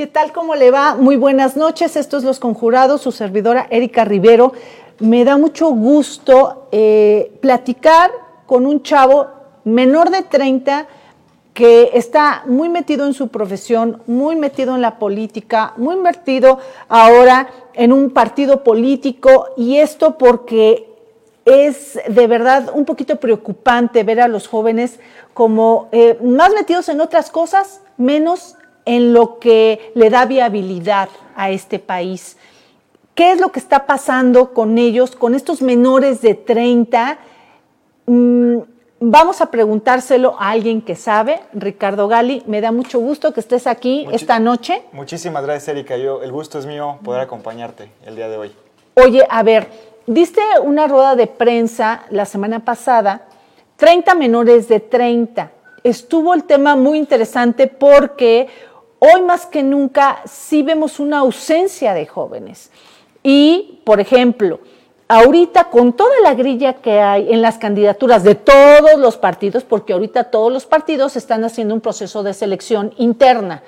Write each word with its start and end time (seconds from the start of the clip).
¿Qué 0.00 0.06
tal? 0.06 0.32
¿Cómo 0.32 0.54
le 0.54 0.70
va? 0.70 0.94
Muy 0.94 1.16
buenas 1.16 1.58
noches. 1.58 1.94
Estos 1.94 2.24
Los 2.24 2.40
Conjurados, 2.40 3.02
su 3.02 3.12
servidora 3.12 3.66
Erika 3.68 4.02
Rivero. 4.02 4.54
Me 4.98 5.26
da 5.26 5.36
mucho 5.36 5.68
gusto 5.72 6.68
eh, 6.72 7.36
platicar 7.42 8.10
con 8.46 8.64
un 8.64 8.82
chavo 8.82 9.26
menor 9.64 10.08
de 10.08 10.22
30 10.22 10.86
que 11.52 11.90
está 11.92 12.44
muy 12.46 12.70
metido 12.70 13.04
en 13.04 13.12
su 13.12 13.28
profesión, 13.28 14.02
muy 14.06 14.36
metido 14.36 14.74
en 14.74 14.80
la 14.80 14.98
política, 14.98 15.74
muy 15.76 15.96
metido 15.96 16.60
ahora 16.88 17.50
en 17.74 17.92
un 17.92 18.08
partido 18.08 18.64
político 18.64 19.48
y 19.58 19.76
esto 19.76 20.16
porque 20.16 20.94
es 21.44 22.00
de 22.08 22.26
verdad 22.26 22.70
un 22.72 22.86
poquito 22.86 23.16
preocupante 23.16 24.02
ver 24.02 24.22
a 24.22 24.28
los 24.28 24.48
jóvenes 24.48 24.98
como 25.34 25.90
eh, 25.92 26.18
más 26.22 26.54
metidos 26.54 26.88
en 26.88 27.02
otras 27.02 27.30
cosas, 27.30 27.82
menos 27.98 28.56
en 28.84 29.12
lo 29.12 29.38
que 29.38 29.92
le 29.94 30.10
da 30.10 30.24
viabilidad 30.24 31.08
a 31.36 31.50
este 31.50 31.78
país. 31.78 32.36
¿Qué 33.14 33.32
es 33.32 33.40
lo 33.40 33.52
que 33.52 33.58
está 33.58 33.86
pasando 33.86 34.54
con 34.54 34.78
ellos, 34.78 35.14
con 35.14 35.34
estos 35.34 35.60
menores 35.60 36.22
de 36.22 36.34
30? 36.34 37.18
Mm, 38.06 38.58
vamos 39.00 39.40
a 39.40 39.50
preguntárselo 39.50 40.36
a 40.38 40.50
alguien 40.50 40.80
que 40.80 40.96
sabe, 40.96 41.40
Ricardo 41.52 42.08
Gali. 42.08 42.42
Me 42.46 42.60
da 42.60 42.72
mucho 42.72 42.98
gusto 42.98 43.34
que 43.34 43.40
estés 43.40 43.66
aquí 43.66 44.06
esta 44.12 44.38
noche. 44.38 44.82
Muchísimas 44.92 45.42
gracias, 45.42 45.68
Erika. 45.68 45.96
Yo, 45.96 46.22
el 46.22 46.32
gusto 46.32 46.58
es 46.58 46.66
mío 46.66 46.98
poder 47.02 47.20
acompañarte 47.20 47.90
el 48.06 48.16
día 48.16 48.28
de 48.28 48.36
hoy. 48.36 48.52
Oye, 48.94 49.26
a 49.28 49.42
ver, 49.42 49.68
diste 50.06 50.40
una 50.62 50.86
rueda 50.86 51.16
de 51.16 51.26
prensa 51.26 52.04
la 52.10 52.24
semana 52.24 52.64
pasada, 52.64 53.26
30 53.76 54.14
menores 54.14 54.68
de 54.68 54.80
30. 54.80 55.50
Estuvo 55.82 56.34
el 56.34 56.44
tema 56.44 56.76
muy 56.76 56.98
interesante 56.98 57.66
porque 57.66 58.48
hoy 59.00 59.22
más 59.22 59.46
que 59.46 59.64
nunca 59.64 60.22
sí 60.26 60.62
vemos 60.62 61.00
una 61.00 61.18
ausencia 61.18 61.92
de 61.92 62.06
jóvenes. 62.06 62.70
Y, 63.24 63.80
por 63.84 63.98
ejemplo, 63.98 64.60
ahorita 65.08 65.64
con 65.64 65.94
toda 65.94 66.14
la 66.22 66.34
grilla 66.34 66.74
que 66.74 67.00
hay 67.00 67.32
en 67.32 67.42
las 67.42 67.58
candidaturas 67.58 68.22
de 68.22 68.36
todos 68.36 68.98
los 68.98 69.16
partidos, 69.16 69.64
porque 69.64 69.92
ahorita 69.92 70.24
todos 70.24 70.52
los 70.52 70.66
partidos 70.66 71.16
están 71.16 71.42
haciendo 71.42 71.74
un 71.74 71.80
proceso 71.80 72.22
de 72.22 72.32
selección 72.32 72.94
interna. 72.96 73.64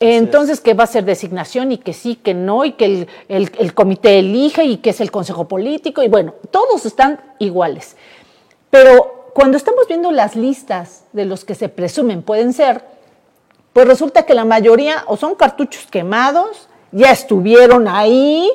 Entonces, 0.00 0.60
¿qué 0.60 0.74
va 0.74 0.84
a 0.84 0.88
ser 0.88 1.04
designación 1.04 1.70
y 1.70 1.78
que 1.78 1.92
sí, 1.92 2.16
que 2.16 2.34
no, 2.34 2.64
y 2.64 2.72
que 2.72 3.06
el, 3.28 3.50
el, 3.56 3.74
comité 3.74 4.18
elige 4.18 4.64
y 4.64 4.78
que 4.78 4.90
es 4.90 5.00
el 5.00 5.12
consejo 5.12 5.46
político, 5.46 6.02
y 6.02 6.08
bueno, 6.08 6.34
todos 6.50 6.84
están 6.84 7.20
iguales. 7.38 7.96
Pero 8.70 9.30
cuando 9.34 9.56
estamos 9.56 9.86
viendo 9.86 10.10
las 10.10 10.34
listas 10.34 11.04
de 11.12 11.24
los 11.24 11.44
que 11.44 11.54
se 11.54 11.68
presumen 11.68 12.22
pueden 12.22 12.52
ser, 12.52 12.82
pues 13.74 13.86
resulta 13.88 14.22
que 14.22 14.34
la 14.34 14.44
mayoría 14.46 15.04
o 15.08 15.18
son 15.18 15.34
cartuchos 15.34 15.86
quemados, 15.90 16.68
ya 16.92 17.10
estuvieron 17.10 17.88
ahí, 17.88 18.48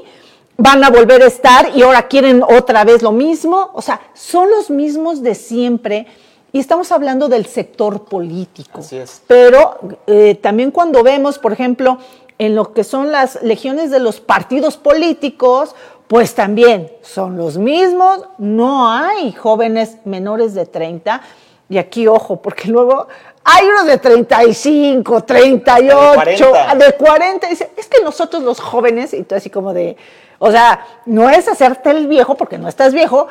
van 0.56 0.82
a 0.84 0.90
volver 0.90 1.22
a 1.22 1.28
estar 1.28 1.72
y 1.76 1.84
ahora 1.84 2.08
quieren 2.08 2.42
otra 2.42 2.86
vez 2.86 3.04
lo 3.04 3.12
mismo. 3.12 3.70
O 3.74 3.82
sea, 3.82 4.00
son 4.14 4.50
los 4.50 4.70
mismos 4.70 5.22
de 5.22 5.36
siempre. 5.36 6.08
Y 6.54 6.60
estamos 6.60 6.92
hablando 6.94 7.28
del 7.28 7.46
sector 7.46 8.06
político. 8.06 8.80
Así 8.80 8.96
es. 8.96 9.22
Pero 9.28 9.78
eh, 10.08 10.36
también 10.42 10.72
cuando 10.72 11.04
vemos, 11.04 11.38
por 11.38 11.52
ejemplo, 11.52 12.00
en 12.38 12.56
lo 12.56 12.72
que 12.72 12.86
son 12.86 13.12
las 13.12 13.44
legiones 13.44 13.92
de 13.92 14.00
los 14.00 14.22
partidos 14.22 14.78
políticos, 14.78 15.76
pues 16.08 16.34
también 16.34 16.90
son 17.02 17.36
los 17.36 17.58
mismos, 17.58 18.22
no 18.38 18.90
hay 18.90 19.34
jóvenes 19.34 19.98
menores 20.06 20.54
de 20.54 20.66
30. 20.66 21.22
Y 21.70 21.78
aquí, 21.78 22.08
ojo, 22.08 22.42
porque 22.42 22.70
luego 22.70 23.08
hay 23.52 23.68
unos 23.68 23.88
de 23.88 23.98
35, 23.98 25.24
38, 25.24 26.52
de 26.78 26.94
40. 26.94 27.48
Dice, 27.48 27.72
es 27.76 27.88
que 27.88 28.04
nosotros 28.04 28.44
los 28.44 28.60
jóvenes, 28.60 29.14
y 29.14 29.24
tú 29.24 29.36
así 29.36 29.50
como 29.50 29.74
de, 29.74 29.98
o 30.38 30.52
sea, 30.52 30.86
no 31.06 31.30
es 31.30 31.48
hacerte 31.48 31.90
el 31.92 32.08
viejo 32.08 32.36
porque 32.36 32.58
no 32.58 32.68
estás 32.68 32.94
viejo, 32.94 33.28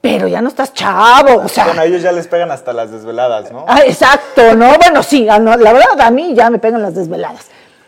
pero 0.00 0.28
ya 0.28 0.42
no 0.42 0.48
estás 0.48 0.74
chavo, 0.74 1.42
o 1.42 1.48
sea. 1.48 1.64
Bueno, 1.64 1.80
a 1.80 1.84
ellos 1.86 2.02
ya 2.02 2.12
les 2.12 2.28
pegan 2.28 2.50
hasta 2.50 2.74
las 2.74 2.90
desveladas, 2.90 3.50
¿no? 3.50 3.64
Ah, 3.66 3.80
exacto, 3.86 4.54
¿no? 4.54 4.76
Bueno, 4.76 5.02
sí, 5.02 5.24
la 5.24 5.38
verdad 5.38 6.00
a 6.00 6.10
mí 6.10 6.34
ya 6.34 6.50
me 6.50 6.58
pegan 6.58 6.82
las 6.82 6.94
desveladas. 6.94 7.46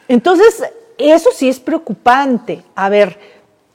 Entonces, 0.08 0.64
eso 0.96 1.30
sí 1.34 1.48
es 1.48 1.60
preocupante. 1.60 2.64
A 2.74 2.88
ver, 2.88 3.18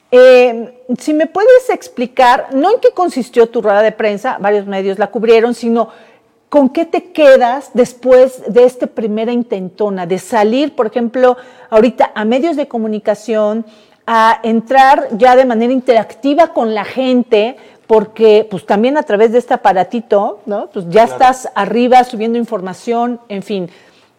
eh, 0.09 0.83
si 0.97 1.13
me 1.13 1.27
puedes 1.27 1.69
explicar, 1.69 2.47
no 2.51 2.73
en 2.73 2.79
qué 2.79 2.91
consistió 2.91 3.47
tu 3.47 3.61
rueda 3.61 3.83
de 3.83 3.91
prensa, 3.91 4.37
varios 4.39 4.65
medios 4.65 4.97
la 4.97 5.07
cubrieron, 5.07 5.53
sino 5.53 5.89
¿Con 6.51 6.67
qué 6.67 6.83
te 6.83 7.13
quedas 7.13 7.69
después 7.73 8.43
de 8.53 8.65
esta 8.65 8.87
primera 8.87 9.31
intentona, 9.31 10.05
de 10.05 10.19
salir, 10.19 10.75
por 10.75 10.87
ejemplo, 10.87 11.37
ahorita 11.69 12.11
a 12.13 12.25
medios 12.25 12.57
de 12.57 12.67
comunicación, 12.67 13.65
a 14.05 14.37
entrar 14.43 15.07
ya 15.13 15.37
de 15.37 15.45
manera 15.45 15.71
interactiva 15.71 16.47
con 16.47 16.75
la 16.75 16.83
gente, 16.83 17.55
porque 17.87 18.45
pues 18.51 18.65
también 18.65 18.97
a 18.97 19.03
través 19.03 19.31
de 19.31 19.37
este 19.37 19.53
aparatito, 19.53 20.41
¿no? 20.45 20.69
Pues 20.71 20.89
ya 20.89 21.05
estás 21.05 21.47
arriba 21.55 22.03
subiendo 22.03 22.37
información, 22.37 23.21
en 23.29 23.43
fin. 23.43 23.69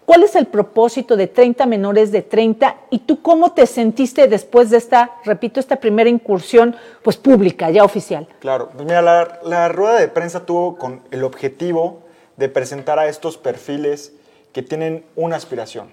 ¿Cuál 0.07 0.23
es 0.23 0.35
el 0.35 0.47
propósito 0.47 1.17
de 1.17 1.27
30 1.27 1.67
menores 1.67 2.13
de 2.13 2.23
30 2.23 2.77
y 2.89 3.01
tú 3.01 3.21
cómo 3.21 3.53
te 3.53 3.67
sentiste 3.67 4.27
después 4.27 4.71
de 4.71 4.79
esta, 4.79 5.11
repito, 5.27 5.61
esta 5.61 5.77
primera 5.77 6.09
incursión 6.09 6.77
pues 7.03 7.19
pública, 7.19 7.69
ya 7.69 7.85
oficial? 7.85 8.27
Claro, 8.39 8.71
pues 8.73 8.87
mira, 8.87 9.03
la, 9.03 9.39
la 9.45 9.69
rueda 9.69 9.99
de 10.01 10.09
prensa 10.09 10.47
tuvo 10.47 10.79
con 10.79 11.03
el 11.11 11.25
objetivo 11.25 12.01
de 12.37 12.49
presentar 12.49 12.99
a 12.99 13.09
estos 13.09 13.37
perfiles 13.37 14.13
que 14.53 14.63
tienen 14.63 15.05
una 15.17 15.37
aspiración. 15.37 15.91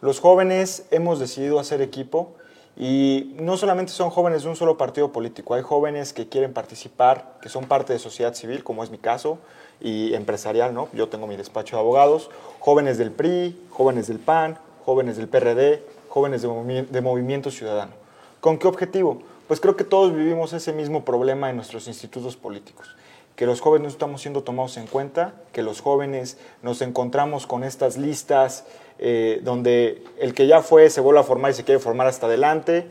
Los 0.00 0.20
jóvenes 0.20 0.86
hemos 0.90 1.18
decidido 1.18 1.58
hacer 1.58 1.80
equipo 1.80 2.34
y 2.76 3.34
no 3.38 3.56
solamente 3.56 3.92
son 3.92 4.10
jóvenes 4.10 4.42
de 4.42 4.48
un 4.48 4.56
solo 4.56 4.76
partido 4.76 5.12
político, 5.12 5.54
hay 5.54 5.62
jóvenes 5.62 6.12
que 6.12 6.28
quieren 6.28 6.52
participar, 6.52 7.38
que 7.40 7.48
son 7.48 7.66
parte 7.66 7.92
de 7.92 7.98
sociedad 7.98 8.34
civil, 8.34 8.64
como 8.64 8.82
es 8.82 8.90
mi 8.90 8.98
caso, 8.98 9.38
y 9.80 10.12
empresarial, 10.14 10.74
¿no? 10.74 10.88
Yo 10.92 11.08
tengo 11.08 11.26
mi 11.26 11.36
despacho 11.36 11.76
de 11.76 11.80
abogados, 11.80 12.30
jóvenes 12.58 12.98
del 12.98 13.12
PRI, 13.12 13.58
jóvenes 13.70 14.08
del 14.08 14.18
PAN, 14.18 14.58
jóvenes 14.84 15.16
del 15.16 15.28
PRD, 15.28 15.82
jóvenes 16.08 16.42
de, 16.42 16.82
de 16.82 17.00
Movimiento 17.00 17.50
Ciudadano. 17.50 17.92
¿Con 18.40 18.58
qué 18.58 18.66
objetivo? 18.66 19.22
Pues 19.46 19.60
creo 19.60 19.76
que 19.76 19.84
todos 19.84 20.14
vivimos 20.14 20.52
ese 20.52 20.72
mismo 20.72 21.04
problema 21.04 21.50
en 21.50 21.56
nuestros 21.56 21.86
institutos 21.86 22.36
políticos 22.36 22.94
que 23.36 23.46
los 23.46 23.60
jóvenes 23.60 23.92
estamos 23.92 24.20
siendo 24.20 24.42
tomados 24.42 24.76
en 24.76 24.86
cuenta, 24.86 25.34
que 25.52 25.62
los 25.62 25.80
jóvenes 25.80 26.38
nos 26.62 26.82
encontramos 26.82 27.46
con 27.46 27.64
estas 27.64 27.96
listas 27.96 28.64
eh, 28.98 29.40
donde 29.42 30.04
el 30.18 30.34
que 30.34 30.46
ya 30.46 30.62
fue 30.62 30.88
se 30.90 31.00
vuelve 31.00 31.20
a 31.20 31.24
formar 31.24 31.50
y 31.50 31.54
se 31.54 31.64
quiere 31.64 31.80
formar 31.80 32.06
hasta 32.06 32.26
adelante 32.26 32.86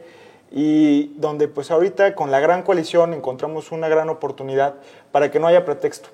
y 0.51 1.13
donde 1.15 1.47
pues 1.47 1.71
ahorita 1.71 2.13
con 2.13 2.29
la 2.29 2.39
gran 2.39 2.63
coalición 2.63 3.13
encontramos 3.13 3.71
una 3.71 3.87
gran 3.87 4.09
oportunidad 4.09 4.75
para 5.11 5.31
que 5.31 5.39
no 5.39 5.47
haya 5.47 5.65
pretexto. 5.65 6.09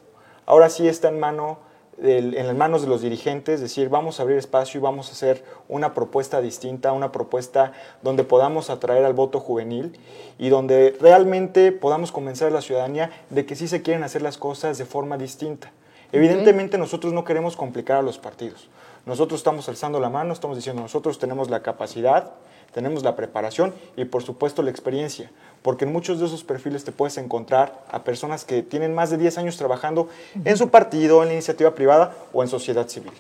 Ahora 0.46 0.69
sí 0.69 0.88
está 0.88 1.09
en 1.09 1.19
mano 1.19 1.59
en 2.02 2.48
las 2.48 2.56
manos 2.56 2.82
de 2.82 2.88
los 2.88 3.02
dirigentes, 3.02 3.62
decir, 3.62 3.90
vamos 3.90 4.20
a 4.20 4.24
abrir 4.24 4.38
espacio 4.38 4.80
y 4.80 4.82
vamos 4.82 5.10
a 5.10 5.12
hacer 5.12 5.44
una 5.68 5.94
propuesta 5.94 6.42
distinta, 6.42 6.94
una 6.94 7.12
propuesta 7.12 7.74
donde 8.02 8.24
podamos 8.24 8.70
atraer 8.70 9.06
al 9.06 9.14
voto 9.14 9.40
juvenil 9.40 10.00
y 10.38 10.50
donde 10.50 10.96
realmente 11.00 11.72
podamos 11.72 12.12
convencer 12.12 12.47
a 12.47 12.52
la 12.52 12.62
ciudadanía 12.62 13.12
de 13.29 13.46
que 13.46 13.56
sí 13.56 13.68
se 13.68 13.82
quieren 13.82 14.03
hacer 14.03 14.22
las 14.22 14.38
cosas 14.38 14.78
de 14.78 14.85
forma 14.85 15.18
distinta. 15.18 15.72
Evidentemente 16.12 16.78
nosotros 16.78 17.14
no 17.14 17.23
queremos 17.23 17.56
complicar 17.56 17.97
a 17.97 18.02
los 18.02 18.18
partidos. 18.18 18.70
Nosotros 19.06 19.40
estamos 19.40 19.68
alzando 19.70 20.00
la 20.00 20.09
mano, 20.09 20.34
estamos 20.34 20.58
diciendo, 20.58 20.82
nosotros 20.82 21.20
tenemos 21.20 21.50
la 21.50 21.62
capacidad, 21.62 22.34
tenemos 22.74 23.04
la 23.04 23.16
preparación 23.16 23.74
y 23.98 24.06
por 24.06 24.24
supuesto 24.24 24.62
la 24.62 24.72
experiencia, 24.72 25.32
porque 25.62 25.86
en 25.86 25.94
muchos 25.94 26.20
de 26.20 26.26
esos 26.26 26.44
perfiles 26.44 26.84
te 26.84 26.92
puedes 26.92 27.18
encontrar 27.18 27.84
a 27.92 28.04
personas 28.04 28.46
que 28.46 28.62
tienen 28.64 28.94
más 28.94 29.10
de 29.10 29.18
10 29.18 29.38
años 29.40 29.58
trabajando 29.58 30.10
en 30.46 30.58
su 30.58 30.70
partido, 30.70 31.22
en 31.22 31.30
la 31.30 31.34
iniciativa 31.34 31.74
privada 31.76 32.14
o 32.34 32.44
en 32.44 32.50
sociedad 32.50 32.88
civil. 32.88 33.14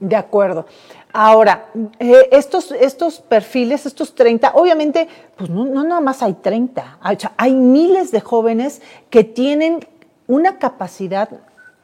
De 0.00 0.16
acuerdo. 0.16 0.66
Ahora, 1.12 1.66
eh, 2.00 2.28
estos, 2.32 2.72
estos 2.72 3.20
perfiles, 3.20 3.86
estos 3.86 4.14
30, 4.14 4.52
obviamente, 4.54 5.06
pues 5.36 5.50
no, 5.50 5.66
no 5.66 5.84
nada 5.84 6.00
más 6.00 6.22
hay 6.22 6.32
30, 6.32 6.98
hay 7.36 7.54
miles 7.54 8.10
de 8.10 8.20
jóvenes 8.20 8.80
que 9.10 9.22
tienen 9.22 9.86
una 10.26 10.58
capacidad 10.58 11.28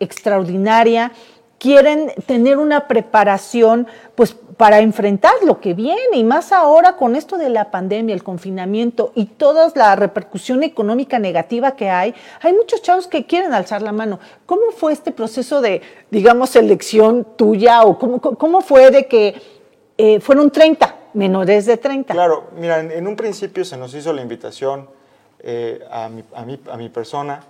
extraordinaria, 0.00 1.12
quieren 1.58 2.12
tener 2.26 2.56
una 2.56 2.86
preparación 2.86 3.86
pues 4.14 4.34
para 4.56 4.80
enfrentar 4.80 5.32
lo 5.44 5.60
que 5.60 5.74
viene 5.74 6.16
y 6.16 6.24
más 6.24 6.50
ahora 6.52 6.96
con 6.96 7.14
esto 7.14 7.36
de 7.36 7.48
la 7.48 7.70
pandemia, 7.70 8.14
el 8.14 8.24
confinamiento 8.24 9.12
y 9.14 9.26
toda 9.26 9.70
la 9.74 9.94
repercusión 9.94 10.62
económica 10.62 11.18
negativa 11.18 11.76
que 11.76 11.90
hay, 11.90 12.14
hay 12.40 12.52
muchos 12.52 12.82
chavos 12.82 13.06
que 13.06 13.26
quieren 13.26 13.54
alzar 13.54 13.82
la 13.82 13.92
mano. 13.92 14.18
¿Cómo 14.46 14.70
fue 14.72 14.92
este 14.92 15.12
proceso 15.12 15.60
de, 15.60 15.82
digamos, 16.10 16.50
selección 16.50 17.26
tuya 17.36 17.82
o 17.82 17.98
cómo, 17.98 18.20
cómo 18.20 18.60
fue 18.60 18.90
de 18.90 19.06
que 19.06 19.40
eh, 19.96 20.20
fueron 20.20 20.50
30 20.50 20.96
menores 21.14 21.66
de 21.66 21.76
30? 21.76 22.12
Claro, 22.14 22.48
mira, 22.56 22.80
en, 22.80 23.06
un 23.06 23.14
principio 23.14 23.64
se 23.64 23.76
nos 23.76 23.94
hizo 23.94 24.12
la 24.12 24.22
invitación 24.22 24.88
eh, 25.40 25.84
a, 25.90 26.08
mi, 26.08 26.24
a, 26.34 26.44
mi, 26.44 26.60
a 26.70 26.76
mi 26.76 26.88
persona 26.88 27.40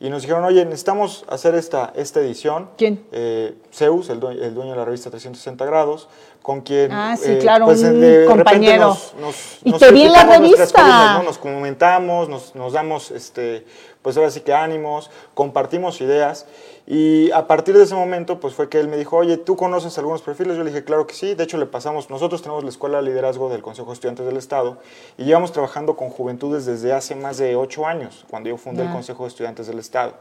y 0.00 0.10
nos 0.10 0.22
dijeron, 0.22 0.44
oye, 0.44 0.64
necesitamos 0.64 1.24
hacer 1.28 1.54
esta, 1.56 1.92
esta 1.96 2.20
edición. 2.20 2.70
¿Quién? 2.78 3.04
Eh, 3.12 3.54
Zeus, 3.72 4.08
el 4.10 4.20
dueño, 4.20 4.42
el 4.42 4.54
dueño, 4.54 4.70
de 4.72 4.76
la 4.78 4.84
revista 4.84 5.10
360 5.10 5.64
grados, 5.64 6.08
con 6.42 6.60
quien 6.60 6.92
Ah, 6.92 7.16
sí, 7.16 7.32
eh, 7.32 7.38
claro, 7.38 7.64
pues, 7.66 7.82
un 7.82 8.00
de 8.00 8.24
compañero. 8.26 8.86
nos, 8.86 9.14
nos- 9.20 9.58
Y 9.64 9.70
nos 9.72 9.80
te 9.80 9.90
vi 9.92 10.02
en 10.02 10.12
la 10.12 10.24
revista. 10.24 10.66
columnas, 10.72 11.18
¿no? 11.18 11.22
Nos 11.24 11.38
comentamos, 11.38 12.28
nos, 12.28 12.54
nos 12.54 12.72
damos, 12.72 13.10
este, 13.10 13.66
pues 14.08 14.16
ahora 14.16 14.30
sí 14.30 14.40
que 14.40 14.54
ánimos, 14.54 15.10
compartimos 15.34 16.00
ideas. 16.00 16.46
Y 16.86 17.30
a 17.32 17.46
partir 17.46 17.76
de 17.76 17.84
ese 17.84 17.94
momento, 17.94 18.40
pues 18.40 18.54
fue 18.54 18.70
que 18.70 18.80
él 18.80 18.88
me 18.88 18.96
dijo, 18.96 19.18
oye, 19.18 19.36
¿tú 19.36 19.54
conoces 19.54 19.98
algunos 19.98 20.22
perfiles? 20.22 20.56
Yo 20.56 20.64
le 20.64 20.70
dije, 20.70 20.82
claro 20.82 21.06
que 21.06 21.12
sí. 21.12 21.34
De 21.34 21.44
hecho, 21.44 21.58
le 21.58 21.66
pasamos, 21.66 22.08
nosotros 22.08 22.40
tenemos 22.40 22.64
la 22.64 22.70
Escuela 22.70 23.02
de 23.02 23.04
Liderazgo 23.04 23.50
del 23.50 23.60
Consejo 23.60 23.88
de 23.88 23.92
Estudiantes 23.92 24.24
del 24.24 24.38
Estado 24.38 24.78
y 25.18 25.24
llevamos 25.24 25.52
trabajando 25.52 25.94
con 25.94 26.08
juventudes 26.08 26.64
desde 26.64 26.94
hace 26.94 27.16
más 27.16 27.36
de 27.36 27.54
ocho 27.54 27.84
años, 27.84 28.24
cuando 28.30 28.48
yo 28.48 28.56
fundé 28.56 28.80
el 28.80 28.88
Ya. 28.88 28.94
Consejo 28.94 29.24
de 29.24 29.28
Estudiantes 29.28 29.66
del 29.66 29.78
Estado. 29.78 30.14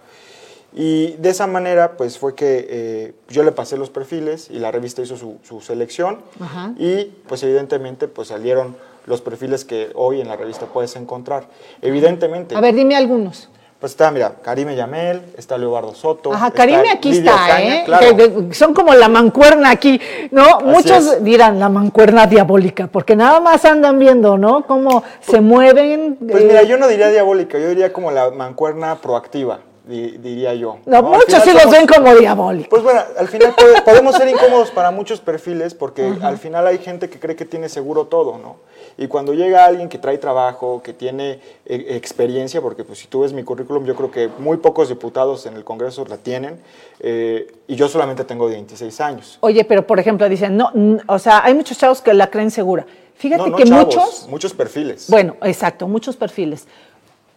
Y 0.73 1.13
de 1.13 1.29
esa 1.29 1.47
manera, 1.47 1.95
pues 1.95 2.17
fue 2.17 2.35
que 2.35 2.67
eh, 2.69 3.13
yo 3.29 3.43
le 3.43 3.53
pasé 3.53 3.77
los 3.77 3.89
perfiles 3.89 4.49
y 4.51 4.59
la 4.59 4.69
revista 4.69 5.01
hizo 5.01 5.15
su, 5.15 5.37
su 5.43 5.61
selección. 5.61 6.23
Ajá. 6.41 6.73
Y 6.77 7.05
pues 7.29 7.41
evidentemente, 7.43 8.09
pues 8.09 8.27
salieron 8.27 8.75
los 9.05 9.21
perfiles 9.21 9.63
que 9.63 9.89
hoy 9.95 10.19
en 10.21 10.27
la 10.27 10.35
revista 10.35 10.65
puedes 10.65 10.95
encontrar. 10.97 11.47
Evidentemente, 11.81 12.55
A 12.55 12.59
ver, 12.59 12.75
dime 12.75 12.97
algunos. 12.97 13.49
Pues 13.79 13.91
está, 13.91 14.09
mira, 14.09 14.33
Karime 14.41 14.75
Yamel, 14.75 15.21
está 15.37 15.55
Leobardo 15.57 15.93
Soto. 15.93 16.33
Ajá, 16.33 16.49
Karime 16.49 16.89
aquí 16.89 17.11
Lidia 17.11 17.31
está, 17.31 17.45
Ocaña, 17.45 17.75
¿eh? 17.75 17.83
claro. 17.85 18.15
Que 18.17 18.53
son 18.55 18.73
como 18.73 18.93
la 18.95 19.07
mancuerna 19.07 19.69
aquí, 19.69 20.01
¿no? 20.31 20.59
Muchos 20.61 21.05
es. 21.05 21.23
dirán 21.23 21.59
la 21.59 21.69
mancuerna 21.69 22.25
diabólica, 22.25 22.87
porque 22.87 23.15
nada 23.15 23.39
más 23.39 23.63
andan 23.65 23.99
viendo, 23.99 24.37
¿no? 24.37 24.65
Cómo 24.65 25.03
se 25.21 25.41
mueven. 25.41 26.17
Pues 26.19 26.43
eh, 26.43 26.47
mira, 26.47 26.63
yo 26.63 26.77
no 26.77 26.87
diría 26.87 27.09
diabólica, 27.09 27.59
yo 27.59 27.69
diría 27.69 27.93
como 27.93 28.09
la 28.09 28.31
mancuerna 28.31 28.95
proactiva, 28.95 29.59
di- 29.85 30.17
diría 30.17 30.55
yo. 30.55 30.77
no, 30.87 31.03
muchos 31.03 31.43
sí 31.43 31.53
los 31.53 31.61
somos- 31.61 31.71
ven 31.77 31.85
como 31.85 32.15
diabólicos. 32.15 32.69
Pues 32.69 32.81
bueno, 32.81 33.01
al 33.19 33.27
final 33.27 33.53
puede- 33.55 33.81
podemos 33.85 34.15
ser 34.15 34.27
incómodos 34.27 34.71
para 34.71 34.89
muchos 34.89 35.19
perfiles 35.21 35.75
porque 35.75 36.13
al 36.23 36.39
final 36.39 36.65
hay 36.65 36.79
gente 36.79 37.11
que 37.11 37.19
cree 37.19 37.35
que 37.35 37.45
tiene 37.45 37.69
seguro 37.69 38.05
todo, 38.05 38.39
¿no? 38.39 38.55
Y 38.97 39.07
cuando 39.07 39.33
llega 39.33 39.65
alguien 39.65 39.89
que 39.89 39.99
trae 39.99 40.17
trabajo, 40.17 40.81
que 40.83 40.91
tiene 40.91 41.39
eh, 41.65 41.85
experiencia, 41.89 42.61
porque 42.61 42.83
pues 42.83 42.99
si 42.99 43.07
tú 43.07 43.21
ves 43.21 43.31
mi 43.31 43.43
currículum, 43.43 43.85
yo 43.85 43.95
creo 43.95 44.09
que 44.09 44.29
muy 44.39 44.57
pocos 44.57 44.89
diputados 44.89 45.45
en 45.45 45.55
el 45.55 45.63
Congreso 45.63 46.03
la 46.05 46.17
tienen, 46.17 46.59
eh, 46.99 47.53
y 47.67 47.75
yo 47.75 47.87
solamente 47.87 48.23
tengo 48.23 48.47
26 48.47 49.01
años. 49.01 49.37
Oye, 49.41 49.63
pero 49.65 49.85
por 49.85 49.99
ejemplo, 49.99 50.27
dicen, 50.27 50.57
no, 50.57 50.71
o 51.07 51.19
sea, 51.19 51.43
hay 51.43 51.53
muchos 51.53 51.77
chavos 51.77 52.01
que 52.01 52.13
la 52.13 52.29
creen 52.31 52.49
segura. 52.49 52.85
Fíjate 53.15 53.43
No, 53.43 53.49
no 53.49 53.57
que 53.57 53.65
chavos, 53.65 53.85
muchos, 53.85 54.27
muchos 54.29 54.53
perfiles. 54.53 55.09
bueno, 55.09 55.35
exacto, 55.43 55.87
muchos 55.87 56.15
perfiles. 56.15 56.67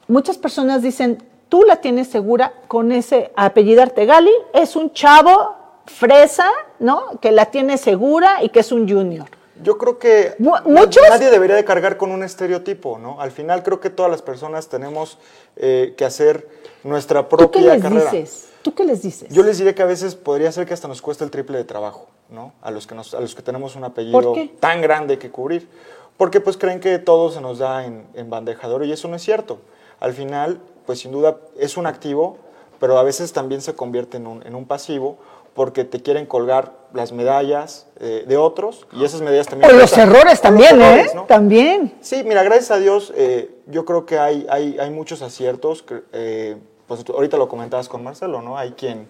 Muchas 0.09 0.39
personas 0.39 0.83
dicen, 0.83 1.23
tú 1.51 1.63
la 1.65 1.77
tienes 1.77 2.09
segura 2.09 2.55
con 2.69 2.91
ese 2.91 3.33
apellidarte 3.37 4.07
Gali, 4.07 4.33
es 4.55 4.77
un 4.77 4.93
chavo 4.93 5.57
fresa, 5.85 6.49
¿no? 6.79 7.19
Que 7.21 7.33
la 7.33 7.47
tiene 7.47 7.77
segura 7.77 8.43
y 8.43 8.49
que 8.49 8.61
es 8.61 8.73
un 8.73 8.89
junior. 8.89 9.29
Yo 9.63 9.79
creo 9.79 9.99
que 9.99 10.35
muchos- 10.39 11.03
nadie 11.09 11.31
debería 11.31 11.57
de 11.57 11.65
cargar 11.65 11.97
con 11.97 12.11
un 12.13 12.23
estereotipo, 12.23 12.99
¿no? 12.99 13.21
Al 13.21 13.31
final 13.31 13.63
creo 13.63 13.81
que 13.81 13.91
todas 13.91 14.11
las 14.11 14.23
personas 14.23 14.69
tenemos 14.69 15.19
eh, 15.57 15.95
que 15.97 16.05
hacer 16.05 16.49
nuestra 16.85 17.23
¿Tú 17.29 17.37
qué 17.37 17.45
propia 17.47 17.75
les 17.75 17.83
carrera. 17.83 18.11
dices? 18.11 18.49
¿Tú 18.63 18.75
qué 18.75 18.85
les 18.85 19.03
dices? 19.03 19.29
Yo 19.31 19.43
les 19.43 19.59
diré 19.59 19.75
que 19.75 19.83
a 19.83 19.87
veces 19.87 20.15
podría 20.15 20.53
ser 20.53 20.67
que 20.67 20.75
hasta 20.75 20.89
nos 20.89 21.01
cueste 21.03 21.25
el 21.25 21.31
triple 21.31 21.57
de 21.59 21.65
trabajo, 21.65 22.09
¿no? 22.29 22.53
A 22.63 22.71
los 22.71 22.87
que, 22.87 22.95
nos, 22.95 23.15
a 23.15 23.21
los 23.21 23.35
que 23.35 23.43
tenemos 23.43 23.75
un 23.77 23.85
apellido 23.85 24.35
tan 24.61 24.81
grande 24.83 25.19
que 25.19 25.31
cubrir. 25.31 25.69
Porque 26.17 26.41
pues 26.41 26.59
creen 26.59 26.81
que 26.81 26.99
todo 26.99 27.31
se 27.31 27.41
nos 27.41 27.59
da 27.59 27.87
en, 27.87 28.07
en 28.15 28.29
bandeja 28.29 28.69
de 28.69 28.75
oro 28.75 28.85
y 28.85 28.93
eso 28.93 29.09
no 29.09 29.17
es 29.17 29.23
cierto. 29.23 29.59
Al 30.01 30.13
final, 30.13 30.61
pues 30.85 30.99
sin 31.01 31.13
duda 31.13 31.39
es 31.59 31.79
un 31.79 31.87
activo, 31.87 32.37
pero 32.79 32.99
a 32.99 33.03
veces 33.03 33.33
también 33.33 33.63
se 33.63 33.75
convierte 33.75 34.19
en 34.19 34.27
un, 34.27 34.47
en 34.47 34.55
un 34.55 34.67
pasivo 34.67 35.17
porque 35.55 35.85
te 35.85 36.01
quieren 36.03 36.27
colgar 36.27 36.73
las 36.93 37.13
medallas 37.13 37.87
eh, 38.01 38.25
de 38.27 38.37
otros 38.37 38.87
y 38.93 39.05
esas 39.05 39.21
medallas 39.21 39.47
también... 39.47 39.71
o 39.71 39.77
los 39.77 39.97
errores 39.97 40.25
O 40.25 40.29
los 40.31 40.41
también, 40.41 40.81
errores, 40.81 41.13
¿eh? 41.13 41.15
¿no? 41.15 41.25
También. 41.25 41.95
Sí, 42.01 42.23
mira, 42.25 42.43
gracias 42.43 42.71
a 42.73 42.79
Dios, 42.79 43.13
eh, 43.17 43.51
yo 43.67 43.85
creo 43.85 44.07
que 44.07 44.19
hay, 44.19 44.47
hay, 44.51 44.77
hay 44.79 44.91
muchos 44.91 45.23
aciertos. 45.23 45.85
eh, 46.13 46.57
pues 46.87 47.05
tú- 47.05 47.13
ahorita 47.13 47.37
lo 47.37 47.49
comentabas 47.49 47.89
con 47.89 48.03
Marcelo, 48.03 48.43
¿no? 48.43 48.59
Hay 48.59 48.73
quien, 48.73 49.07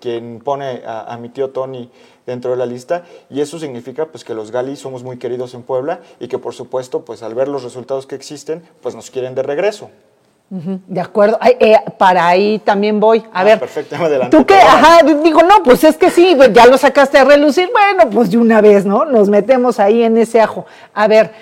quien 0.00 0.40
pone 0.44 0.82
a, 0.84 1.12
a 1.12 1.16
mi 1.16 1.30
tío 1.30 1.48
Tony 1.50 1.90
dentro 2.26 2.50
de 2.50 2.56
la 2.58 2.66
lista 2.66 3.04
y 3.30 3.40
eso 3.40 3.58
significa 3.58 4.06
pues 4.06 4.22
que 4.24 4.34
los 4.34 4.50
Gali 4.50 4.76
somos 4.76 5.02
muy 5.02 5.16
queridos 5.18 5.54
en 5.54 5.62
Puebla 5.62 6.00
y 6.20 6.28
que 6.28 6.38
por 6.38 6.52
supuesto 6.54 7.04
pues 7.04 7.22
al 7.22 7.34
ver 7.34 7.48
los 7.48 7.64
resultados 7.64 8.06
que 8.06 8.14
existen 8.14 8.62
pues 8.82 8.94
nos 8.94 9.10
quieren 9.10 9.34
de 9.34 9.42
regreso. 9.42 9.88
De 10.54 11.00
acuerdo. 11.00 11.38
Ay, 11.40 11.56
eh, 11.60 11.76
para 11.96 12.28
ahí 12.28 12.58
también 12.58 13.00
voy. 13.00 13.20
A 13.32 13.40
Ah, 13.40 13.44
ver. 13.44 13.58
perfecto, 13.58 13.96
adelanté, 13.96 14.36
Tú 14.36 14.44
qué, 14.44 14.54
perdóname. 14.56 14.86
ajá, 14.86 15.02
digo, 15.22 15.42
no, 15.42 15.62
pues 15.62 15.82
es 15.82 15.96
que 15.96 16.10
sí, 16.10 16.34
pues 16.36 16.52
ya 16.52 16.66
lo 16.66 16.76
sacaste 16.76 17.16
a 17.18 17.24
relucir. 17.24 17.70
Bueno, 17.72 18.10
pues 18.10 18.30
de 18.30 18.36
una 18.36 18.60
vez, 18.60 18.84
¿no? 18.84 19.06
Nos 19.06 19.30
metemos 19.30 19.80
ahí 19.80 20.02
en 20.02 20.18
ese 20.18 20.42
ajo. 20.42 20.66
A 20.92 21.08
ver, 21.08 21.32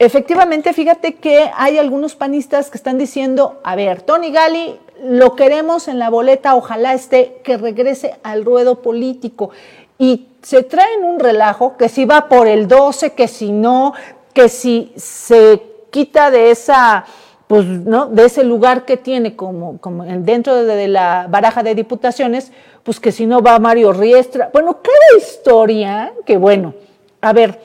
efectivamente, 0.00 0.72
fíjate 0.72 1.14
que 1.14 1.48
hay 1.56 1.78
algunos 1.78 2.16
panistas 2.16 2.68
que 2.68 2.78
están 2.78 2.98
diciendo, 2.98 3.60
a 3.62 3.76
ver, 3.76 4.02
Tony 4.02 4.32
Gali, 4.32 4.76
lo 5.04 5.36
queremos 5.36 5.86
en 5.86 6.00
la 6.00 6.10
boleta, 6.10 6.56
ojalá 6.56 6.94
esté, 6.94 7.40
que 7.44 7.56
regrese 7.58 8.16
al 8.24 8.44
ruedo 8.44 8.82
político. 8.82 9.50
Y 9.98 10.26
se 10.42 10.64
traen 10.64 11.04
un 11.04 11.20
relajo 11.20 11.76
que 11.76 11.88
si 11.88 12.04
va 12.04 12.28
por 12.28 12.48
el 12.48 12.66
12, 12.66 13.12
que 13.12 13.28
si 13.28 13.52
no, 13.52 13.92
que 14.32 14.48
si 14.48 14.92
se 14.96 15.62
quita 15.90 16.32
de 16.32 16.50
esa 16.50 17.04
pues, 17.48 17.64
¿no? 17.64 18.06
de 18.06 18.26
ese 18.26 18.44
lugar 18.44 18.84
que 18.84 18.96
tiene 18.96 19.34
como, 19.34 19.78
como 19.78 20.04
en- 20.04 20.24
dentro 20.24 20.64
de, 20.64 20.86
la 20.86 21.26
baraja 21.28 21.62
de 21.62 21.74
diputaciones, 21.74 22.52
pues 22.84 23.00
que 23.00 23.10
si 23.10 23.26
no 23.26 23.40
va 23.42 23.58
Mario 23.58 23.92
Riestra. 23.92 24.50
Bueno, 24.52 24.78
cada 24.82 25.18
historia, 25.22 26.12
que 26.24 26.36
bueno, 26.36 26.74
a 27.20 27.32
ver, 27.32 27.58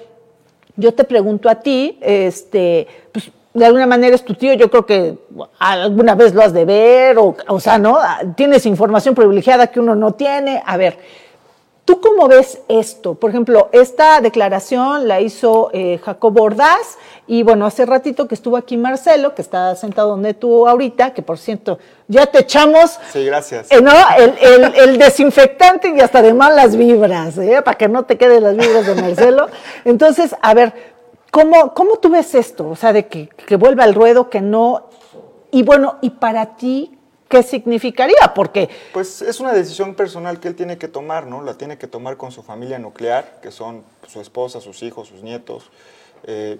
yo 0.78 0.94
te 0.94 1.04
pregunto 1.04 1.50
a 1.50 1.56
ti, 1.56 2.00
este, 2.02 2.88
pues 3.12 3.30
de 3.54 3.66
alguna 3.66 3.86
manera 3.86 4.16
es 4.16 4.26
tu 4.26 4.34
tío, 4.34 4.54
yo 4.54 4.72
creo 4.72 4.86
que 4.86 5.16
alguna 5.60 6.16
vez 6.16 6.34
lo 6.34 6.42
has 6.42 6.54
de 6.54 6.66
ver, 6.66 7.18
o, 7.20 7.36
o 7.48 7.60
sea, 7.60 7.78
¿no? 7.78 8.00
Tienes 8.36 8.66
información 8.66 9.14
privilegiada 9.14 9.68
que 9.68 9.80
uno 9.80 9.94
no 9.96 10.14
tiene. 10.14 10.64
A 10.66 10.78
ver, 10.78 10.98
¿Tú 11.86 12.00
cómo 12.00 12.30
ves 12.30 12.62
esto? 12.70 13.16
Por 13.16 13.30
ejemplo, 13.30 13.68
esta 13.74 14.22
declaración 14.22 15.06
la 15.06 15.20
hizo 15.20 15.70
eh, 15.74 16.00
Jacobo 16.02 16.44
Ordaz 16.44 16.98
y 17.26 17.44
bueno, 17.44 17.66
hace 17.66 17.86
ratito 17.86 18.28
que 18.28 18.36
estuvo 18.36 18.58
aquí 18.58 18.76
Marcelo, 18.78 19.34
que 19.34 19.42
está 19.42 19.76
sentado 19.76 20.10
donde 20.10 20.34
tú 20.34 20.68
ahorita, 20.68 21.14
que 21.14 21.22
por 21.22 21.38
cierto, 21.38 21.80
ya 22.08 22.26
te 22.26 22.40
echamos 22.40 23.00
Sí, 23.14 23.26
gracias. 23.26 23.72
eh, 23.72 23.82
¿no? 23.82 23.92
el, 24.18 24.34
el- 24.42 24.76
el 24.76 24.98
desinfectante 24.98 25.94
y 25.96 26.00
hasta 26.02 26.22
de 26.22 26.34
malas 26.34 26.76
vibras, 26.76 27.38
¿eh? 27.38 27.62
para 27.64 27.78
que 27.78 27.88
no 27.88 28.04
te 28.04 28.18
queden 28.18 28.44
las 28.44 28.58
vibras 28.58 28.86
de 28.86 28.96
Marcelo. 29.02 29.48
Entonces, 29.86 30.36
a 30.42 30.54
ver, 30.54 30.74
¿cómo, 31.32 31.74
cómo 31.74 31.98
tú 31.98 32.10
ves 32.10 32.36
esto? 32.36 32.68
O 32.70 32.76
sea, 32.76 32.92
de 32.92 33.08
que, 33.08 33.30
que 33.30 33.56
vuelva 33.56 33.84
al 33.86 33.94
ruedo, 33.96 34.30
que 34.30 34.42
no... 34.42 34.90
Y 35.52 35.64
bueno, 35.64 36.00
¿y 36.02 36.10
para 36.10 36.56
ti 36.58 36.98
qué 37.30 37.42
significaría? 37.42 38.34
Porque 38.36 38.70
Pues 38.92 39.22
es 39.22 39.40
una 39.40 39.54
decisión 39.54 39.96
personal 39.96 40.40
que 40.40 40.48
él 40.50 40.56
tiene 40.56 40.78
que 40.78 40.88
tomar, 40.88 41.26
¿no? 41.28 41.42
La 41.42 41.54
tiene 41.54 41.78
que 41.78 41.88
tomar 41.88 42.18
con 42.18 42.32
su 42.32 42.44
familia 42.44 42.80
nuclear, 42.80 43.40
que 43.42 43.52
son 43.52 43.84
su 44.08 44.20
esposa, 44.20 44.60
sus 44.62 44.84
hijos, 44.84 45.08
sus 45.08 45.24
nietos. 45.24 45.70
Eh, 46.26 46.60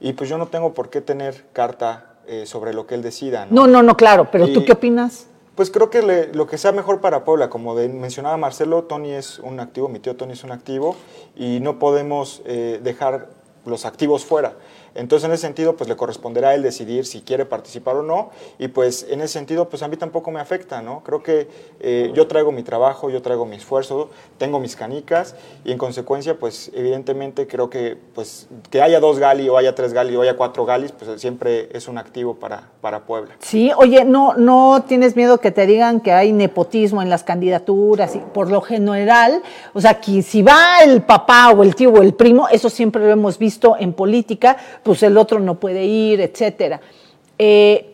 y 0.00 0.12
pues 0.14 0.28
yo 0.30 0.38
no 0.38 0.48
tengo 0.48 0.74
por 0.74 0.90
qué 0.90 1.00
tener 1.00 1.44
carta 1.52 2.06
eh, 2.26 2.46
sobre 2.46 2.72
lo 2.72 2.86
que 2.86 2.94
él 2.94 3.02
decida, 3.02 3.46
¿no? 3.46 3.52
No, 3.62 3.66
no, 3.66 3.82
no, 3.82 3.96
claro, 3.96 4.28
pero 4.30 4.48
¿tú 4.48 4.64
qué 4.64 4.72
opinas? 4.72 5.26
Pues 5.54 5.70
creo 5.70 5.90
que 5.90 6.02
le- 6.02 6.32
lo 6.32 6.46
que 6.46 6.56
sea 6.56 6.72
mejor 6.72 7.00
para 7.00 7.24
Puebla, 7.24 7.50
como 7.50 7.74
de- 7.76 7.88
mencionaba 7.88 8.36
Marcelo, 8.36 8.84
Tony 8.84 9.10
es 9.12 9.38
un 9.38 9.60
activo, 9.60 9.88
mi 9.88 9.98
tío 9.98 10.16
Tony 10.16 10.32
es 10.32 10.44
un 10.44 10.50
activo, 10.52 10.96
y 11.36 11.60
no 11.60 11.78
podemos 11.78 12.42
eh, 12.46 12.80
dejar 12.82 13.28
los 13.66 13.84
activos 13.84 14.24
fuera. 14.24 14.54
Entonces, 14.94 15.26
en 15.26 15.32
ese 15.32 15.42
sentido, 15.42 15.76
pues 15.76 15.88
le 15.88 15.96
corresponderá 15.96 16.50
a 16.50 16.54
él 16.54 16.62
decidir 16.62 17.06
si 17.06 17.22
quiere 17.22 17.44
participar 17.44 17.96
o 17.96 18.02
no, 18.02 18.30
y 18.58 18.68
pues 18.68 19.06
en 19.08 19.20
ese 19.20 19.34
sentido, 19.34 19.68
pues 19.68 19.82
a 19.82 19.88
mí 19.88 19.96
tampoco 19.96 20.30
me 20.30 20.40
afecta, 20.40 20.82
¿no? 20.82 21.02
Creo 21.02 21.22
que 21.22 21.48
eh, 21.80 22.10
yo 22.14 22.26
traigo 22.26 22.52
mi 22.52 22.62
trabajo, 22.62 23.10
yo 23.10 23.22
traigo 23.22 23.46
mi 23.46 23.56
esfuerzo, 23.56 24.10
tengo 24.38 24.60
mis 24.60 24.76
canicas, 24.76 25.34
y 25.64 25.72
en 25.72 25.78
consecuencia, 25.78 26.38
pues 26.38 26.70
evidentemente 26.74 27.46
creo 27.46 27.70
que, 27.70 27.96
pues, 28.14 28.48
que 28.70 28.82
haya 28.82 29.00
dos 29.00 29.18
Gali, 29.18 29.48
o 29.48 29.56
haya 29.56 29.74
tres 29.74 29.92
Gali, 29.92 30.16
o 30.16 30.22
haya 30.22 30.36
cuatro 30.36 30.64
Galis, 30.64 30.92
pues 30.92 31.20
siempre 31.20 31.68
es 31.72 31.88
un 31.88 31.98
activo 31.98 32.34
para, 32.34 32.70
para 32.80 33.00
Puebla. 33.00 33.36
Sí, 33.40 33.70
oye, 33.76 34.04
no, 34.04 34.34
no 34.34 34.84
tienes 34.86 35.16
miedo 35.16 35.38
que 35.38 35.50
te 35.50 35.66
digan 35.66 36.00
que 36.00 36.12
hay 36.12 36.32
nepotismo 36.32 37.02
en 37.02 37.10
las 37.10 37.24
candidaturas 37.24 38.14
y 38.16 38.18
por 38.18 38.50
lo 38.50 38.60
general, 38.60 39.42
o 39.72 39.80
sea, 39.80 40.00
que 40.00 40.22
si 40.22 40.42
va 40.42 40.82
el 40.84 41.02
papá 41.02 41.50
o 41.50 41.62
el 41.62 41.74
tío 41.74 41.90
o 41.90 42.02
el 42.02 42.14
primo, 42.14 42.48
eso 42.48 42.70
siempre 42.70 43.04
lo 43.04 43.10
hemos 43.10 43.38
visto 43.38 43.76
en 43.78 43.92
política, 43.92 44.56
pues 44.82 45.02
el 45.02 45.16
otro 45.16 45.38
no 45.40 45.56
puede 45.56 45.84
ir, 45.84 46.20
etcétera. 46.20 46.80
Eh, 47.38 47.88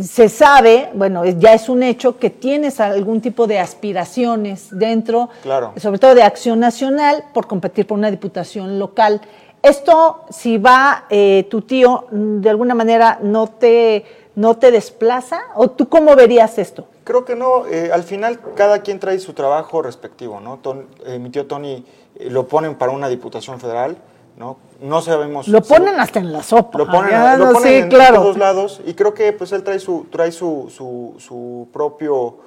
se 0.00 0.30
sabe, 0.30 0.88
bueno, 0.94 1.24
ya 1.26 1.52
es 1.52 1.68
un 1.68 1.82
hecho 1.82 2.16
que 2.18 2.30
tienes 2.30 2.80
algún 2.80 3.20
tipo 3.20 3.46
de 3.46 3.58
aspiraciones 3.58 4.68
dentro, 4.70 5.28
Claro. 5.42 5.74
sobre 5.76 5.98
todo 5.98 6.14
de 6.14 6.22
acción 6.22 6.58
nacional, 6.60 7.24
por 7.34 7.46
competir 7.46 7.86
por 7.86 7.98
una 7.98 8.10
diputación 8.10 8.78
local. 8.78 9.20
Esto, 9.62 10.24
si 10.30 10.56
va 10.58 11.04
eh, 11.10 11.46
tu 11.50 11.62
tío, 11.62 12.06
de 12.10 12.48
alguna 12.48 12.74
manera 12.74 13.18
no 13.22 13.46
te, 13.46 14.04
no 14.36 14.56
te 14.56 14.70
desplaza, 14.70 15.40
o 15.54 15.68
tú 15.70 15.88
cómo 15.88 16.16
verías 16.16 16.58
esto? 16.58 16.86
Creo 17.04 17.26
que 17.26 17.36
no. 17.36 17.66
Eh, 17.66 17.90
al 17.92 18.02
final, 18.04 18.40
cada 18.54 18.80
quien 18.80 18.98
trae 18.98 19.18
su 19.18 19.34
trabajo 19.34 19.82
respectivo, 19.82 20.40
¿no? 20.40 20.58
Eh, 21.06 21.18
mi 21.18 21.28
tío 21.28 21.46
Tony 21.46 21.84
lo 22.20 22.48
ponen 22.48 22.76
para 22.76 22.92
una 22.92 23.08
diputación 23.08 23.60
federal, 23.60 23.96
¿no? 24.36 24.58
No 24.80 25.00
sabemos. 25.00 25.48
Lo 25.48 25.62
ponen 25.62 25.98
hasta 26.00 26.18
en 26.18 26.32
la 26.32 26.42
sopa. 26.42 26.78
Lo 26.78 26.86
ponen, 26.86 27.14
ah, 27.14 27.36
lo 27.36 27.52
ponen 27.52 27.84
en 27.84 27.88
todos 27.88 28.36
lados 28.36 28.80
y 28.84 28.94
creo 28.94 29.14
que 29.14 29.32
pues 29.32 29.52
él 29.52 29.62
trae 29.62 29.78
su, 29.78 30.06
trae 30.10 30.32
su, 30.32 30.70
su, 30.74 31.14
su 31.18 31.68
propio, 31.72 32.38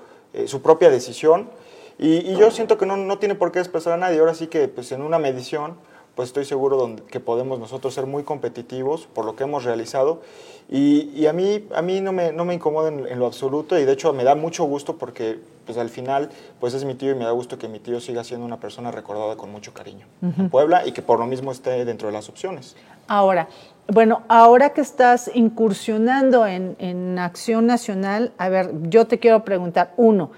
su 0.46 0.62
propia 0.62 0.90
decisión 0.90 1.50
y, 2.00 2.36
yo 2.36 2.52
siento 2.52 2.78
que 2.78 2.86
no, 2.86 2.96
no 2.96 3.18
tiene 3.18 3.36
por 3.36 3.52
qué 3.52 3.60
expresar 3.60 3.94
a 3.94 3.98
nadie. 3.98 4.20
Ahora 4.20 4.36
sí 4.36 4.48
que 4.48 4.68
pues 4.68 4.92
en 4.92 5.02
una 5.02 5.18
medición 5.18 5.78
pues 6.18 6.30
estoy 6.30 6.46
seguro 6.46 6.78
donde, 6.78 7.04
que 7.04 7.20
podemos 7.20 7.60
nosotros 7.60 7.94
ser 7.94 8.08
muy 8.08 8.24
competitivos 8.24 9.06
por 9.06 9.24
lo 9.24 9.36
que 9.36 9.44
hemos 9.44 9.64
realizado. 9.64 10.22
Y, 10.68 11.12
y 11.16 11.28
a 11.28 11.32
mí, 11.32 11.64
a 11.76 11.84
mí 11.84 12.02
no, 12.02 12.12
me, 12.12 12.34
no 12.34 12.44
me 12.44 12.56
incomoda 12.56 12.90
en, 12.90 13.20
lo 13.20 13.28
absoluto 13.28 13.78
y 13.78 13.86
de 13.86 13.94
hecho 13.94 14.12
me 14.14 14.24
da 14.24 14.34
mucho 14.34 14.64
gusto 14.64 14.98
porque 14.98 15.40
pues 15.68 15.78
al 15.78 15.90
final 15.90 16.30
pues 16.60 16.74
es 16.74 16.86
mi 16.86 16.96
tío 16.96 17.12
y 17.12 17.16
me 17.16 17.24
da 17.24 17.32
gusto 17.32 17.60
que 17.60 17.68
mi 17.68 17.80
tío 17.80 18.02
siga 18.02 18.24
siendo 18.24 18.48
una 18.48 18.60
persona 18.60 18.90
recordada 18.90 19.38
con 19.38 19.52
mucho 19.52 19.74
cariño 19.74 20.08
en 20.24 20.50
Puebla 20.50 20.88
y 20.88 20.92
que 20.92 21.04
por 21.04 21.20
lo 21.20 21.28
mismo 21.28 21.52
esté 21.52 21.86
dentro 21.86 22.08
de 22.08 22.14
las 22.14 22.30
opciones. 22.30 22.76
Ahora, 23.08 23.48
bueno, 23.88 24.24
ahora 24.28 24.72
que 24.72 24.82
estás 24.82 25.30
incursionando 25.36 26.48
en, 26.48 26.76
en 26.80 27.20
Acción 27.20 27.68
Nacional, 27.68 28.34
a 28.40 28.50
ver, 28.50 28.72
yo 28.90 29.06
te 29.06 29.20
quiero 29.20 29.46
preguntar, 29.46 29.94
uno, 29.98 30.32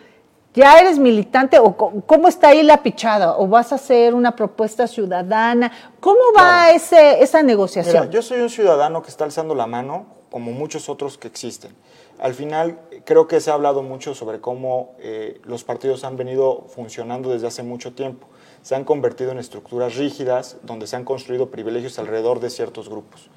¿Ya 0.56 0.80
eres 0.80 0.98
militante 0.98 1.60
o 1.60 1.76
cómo 1.76 2.28
está 2.28 2.50
ahí 2.50 2.64
la 2.64 2.82
pichada? 2.82 3.38
¿O 3.38 3.48
vas 3.48 3.72
a 3.72 3.76
hacer 3.76 4.16
una 4.16 4.36
propuesta 4.36 4.88
ciudadana? 4.88 5.72
¿Cómo 6.00 6.20
va 6.36 6.72
ese, 6.72 7.22
esa 7.22 7.44
negociación? 7.44 8.02
Mira, 8.02 8.12
yo 8.12 8.22
soy 8.24 8.42
un 8.42 8.50
ciudadano 8.50 9.04
que 9.04 9.10
está 9.10 9.26
alzando 9.26 9.54
la 9.54 9.68
mano, 9.68 10.08
como 10.32 10.52
muchos 10.52 10.90
otros 10.90 11.20
que 11.20 11.28
existen. 11.28 11.76
Al 12.20 12.34
final, 12.34 12.80
creo 13.06 13.28
que 13.28 13.40
se 13.40 13.52
ha 13.52 13.54
hablado 13.54 13.84
mucho 13.84 14.16
sobre 14.16 14.42
cómo 14.42 14.96
eh, 15.00 15.40
los 15.44 15.64
partidos 15.64 16.04
han 16.04 16.18
venido 16.18 16.66
funcionando 16.68 17.30
desde 17.30 17.48
hace 17.48 17.62
mucho 17.62 17.94
tiempo. 17.94 18.28
Se 18.64 18.76
han 18.76 18.84
convertido 18.84 19.32
en 19.32 19.38
estructuras 19.38 19.96
rígidas 19.96 20.58
donde 20.64 20.88
se 20.88 20.96
han 20.96 21.06
construido 21.06 21.50
privilegios 21.52 22.00
alrededor 22.00 22.40
de 22.40 22.50
ciertos 22.50 22.90
grupos. 22.90 23.30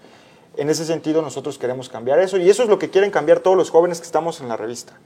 En 0.56 0.68
ese 0.68 0.84
sentido, 0.84 1.22
nosotros 1.22 1.58
queremos 1.58 1.88
cambiar 1.88 2.18
eso 2.18 2.38
y 2.38 2.48
eso 2.48 2.62
es 2.62 2.68
lo 2.68 2.78
que 2.78 2.90
quieren 2.90 3.10
cambiar 3.10 3.40
todos 3.40 3.56
los 3.56 3.70
jóvenes 3.70 4.00
que 4.00 4.06
estamos 4.06 4.40
en 4.40 4.48
la 4.48 4.56
revista. 4.56 4.98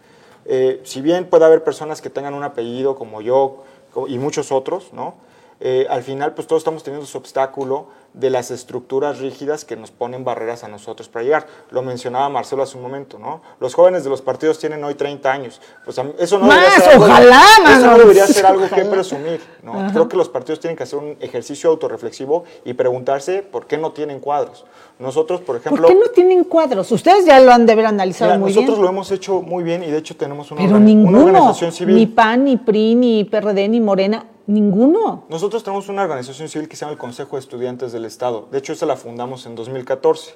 Eh, 0.48 0.80
si 0.84 1.00
bien 1.00 1.26
puede 1.26 1.44
haber 1.44 1.64
personas 1.64 2.00
que 2.00 2.10
tengan 2.10 2.34
un 2.34 2.44
apellido 2.44 2.94
como 2.96 3.20
yo 3.20 3.64
y 4.08 4.18
muchos 4.18 4.52
otros, 4.52 4.92
¿no? 4.92 5.14
Eh, 5.60 5.86
al 5.88 6.02
final 6.02 6.34
pues 6.34 6.46
todos 6.46 6.60
estamos 6.60 6.82
teniendo 6.82 7.06
ese 7.06 7.16
obstáculo 7.16 7.86
de 8.16 8.30
las 8.30 8.50
estructuras 8.50 9.18
rígidas 9.18 9.64
que 9.64 9.76
nos 9.76 9.90
ponen 9.90 10.24
barreras 10.24 10.64
a 10.64 10.68
nosotros 10.68 11.08
para 11.08 11.22
llegar. 11.22 11.46
Lo 11.70 11.82
mencionaba 11.82 12.28
Marcelo 12.30 12.62
hace 12.62 12.76
un 12.76 12.82
momento, 12.82 13.18
¿no? 13.18 13.42
Los 13.60 13.74
jóvenes 13.74 14.04
de 14.04 14.10
los 14.10 14.22
partidos 14.22 14.58
tienen 14.58 14.82
hoy 14.84 14.94
30 14.94 15.30
años. 15.30 15.60
Pues 15.84 16.00
eso 16.18 16.38
no, 16.38 16.48
debería, 16.48 16.70
ser 16.80 16.98
ojalá, 16.98 17.42
algo, 17.58 17.70
eso 17.70 17.86
no 17.86 17.98
debería 17.98 18.26
ser 18.26 18.46
algo 18.46 18.68
que 18.68 18.84
presumir, 18.86 19.40
¿no? 19.62 19.92
Creo 19.92 20.08
que 20.08 20.16
los 20.16 20.30
partidos 20.30 20.60
tienen 20.60 20.76
que 20.76 20.84
hacer 20.84 20.98
un 20.98 21.16
ejercicio 21.20 21.70
autorreflexivo 21.70 22.44
y 22.64 22.72
preguntarse 22.72 23.42
por 23.42 23.66
qué 23.66 23.76
no 23.76 23.92
tienen 23.92 24.20
cuadros. 24.20 24.64
Nosotros, 24.98 25.42
por 25.42 25.56
ejemplo... 25.56 25.82
¿Por 25.86 25.92
qué 25.92 26.00
no 26.00 26.08
tienen 26.08 26.44
cuadros? 26.44 26.90
Ustedes 26.90 27.26
ya 27.26 27.38
lo 27.40 27.52
han 27.52 27.66
de 27.66 27.72
haber 27.72 27.84
analizado 27.84 28.38
muy 28.38 28.50
bien. 28.50 28.64
Nosotros 28.64 28.82
lo 28.82 28.88
hemos 28.88 29.10
hecho 29.10 29.42
muy 29.42 29.62
bien 29.62 29.82
y 29.82 29.90
de 29.90 29.98
hecho 29.98 30.16
tenemos 30.16 30.50
una, 30.50 30.62
una 30.62 31.18
organización 31.18 31.72
civil. 31.72 31.96
Ni 31.96 32.06
PAN, 32.06 32.44
ni 32.44 32.56
PRI, 32.56 32.94
ni 32.94 33.24
PRD, 33.24 33.68
ni 33.68 33.80
Morena 33.80 34.24
Ninguno. 34.46 35.24
Nosotros 35.28 35.64
tenemos 35.64 35.88
una 35.88 36.02
organización 36.02 36.48
civil 36.48 36.68
que 36.68 36.76
se 36.76 36.80
llama 36.80 36.92
el 36.92 36.98
Consejo 36.98 37.36
de 37.36 37.40
Estudiantes 37.40 37.92
del 37.92 38.04
Estado. 38.04 38.48
De 38.50 38.58
hecho, 38.58 38.72
esa 38.72 38.86
la 38.86 38.96
fundamos 38.96 39.44
en 39.46 39.54
2014. 39.56 40.34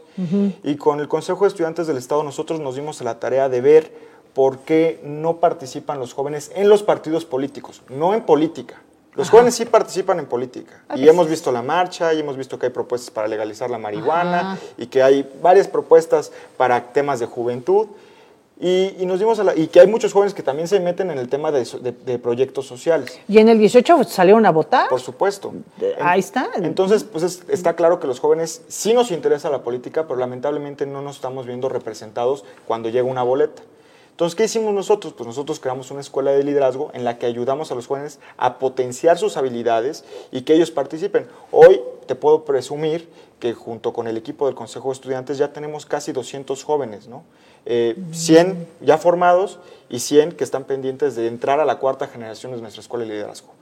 Y 0.65 0.77
con 0.77 1.01
el 1.01 1.09
Consejo 1.09 1.45
de 1.45 1.49
Estudiantes 1.49 1.87
del 1.87 1.97
Estado 1.97 2.23
nosotros 2.23 2.61
nos 2.61 2.75
dimos 2.75 3.01
la 3.03 3.21
tarea 3.21 3.49
de 3.49 3.61
ver 3.61 4.11
por 4.35 4.59
qué 4.59 5.01
no 5.05 5.37
participan 5.37 5.99
los 5.99 6.13
jóvenes 6.13 6.51
en 6.55 6.69
los 6.69 6.83
partidos 6.83 7.25
políticos, 7.25 7.83
no 7.89 8.15
en 8.15 8.23
política. 8.23 8.83
Los 9.17 9.29
jóvenes 9.29 9.57
sí 9.57 9.65
participan 9.65 10.21
en 10.21 10.27
política. 10.27 10.85
Y 10.95 11.09
hemos 11.09 11.29
visto 11.29 11.51
la 11.51 11.63
marcha, 11.63 12.15
y 12.15 12.21
hemos 12.21 12.37
visto 12.37 12.59
que 12.59 12.67
hay 12.67 12.73
propuestas 12.73 13.11
para 13.11 13.27
legalizar 13.27 13.69
la 13.69 13.79
marihuana, 13.79 14.59
y 14.79 14.87
que 14.87 15.03
hay 15.03 15.29
varias 15.43 15.67
propuestas 15.67 16.33
para 16.57 16.93
temas 16.93 17.19
de 17.21 17.27
juventud. 17.27 17.89
Y, 18.63 19.07
nos 19.07 19.19
dimos 19.19 19.41
y 19.57 19.69
que 19.69 19.81
hay 19.81 19.87
muchos 19.87 20.13
jóvenes 20.13 20.35
que 20.35 20.43
también 20.43 20.69
se 20.69 20.81
meten 20.81 21.11
en 21.11 21.17
el 21.17 21.31
tema 21.31 21.51
de, 21.51 22.19
proyectos 22.19 22.67
sociales. 22.67 23.19
¿Y 23.27 23.39
en 23.39 23.49
el 23.49 23.59
18 23.59 24.05
salieron 24.05 24.45
a 24.45 24.51
votar? 24.51 24.91
Por 24.91 25.01
supuesto. 25.01 25.55
Ahí 25.99 26.21
está. 26.21 26.51
Entonces, 26.57 27.05
pues 27.05 27.43
está 27.49 27.75
claro 27.75 27.99
que 28.01 28.07
los 28.07 28.21
jóvenes 28.21 28.63
sí 28.69 28.93
nos 28.93 29.11
interesa 29.13 29.49
la 29.49 29.63
política, 29.63 30.07
pero 30.07 30.21
lamentablemente 30.21 30.85
no 30.85 31.01
nos 31.01 31.17
estamos 31.17 31.47
viendo 31.47 31.71
representados 31.71 32.45
cuando 32.67 32.91
llega 32.91 33.05
una 33.05 33.23
boleta. 33.23 33.63
Entonces, 34.11 34.37
¿qué 34.37 34.45
hicimos 34.45 34.75
nosotros? 34.75 35.15
Pues 35.15 35.27
nosotros 35.27 35.59
creamos 35.61 35.91
una 35.91 36.03
escuela 36.03 36.31
de 36.33 36.45
liderazgo 36.45 36.91
en 36.93 37.05
la 37.05 37.17
que 37.17 37.25
ayudamos 37.25 37.73
a 37.73 37.75
los 37.75 37.87
jóvenes 37.87 38.19
a 38.37 38.59
potenciar 38.59 39.17
sus 39.17 39.39
habilidades 39.39 40.05
y 40.31 40.43
que 40.43 40.53
ellos 40.53 40.71
participen. 40.71 41.27
Hoy 41.51 41.81
te 42.05 42.15
puedo 42.15 42.45
presumir 42.45 43.09
que 43.39 43.55
junto 43.55 43.95
con 43.95 44.07
el 44.07 44.19
equipo 44.19 44.45
del 44.45 44.55
Consejo 44.55 44.89
de 44.89 44.93
Estudiantes 44.93 45.39
ya 45.39 45.55
tenemos 45.55 45.87
casi 45.87 46.13
200 46.13 46.63
jóvenes, 46.63 47.09
¿no? 47.09 47.25
100 47.65 48.47
eh, 48.49 48.67
ya 48.81 48.99
formados 48.99 49.59
y 49.89 50.01
100 50.01 50.33
que 50.33 50.45
están 50.45 50.65
pendientes 50.65 51.17
de 51.17 51.27
entrar 51.27 51.61
a 51.61 51.65
la 51.65 51.79
cuarta 51.79 52.07
generación 52.07 52.53
de 52.53 52.61
nuestra 52.61 52.81
escuela 52.81 53.05
de 53.05 53.13
liderazgo. 53.13 53.53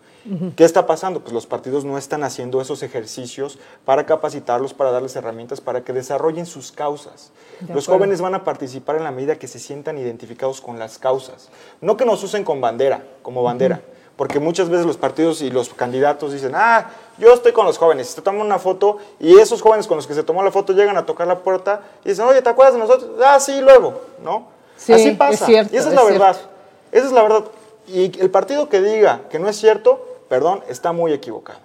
¿Qué 0.56 0.64
está 0.64 0.86
pasando? 0.86 1.20
Pues 1.20 1.32
los 1.32 1.46
partidos 1.46 1.86
no 1.86 1.96
están 1.96 2.22
haciendo 2.22 2.60
esos 2.60 2.82
ejercicios 2.82 3.58
para 3.86 4.04
capacitarlos, 4.04 4.74
para 4.74 4.90
darles 4.90 5.16
herramientas, 5.16 5.62
para 5.62 5.84
que 5.84 5.94
desarrollen 5.94 6.44
sus 6.44 6.70
causas. 6.70 7.32
los 7.72 7.86
jóvenes 7.86 8.20
van 8.20 8.34
a 8.34 8.44
participar 8.44 8.96
en 8.96 9.04
la 9.04 9.10
medida 9.10 9.38
que 9.38 9.48
se 9.48 9.58
sientan 9.58 9.96
identificados 9.96 10.60
con 10.60 10.78
las 10.78 10.98
causas. 10.98 11.48
No 11.80 11.96
que 11.96 12.04
nos 12.04 12.22
usen 12.22 12.44
con 12.44 12.60
bandera, 12.60 13.06
como 13.22 13.42
bandera 13.42 13.80
porque 14.18 14.40
muchas 14.40 14.68
veces 14.68 14.84
los 14.84 14.96
partidos 14.96 15.40
y 15.42 15.50
los 15.50 15.68
candidatos 15.68 16.32
dicen, 16.32 16.50
ah, 16.56 16.90
yo 17.18 17.32
estoy 17.32 17.52
con 17.52 17.64
los 17.64 17.78
jóvenes, 17.78 18.16
te 18.16 18.20
toman 18.20 18.44
una 18.44 18.58
foto 18.58 18.98
y 19.20 19.38
esos 19.38 19.62
jóvenes 19.62 19.86
con 19.86 19.96
los 19.96 20.08
que 20.08 20.14
se 20.14 20.24
tomó 20.24 20.42
la 20.42 20.50
foto 20.50 20.72
llegan 20.72 20.96
a 20.96 21.06
tocar 21.06 21.28
la 21.28 21.38
puerta 21.38 21.82
y 22.04 22.08
dicen, 22.08 22.24
oye, 22.24 22.42
¿te 22.42 22.50
acuerdas 22.50 22.74
de 22.74 22.80
nosotros? 22.80 23.12
Ah, 23.24 23.38
sí, 23.38 23.60
luego, 23.60 24.00
¿no? 24.24 24.48
Sí, 24.76 24.92
Así 24.92 25.12
pasa. 25.12 25.32
Es 25.34 25.44
cierto, 25.44 25.72
y 25.72 25.78
esa 25.78 25.90
es, 25.90 25.94
la 25.94 26.02
verdad. 26.02 26.36
Esa 26.90 27.06
es 27.06 27.12
la 27.12 27.22
verdad. 27.22 27.44
Y 27.86 28.20
el 28.20 28.28
partido 28.28 28.68
que 28.68 28.80
diga 28.82 29.20
que 29.30 29.38
no 29.38 29.48
es 29.48 29.56
cierto, 29.56 30.04
perdón, 30.28 30.64
está 30.68 30.90
muy 30.90 31.12
equivocado. 31.12 31.60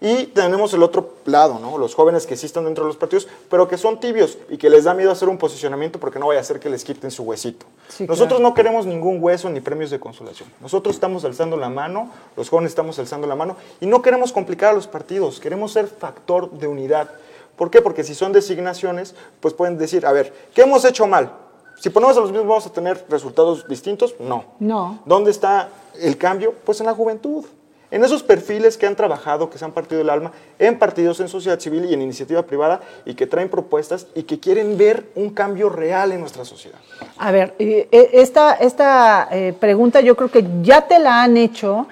Y 0.00 0.26
tenemos 0.26 0.72
el 0.74 0.82
otro 0.84 1.14
lado, 1.24 1.58
¿no? 1.58 1.76
Los 1.76 1.94
jóvenes 1.94 2.24
que 2.24 2.36
sí 2.36 2.46
están 2.46 2.64
dentro 2.64 2.84
de 2.84 2.88
los 2.88 2.96
partidos, 2.96 3.26
pero 3.50 3.66
que 3.66 3.76
son 3.76 3.98
tibios 3.98 4.38
y 4.48 4.56
que 4.56 4.70
les 4.70 4.84
da 4.84 4.94
miedo 4.94 5.10
hacer 5.10 5.28
un 5.28 5.38
posicionamiento 5.38 5.98
porque 5.98 6.20
no 6.20 6.28
vaya 6.28 6.38
a 6.38 6.42
hacer 6.42 6.60
que 6.60 6.70
les 6.70 6.84
quiten 6.84 7.10
su 7.10 7.24
huesito. 7.24 7.66
Nosotros 8.06 8.40
no 8.40 8.54
queremos 8.54 8.86
ningún 8.86 9.20
hueso 9.20 9.50
ni 9.50 9.60
premios 9.60 9.90
de 9.90 9.98
consolación. 9.98 10.48
Nosotros 10.60 10.94
estamos 10.94 11.24
alzando 11.24 11.56
la 11.56 11.68
mano, 11.68 12.12
los 12.36 12.48
jóvenes 12.48 12.70
estamos 12.70 12.96
alzando 13.00 13.26
la 13.26 13.34
mano 13.34 13.56
y 13.80 13.86
no 13.86 14.00
queremos 14.00 14.32
complicar 14.32 14.70
a 14.70 14.74
los 14.74 14.86
partidos, 14.86 15.40
queremos 15.40 15.72
ser 15.72 15.88
factor 15.88 16.50
de 16.52 16.68
unidad. 16.68 17.10
¿Por 17.56 17.70
qué? 17.70 17.82
Porque 17.82 18.04
si 18.04 18.14
son 18.14 18.32
designaciones, 18.32 19.16
pues 19.40 19.52
pueden 19.52 19.78
decir, 19.78 20.06
a 20.06 20.12
ver, 20.12 20.32
¿qué 20.54 20.62
hemos 20.62 20.84
hecho 20.84 21.08
mal? 21.08 21.32
Si 21.80 21.90
ponemos 21.90 22.16
a 22.16 22.20
los 22.20 22.30
mismos, 22.30 22.48
¿vamos 22.48 22.66
a 22.66 22.72
tener 22.72 23.04
resultados 23.08 23.66
distintos? 23.66 24.14
No. 24.20 24.44
No. 24.60 25.00
¿Dónde 25.04 25.32
está 25.32 25.70
el 26.00 26.16
cambio? 26.16 26.54
Pues 26.64 26.78
en 26.78 26.86
la 26.86 26.94
juventud 26.94 27.44
en 27.90 28.04
esos 28.04 28.22
perfiles 28.22 28.76
que 28.76 28.86
han 28.86 28.96
trabajado, 28.96 29.48
que 29.48 29.58
se 29.58 29.64
han 29.64 29.72
partido 29.72 30.00
el 30.00 30.10
alma, 30.10 30.32
en 30.58 30.78
partidos, 30.78 31.20
en 31.20 31.28
sociedad 31.28 31.58
civil 31.58 31.86
y 31.86 31.94
en 31.94 32.02
iniciativa 32.02 32.42
privada, 32.42 32.80
y 33.04 33.14
que 33.14 33.26
traen 33.26 33.48
propuestas 33.48 34.06
y 34.14 34.24
que 34.24 34.38
quieren 34.38 34.76
ver 34.76 35.06
un 35.14 35.30
cambio 35.30 35.68
real 35.68 36.12
en 36.12 36.20
nuestra 36.20 36.44
sociedad. 36.44 36.78
A 37.16 37.32
ver, 37.32 37.54
eh, 37.58 37.88
eh, 37.90 38.10
esta, 38.12 38.54
esta 38.54 39.28
eh, 39.30 39.54
pregunta 39.58 40.00
yo 40.00 40.16
creo 40.16 40.30
que 40.30 40.44
ya 40.62 40.86
te 40.86 40.98
la 40.98 41.22
han 41.22 41.36
hecho 41.36 41.88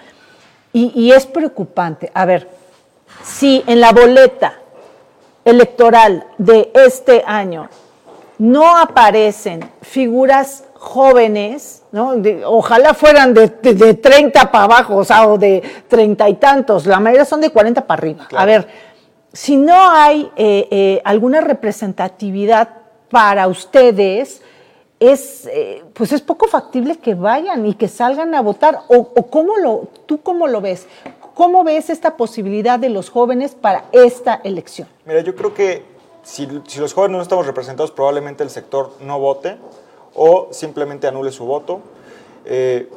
y, 0.72 0.92
y 0.94 1.12
es 1.12 1.24
preocupante. 1.26 2.10
A 2.12 2.26
ver, 2.26 2.48
si 3.24 3.64
en 3.66 3.80
la 3.80 3.92
boleta 3.92 4.60
electoral 5.44 6.26
de 6.38 6.70
este 6.74 7.22
año 7.26 7.68
no 8.38 8.76
aparecen 8.76 9.70
figuras 9.80 10.64
jóvenes, 10.74 11.82
¿no? 11.96 12.12
ojalá 12.44 12.92
fueran 12.92 13.32
de, 13.32 13.48
de, 13.48 13.94
30 13.94 14.52
para 14.52 14.64
abajo, 14.64 14.96
o 14.96 15.04
sea, 15.04 15.26
o 15.26 15.38
de 15.38 15.62
30 15.88 16.28
y 16.28 16.34
tantos, 16.34 16.84
la 16.84 17.00
mayoría 17.00 17.24
son 17.24 17.40
de 17.40 17.48
40 17.48 17.86
para 17.86 17.98
arriba. 17.98 18.28
A 18.36 18.44
ver, 18.44 18.68
si 19.32 19.56
no 19.56 19.90
hay 19.90 20.30
eh, 20.36 20.68
eh, 20.70 21.02
alguna 21.04 21.40
representatividad 21.40 22.68
para 23.10 23.48
ustedes, 23.48 24.42
es, 25.00 25.46
eh, 25.50 25.84
pues 25.94 26.12
es 26.12 26.20
poco 26.20 26.48
factible 26.48 26.98
que 26.98 27.14
vayan 27.14 27.64
y 27.64 27.74
que 27.74 27.88
salgan 27.88 28.34
a 28.34 28.42
votar. 28.42 28.80
O, 28.88 29.14
cómo 29.30 29.56
lo, 29.56 29.88
¿Tú 30.04 30.20
cómo 30.20 30.46
lo 30.48 30.60
ves? 30.60 30.86
¿Cómo 31.34 31.64
ves 31.64 31.90
esta 31.90 32.16
posibilidad 32.16 32.78
de 32.78 32.90
los 32.90 33.10
jóvenes 33.10 33.54
para 33.54 33.84
esta 33.92 34.40
elección? 34.44 34.88
Mira, 35.04 35.20
yo 35.20 35.34
creo 35.34 35.54
que 35.54 35.82
si, 36.22 36.48
si 36.66 36.78
los 36.78 36.92
jóvenes 36.92 37.16
no 37.16 37.22
estamos 37.22 37.46
representados, 37.46 37.90
probablemente 37.90 38.42
el 38.42 38.50
sector 38.50 38.92
no 39.00 39.18
vote 39.18 39.58
o 40.16 40.48
simplemente 40.52 41.06
anule 41.06 41.30
su 41.30 41.44
voto. 41.44 41.80
Eh, 42.44 42.88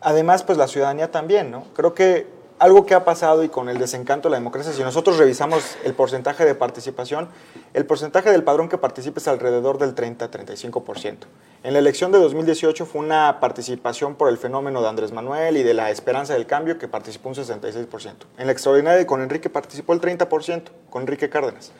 además, 0.00 0.42
pues 0.42 0.58
la 0.58 0.68
ciudadanía 0.68 1.10
también, 1.10 1.50
¿no? 1.50 1.64
Creo 1.74 1.94
que 1.94 2.26
algo 2.58 2.86
que 2.86 2.94
ha 2.94 3.04
pasado 3.04 3.44
y 3.44 3.48
con 3.48 3.68
el 3.68 3.78
desencanto 3.78 4.28
de 4.28 4.32
la 4.32 4.38
democracia, 4.38 4.72
si 4.72 4.82
nosotros 4.82 5.16
revisamos 5.16 5.76
el 5.84 5.94
porcentaje 5.94 6.44
de 6.44 6.54
participación, 6.54 7.28
el 7.72 7.86
porcentaje 7.86 8.32
del 8.32 8.42
padrón 8.42 8.68
que 8.68 8.78
participa 8.78 9.20
es 9.20 9.28
alrededor 9.28 9.78
del 9.78 9.94
30-35%. 9.94 11.16
En 11.62 11.72
la 11.72 11.78
elección 11.78 12.10
de 12.10 12.18
2018 12.18 12.86
fue 12.86 13.00
una 13.00 13.38
participación 13.40 14.16
por 14.16 14.28
el 14.28 14.38
fenómeno 14.38 14.82
de 14.82 14.88
Andrés 14.88 15.12
Manuel 15.12 15.56
y 15.56 15.62
de 15.62 15.74
la 15.74 15.90
esperanza 15.90 16.34
del 16.34 16.46
cambio 16.46 16.78
que 16.78 16.88
participó 16.88 17.28
un 17.28 17.36
66%. 17.36 18.12
En 18.38 18.46
la 18.46 18.52
extraordinaria 18.52 19.06
con 19.06 19.22
Enrique 19.22 19.50
participó 19.50 19.92
el 19.92 20.00
30%, 20.00 20.62
con 20.90 21.02
Enrique 21.02 21.28
Cárdenas. 21.28 21.70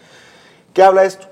¿Qué 0.74 0.82
habla 0.82 1.04
esto? 1.04 1.26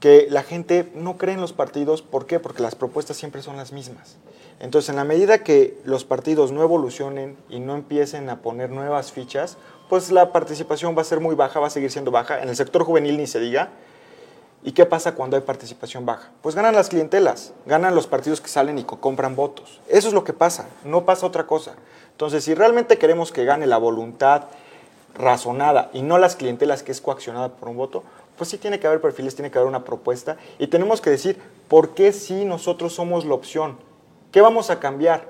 Que 0.00 0.26
la 0.30 0.42
gente 0.42 0.90
no 0.94 1.18
cree 1.18 1.34
en 1.34 1.40
los 1.40 1.52
partidos, 1.52 2.02
¿por 2.02 2.26
qué? 2.26 2.40
Porque 2.40 2.62
las 2.62 2.74
propuestas 2.74 3.16
siempre 3.16 3.42
son 3.42 3.56
las 3.56 3.72
mismas. 3.72 4.16
Entonces, 4.58 4.90
en 4.90 4.96
la 4.96 5.04
medida 5.04 5.44
que 5.44 5.78
los 5.84 6.04
partidos 6.04 6.52
no 6.52 6.62
evolucionen 6.62 7.36
y 7.48 7.60
no 7.60 7.74
empiecen 7.74 8.28
a 8.28 8.40
poner 8.40 8.70
nuevas 8.70 9.12
fichas, 9.12 9.56
pues 9.88 10.10
la 10.10 10.32
participación 10.32 10.96
va 10.96 11.02
a 11.02 11.04
ser 11.04 11.20
muy 11.20 11.34
baja, 11.34 11.60
va 11.60 11.66
a 11.66 11.70
seguir 11.70 11.90
siendo 11.90 12.10
baja. 12.10 12.42
En 12.42 12.48
el 12.48 12.56
sector 12.56 12.84
juvenil 12.84 13.16
ni 13.16 13.26
se 13.26 13.40
diga. 13.40 13.70
¿Y 14.62 14.72
qué 14.72 14.84
pasa 14.84 15.14
cuando 15.14 15.36
hay 15.36 15.42
participación 15.42 16.04
baja? 16.04 16.30
Pues 16.42 16.54
ganan 16.54 16.74
las 16.74 16.90
clientelas, 16.90 17.54
ganan 17.64 17.94
los 17.94 18.06
partidos 18.06 18.42
que 18.42 18.48
salen 18.48 18.78
y 18.78 18.84
compran 18.84 19.34
votos. 19.34 19.80
Eso 19.88 20.08
es 20.08 20.14
lo 20.14 20.22
que 20.22 20.34
pasa, 20.34 20.68
no 20.84 21.06
pasa 21.06 21.26
otra 21.26 21.46
cosa. 21.46 21.74
Entonces, 22.12 22.44
si 22.44 22.54
realmente 22.54 22.98
queremos 22.98 23.32
que 23.32 23.46
gane 23.46 23.66
la 23.66 23.78
voluntad 23.78 24.44
razonada 25.14 25.90
y 25.94 26.02
no 26.02 26.18
las 26.18 26.36
clientelas 26.36 26.82
que 26.82 26.92
es 26.92 27.00
coaccionada 27.00 27.48
por 27.48 27.70
un 27.70 27.78
voto, 27.78 28.04
pues 28.40 28.48
sí 28.48 28.56
tiene 28.56 28.80
que 28.80 28.86
haber 28.86 29.02
perfiles, 29.02 29.34
tiene 29.34 29.50
que 29.50 29.58
haber 29.58 29.68
una 29.68 29.84
propuesta 29.84 30.38
y 30.58 30.66
tenemos 30.68 31.02
que 31.02 31.10
decir 31.10 31.36
por 31.68 31.90
qué 31.90 32.10
sí 32.10 32.46
nosotros 32.46 32.94
somos 32.94 33.26
la 33.26 33.34
opción 33.34 33.76
¿Qué 34.30 34.40
vamos 34.40 34.70
a 34.70 34.78
cambiar? 34.78 35.24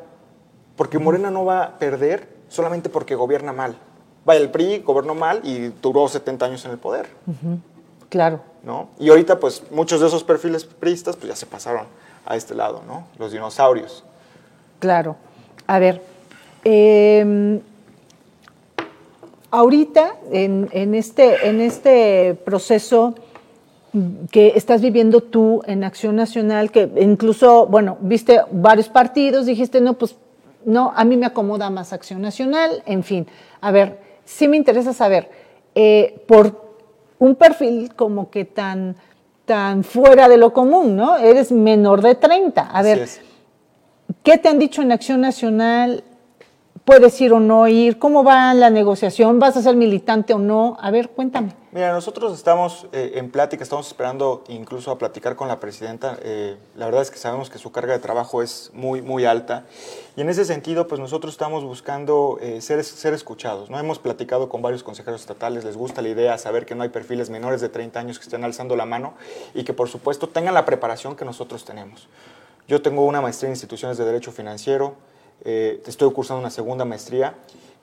Porque 0.77 0.99
Morena 0.99 1.31
no 1.31 1.45
va 1.45 1.63
a 1.63 1.79
perder 1.79 2.29
solamente 2.49 2.89
porque 2.91 3.15
gobierna 3.15 3.53
mal. 3.53 3.77
Vaya, 4.25 4.41
el 4.41 4.51
PRI 4.51 4.81
gobernó 4.81 5.15
mal 5.15 5.41
y 5.43 5.69
duró 5.81 6.07
70 6.07 6.45
años 6.45 6.65
en 6.67 6.73
el 6.73 6.79
poder. 6.79 7.09
Claro. 8.11 8.41
¿no? 8.63 8.89
Y 8.99 9.09
ahorita, 9.09 9.41
pues, 9.41 9.63
muchos 9.71 10.01
de 10.01 10.07
esos 10.07 10.23
perfiles 10.23 10.65
priistas, 10.65 11.17
pues 11.17 11.29
ya 11.29 11.37
se 11.37 11.47
pasaron 11.47 11.87
a 12.27 12.37
este 12.37 12.55
lado, 12.55 12.83
¿no? 12.87 13.07
Los 13.19 13.33
dinosaurios. 13.33 14.05
Claro. 14.81 15.17
A 15.67 15.79
ver, 15.79 16.03
em, 16.65 17.61
ahorita, 19.51 20.15
en, 20.31 20.95
este, 20.95 21.49
en 21.49 21.61
este 21.61 22.35
proceso 22.45 23.15
que 24.31 24.53
estás 24.55 24.81
viviendo 24.81 25.21
tú 25.21 25.63
en 25.67 25.83
Acción 25.83 26.17
Nacional, 26.17 26.71
que 26.71 26.91
incluso, 27.01 27.67
bueno, 27.67 27.99
viste 28.01 28.41
varios 28.53 28.89
partidos, 28.89 29.47
dijiste, 29.47 29.81
no, 29.81 29.95
pues 29.95 30.17
no, 30.65 30.93
a 30.95 31.05
mí 31.05 31.17
me 31.17 31.27
acomoda 31.27 31.71
más 31.71 31.93
Acción 31.93 32.23
Nacional, 32.23 32.83
en 32.87 33.03
fin. 33.03 33.27
A 33.61 33.73
ver, 33.73 33.99
sí 34.25 34.47
me 34.47 34.57
interesa 34.57 34.93
saber, 34.93 35.31
eh, 35.75 36.23
por 36.27 36.71
un 37.19 37.35
perfil 37.35 37.93
como 37.95 38.31
que 38.31 38.45
tan, 38.45 38.97
tan 39.45 39.83
fuera 39.83 40.29
de 40.29 40.37
lo 40.37 40.53
común, 40.53 40.97
¿no? 40.97 41.17
Eres 41.17 41.51
menor 41.51 42.03
de 42.03 42.15
30. 42.15 42.63
A 42.63 42.83
ver, 42.83 43.09
¿qué 44.23 44.39
te 44.39 44.49
han 44.49 44.59
dicho 44.59 44.83
en 44.83 44.93
Acción 44.93 45.21
Nacional? 45.21 46.05
¿Puedes 46.91 47.21
ir 47.21 47.33
o 47.33 47.39
no 47.39 47.69
ir? 47.69 47.99
¿Cómo 47.99 48.25
va 48.25 48.53
la 48.53 48.69
negociación? 48.69 49.39
¿Vas 49.39 49.57
a 49.57 49.63
ser 49.63 49.77
militante 49.77 50.35
o 50.35 50.39
no? 50.39 50.77
A 50.81 50.91
ver, 50.91 51.11
cuéntame. 51.11 51.55
Mira, 51.73 51.93
nosotros 51.93 52.35
estamos 52.35 52.89
eh, 52.91 53.13
en 53.15 53.31
plática, 53.31 53.63
estamos 53.63 53.87
esperando 53.87 54.43
incluso 54.49 54.91
a 54.91 54.99
platicar 54.99 55.37
con 55.37 55.47
la 55.47 55.61
presidenta. 55.61 56.19
Eh, 56.23 56.57
la 56.75 56.87
verdad 56.87 57.03
es 57.03 57.13
que 57.13 57.19
sabemos 57.19 57.49
que 57.49 57.59
su 57.59 57.71
carga 57.71 57.93
de 57.93 58.01
trabajo 58.01 58.43
es 58.43 58.73
muy, 58.75 59.03
muy 59.03 59.25
alta. 59.25 59.67
Y 60.17 60.23
en 60.23 60.31
ese 60.31 60.45
sentido, 60.45 60.89
pues 60.89 61.01
nosotros 61.01 61.35
estamos 61.35 61.63
buscando 61.63 62.39
eh, 62.41 62.61
ser, 62.61 62.83
ser 62.83 63.15
escuchados. 63.15 63.71
¿no? 63.71 63.79
Hemos 63.79 64.01
platicado 64.01 64.49
con 64.49 64.61
varios 64.61 64.83
consejeros 64.83 65.21
estatales, 65.21 65.65
les 65.65 65.77
gusta 65.77 66.03
la 66.03 66.09
idea, 66.09 66.39
saber 66.39 66.67
que 66.67 66.75
no 66.75 66.83
hay 66.83 66.89
perfiles 66.89 67.31
menores 67.31 67.61
de 67.61 67.69
30 67.69 68.01
años 68.01 68.19
que 68.19 68.25
estén 68.25 68.43
alzando 68.43 68.75
la 68.75 68.87
mano 68.87 69.15
y 69.55 69.63
que 69.63 69.75
por 69.75 69.89
supuesto 69.89 70.29
tengan 70.29 70.55
la 70.55 70.65
preparación 70.65 71.15
que 71.15 71.25
nosotros 71.25 71.65
tenemos. 71.65 72.09
Yo 72.67 72.83
tengo 72.83 73.05
una 73.05 73.21
maestría 73.21 73.49
en 73.49 73.53
instituciones 73.53 73.97
de 73.97 74.05
derecho 74.07 74.33
financiero, 74.33 74.95
estoy 75.45 76.11
cursando 76.13 76.41
una 76.41 76.51
segunda 76.51 76.85
maestría 76.85 77.35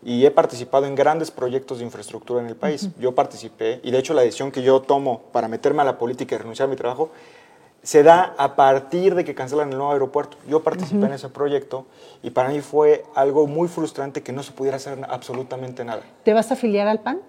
y 0.03 0.25
he 0.25 0.31
participado 0.31 0.85
en 0.85 0.95
grandes 0.95 1.31
proyectos 1.31 1.79
de 1.79 1.85
infraestructura 1.85 2.41
en 2.41 2.47
el 2.47 2.55
país. 2.55 2.89
Yo 2.99 3.15
participé 3.15 3.79
y 3.83 3.91
de 3.91 3.99
hecho 3.99 4.13
la 4.13 4.21
decisión 4.21 4.51
que 4.51 4.61
yo 4.61 4.81
tomo 4.81 5.23
para 5.31 5.47
meterme 5.47 5.81
a 5.81 5.85
la 5.85 5.97
política 5.97 6.35
y 6.35 6.37
renunciar 6.37 6.67
a 6.67 6.69
mi 6.69 6.75
trabajo 6.75 7.11
se 7.83 8.03
da 8.03 8.35
a 8.37 8.55
partir 8.55 9.15
de 9.15 9.23
que 9.23 9.33
cancelan 9.33 9.71
el 9.71 9.77
nuevo 9.77 9.93
aeropuerto. 9.93 10.37
Yo 10.47 10.61
participé 10.61 11.05
en 11.05 11.13
ese 11.13 11.29
proyecto 11.29 11.85
y 12.21 12.31
para 12.31 12.49
mí 12.49 12.59
fue 12.59 13.05
algo 13.15 13.47
muy 13.47 13.67
frustrante 13.69 14.21
que 14.21 14.33
no 14.33 14.43
se 14.43 14.51
pudiera 14.51 14.77
hacer 14.77 14.99
absolutamente 15.07 15.85
nada. 15.85 16.01
¿Te 16.23 16.33
vas 16.33 16.51
a 16.51 16.55
afiliar 16.55 16.87
al 16.87 16.99
PAN? 16.99 17.21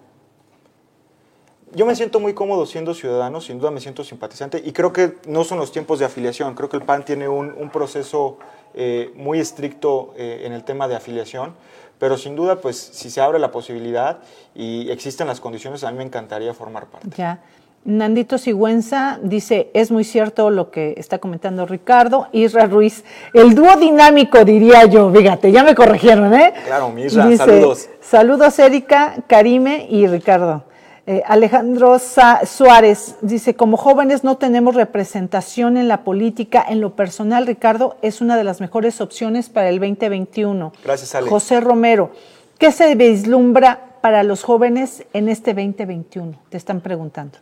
Yo 1.73 1.85
me 1.85 1.95
siento 1.95 2.19
muy 2.19 2.33
cómodo 2.33 2.65
siendo 2.65 2.93
ciudadano, 2.93 3.41
sin 3.41 3.59
duda 3.59 3.71
me 3.71 3.79
siento 3.79 4.03
simpatizante 4.03 4.61
y 4.63 4.71
creo 4.71 4.91
que 4.91 5.17
no 5.27 5.43
son 5.43 5.59
los 5.59 5.71
tiempos 5.71 5.99
de 5.99 6.05
afiliación, 6.05 6.55
creo 6.55 6.69
que 6.69 6.77
el 6.77 6.83
PAN 6.83 7.05
tiene 7.05 7.27
un, 7.27 7.69
proceso 7.69 8.37
eh, 8.73 9.11
muy 9.15 9.39
estricto 9.39 10.13
eh, 10.17 10.43
en 10.45 10.53
el 10.53 10.63
tema 10.63 10.87
de 10.87 10.95
afiliación 10.95 11.53
pero 11.99 12.17
sin 12.17 12.35
duda, 12.35 12.55
pues 12.55 12.77
si 12.77 13.09
se 13.09 13.21
abre 13.21 13.37
la 13.39 13.51
posibilidad 13.51 14.19
y 14.55 14.89
existen 14.89 15.27
las 15.27 15.41
condiciones, 15.41 15.83
a 15.83 15.91
mí 15.91 15.97
me 15.97 16.05
encantaría 16.05 16.53
formar 16.53 16.87
parte. 16.87 17.09
Ya. 17.15 17.41
Nandito 17.85 18.37
Sigüenza 18.37 19.19
dice, 19.21 19.69
es 19.73 19.89
muy 19.89 20.03
cierto 20.03 20.49
lo 20.49 20.69
que 20.69 20.95
está 20.97 21.19
comentando 21.19 21.65
Ricardo. 21.65 22.27
Isra 22.31 22.65
Ruiz, 22.65 23.03
el 23.33 23.55
dúo 23.55 23.75
dinámico, 23.77 24.43
diría 24.43 24.85
yo. 24.85 25.11
Fíjate, 25.11 25.51
ya 25.51 25.63
me 25.63 25.75
corrigieron, 25.75 26.33
¿eh? 26.33 26.53
Claro, 26.65 26.93
Isra, 26.97 27.35
saludos. 27.37 27.89
Saludos, 28.01 28.59
Erika, 28.59 29.15
Karime 29.27 29.87
y 29.89 30.07
Ricardo. 30.07 30.63
Eh, 31.09 31.23
Alejandro 31.25 31.97
Suárez 31.97 33.15
dice, 33.21 33.55
como 33.55 33.77
jóvenes 33.77 34.23
no 34.23 34.37
tenemos 34.37 34.75
representación 34.75 35.75
en 35.75 35.87
la 35.87 36.03
política. 36.03 36.63
En 36.69 36.81
lo 36.81 36.95
personal, 36.95 37.47
Ricardo, 37.47 37.97
es 38.03 38.21
una 38.21 38.37
de 38.37 38.43
las 38.43 38.61
mejores 38.61 39.01
opciones 39.01 39.49
para 39.49 39.69
el 39.69 39.79
2021. 39.79 40.71
Gracias, 40.83 41.15
Ale. 41.15 41.27
José 41.27 41.61
Romero, 41.61 42.11
¿qué 42.59 42.71
se 42.71 42.93
vislumbra 42.93 43.97
para 44.01 44.21
los 44.21 44.43
jóvenes 44.43 45.03
en 45.13 45.29
este 45.29 45.55
2021? 45.55 46.39
Te 46.49 46.57
están 46.57 46.79
preguntando. 46.79 47.39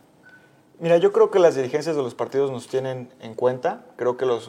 Mira, 0.80 0.96
yo 0.96 1.12
creo 1.12 1.30
que 1.30 1.38
las 1.38 1.54
dirigencias 1.54 1.94
de 1.94 2.02
los 2.02 2.14
partidos 2.14 2.50
nos 2.50 2.68
tienen 2.68 3.10
en 3.20 3.34
cuenta. 3.34 3.82
Creo 3.96 4.16
que 4.16 4.24
los, 4.24 4.48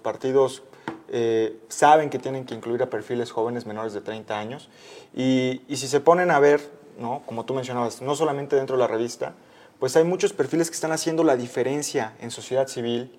partidos 0.00 0.62
eh, 1.08 1.58
saben 1.66 2.10
que 2.10 2.20
tienen 2.20 2.44
que 2.44 2.54
incluir 2.54 2.80
a 2.84 2.86
perfiles 2.90 3.32
jóvenes 3.32 3.66
menores 3.66 3.92
de 3.92 4.02
30 4.02 4.38
años. 4.38 4.70
y 5.16 5.60
si 5.68 5.88
se 5.88 5.98
ponen 5.98 6.30
a 6.30 6.38
ver 6.38 6.60
¿no? 7.02 7.22
como 7.26 7.44
tú 7.44 7.52
mencionabas, 7.52 8.00
no 8.00 8.14
solamente 8.14 8.56
dentro 8.56 8.76
de 8.76 8.80
la 8.80 8.86
revista, 8.86 9.34
pues 9.78 9.96
hay 9.96 10.04
muchos 10.04 10.32
perfiles 10.32 10.70
que 10.70 10.74
están 10.74 10.92
haciendo 10.92 11.24
la 11.24 11.36
diferencia 11.36 12.14
en 12.20 12.30
sociedad 12.30 12.68
civil. 12.68 13.18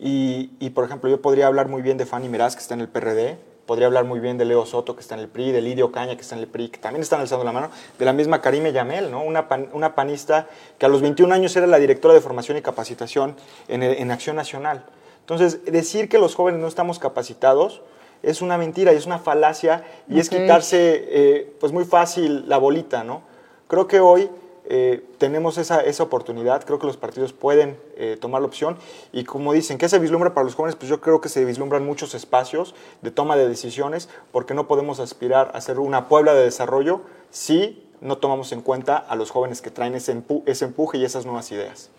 Y, 0.00 0.70
por 0.70 0.84
ejemplo, 0.84 1.10
yo 1.10 1.20
podría 1.20 1.48
hablar 1.48 1.66
muy 1.66 1.82
bien 1.82 1.98
de 1.98 2.06
Fanny 2.06 2.28
Meraz, 2.28 2.54
que 2.54 2.62
está 2.62 2.74
en 2.74 2.80
el 2.80 2.88
PRD, 2.88 3.36
podría 3.66 3.88
hablar 3.88 4.04
muy 4.04 4.20
bien 4.20 4.38
de 4.38 4.44
Leo 4.44 4.64
Soto, 4.64 4.94
que 4.94 5.02
está 5.02 5.16
en 5.16 5.22
el 5.22 5.28
PRI, 5.28 5.50
de 5.50 5.60
Lidio 5.60 5.90
Caña, 5.90 6.14
que 6.14 6.22
está 6.22 6.36
en 6.36 6.42
el 6.42 6.46
PRI, 6.46 6.68
que 6.68 6.78
también 6.78 7.02
están 7.02 7.20
alzando 7.20 7.44
la 7.44 7.50
mano, 7.50 7.70
de 7.98 8.04
la 8.04 8.12
misma 8.12 8.40
Karime 8.40 8.72
Yamel, 8.72 9.10
¿no? 9.10 9.24
una, 9.24 9.48
una 9.72 9.96
panista 9.96 10.46
que 10.78 10.86
a 10.86 10.88
los 10.88 11.02
21 11.02 11.34
años 11.34 11.54
era 11.56 11.66
la 11.66 11.78
directora 11.78 12.14
de 12.14 12.20
formación 12.20 12.56
y 12.56 12.62
capacitación 12.62 13.34
en, 13.66 13.82
en 13.82 14.10
Acción 14.12 14.36
Nacional. 14.36 14.86
Entonces, 15.20 15.64
decir 15.64 16.08
que 16.08 16.18
los 16.18 16.36
jóvenes 16.36 16.60
no 16.60 16.68
estamos 16.68 17.00
capacitados, 17.00 17.82
es 18.22 18.42
una 18.42 18.58
mentira 18.58 18.92
y 18.92 18.96
es 18.96 19.06
una 19.06 19.18
falacia 19.18 19.84
y 20.08 20.18
es 20.18 20.28
quitarse 20.28 21.04
eh, 21.08 21.56
pues 21.60 21.72
muy 21.72 21.84
fácil 21.84 22.48
la 22.48 22.58
bolita, 22.58 23.04
¿no? 23.04 23.22
Creo 23.68 23.86
que 23.86 24.00
hoy 24.00 24.30
eh, 24.70 25.02
tenemos 25.16 25.56
esa, 25.56 25.80
esa, 25.80 26.02
oportunidad, 26.02 26.62
creo 26.64 26.78
que 26.78 26.86
los 26.86 26.98
partidos 26.98 27.32
pueden 27.32 27.78
eh, 27.96 28.18
tomar 28.20 28.42
la 28.42 28.48
opción 28.48 28.76
y 29.12 29.24
como 29.24 29.54
dicen, 29.54 29.78
¿qué 29.78 29.88
se 29.88 29.98
vislumbra 29.98 30.34
para 30.34 30.44
los 30.44 30.54
jóvenes? 30.54 30.76
Pues 30.76 30.90
yo 30.90 31.00
creo 31.00 31.22
que 31.22 31.30
se 31.30 31.44
vislumbran 31.44 31.86
muchos 31.86 32.14
espacios 32.14 32.74
de 33.00 33.10
toma 33.10 33.36
de 33.36 33.48
decisiones 33.48 34.10
porque 34.30 34.52
no 34.52 34.68
podemos 34.68 35.00
aspirar 35.00 35.50
a 35.54 35.60
ser 35.62 35.78
una 35.78 36.08
Puebla 36.08 36.34
de 36.34 36.44
desarrollo 36.44 37.00
si 37.30 37.82
no 38.00 38.18
tomamos 38.18 38.52
en 38.52 38.60
cuenta 38.60 38.96
a 38.96 39.16
los 39.16 39.30
jóvenes 39.30 39.62
que 39.62 39.70
traen 39.70 39.94
ese, 39.94 40.22
ese 40.44 40.64
empuje 40.66 40.98
y 40.98 41.04
esas 41.04 41.24
nuevas 41.24 41.50
ideas. 41.50 41.90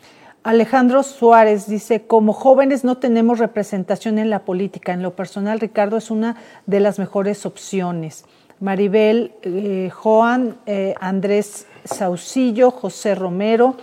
Alejandro 0.43 1.03
Suárez 1.03 1.67
dice, 1.67 2.07
como 2.07 2.33
jóvenes 2.33 2.83
no 2.83 2.97
tenemos 2.97 3.39
representación 3.39 4.17
en 4.19 4.29
la 4.29 4.39
política. 4.45 4.93
En 4.93 5.03
lo 5.03 5.15
personal, 5.15 5.59
Ricardo 5.59 5.97
es 5.97 6.11
una 6.11 6.37
de 6.65 6.79
las 6.79 6.97
mejores 6.97 7.45
opciones. 7.45 8.25
Maribel, 8.59 9.33
eh, 9.41 9.89
Joan, 9.93 10.57
eh, 10.65 10.95
Andrés 10.99 11.67
Saucillo, 11.83 12.71
José 12.71 13.15
Romero. 13.15 13.75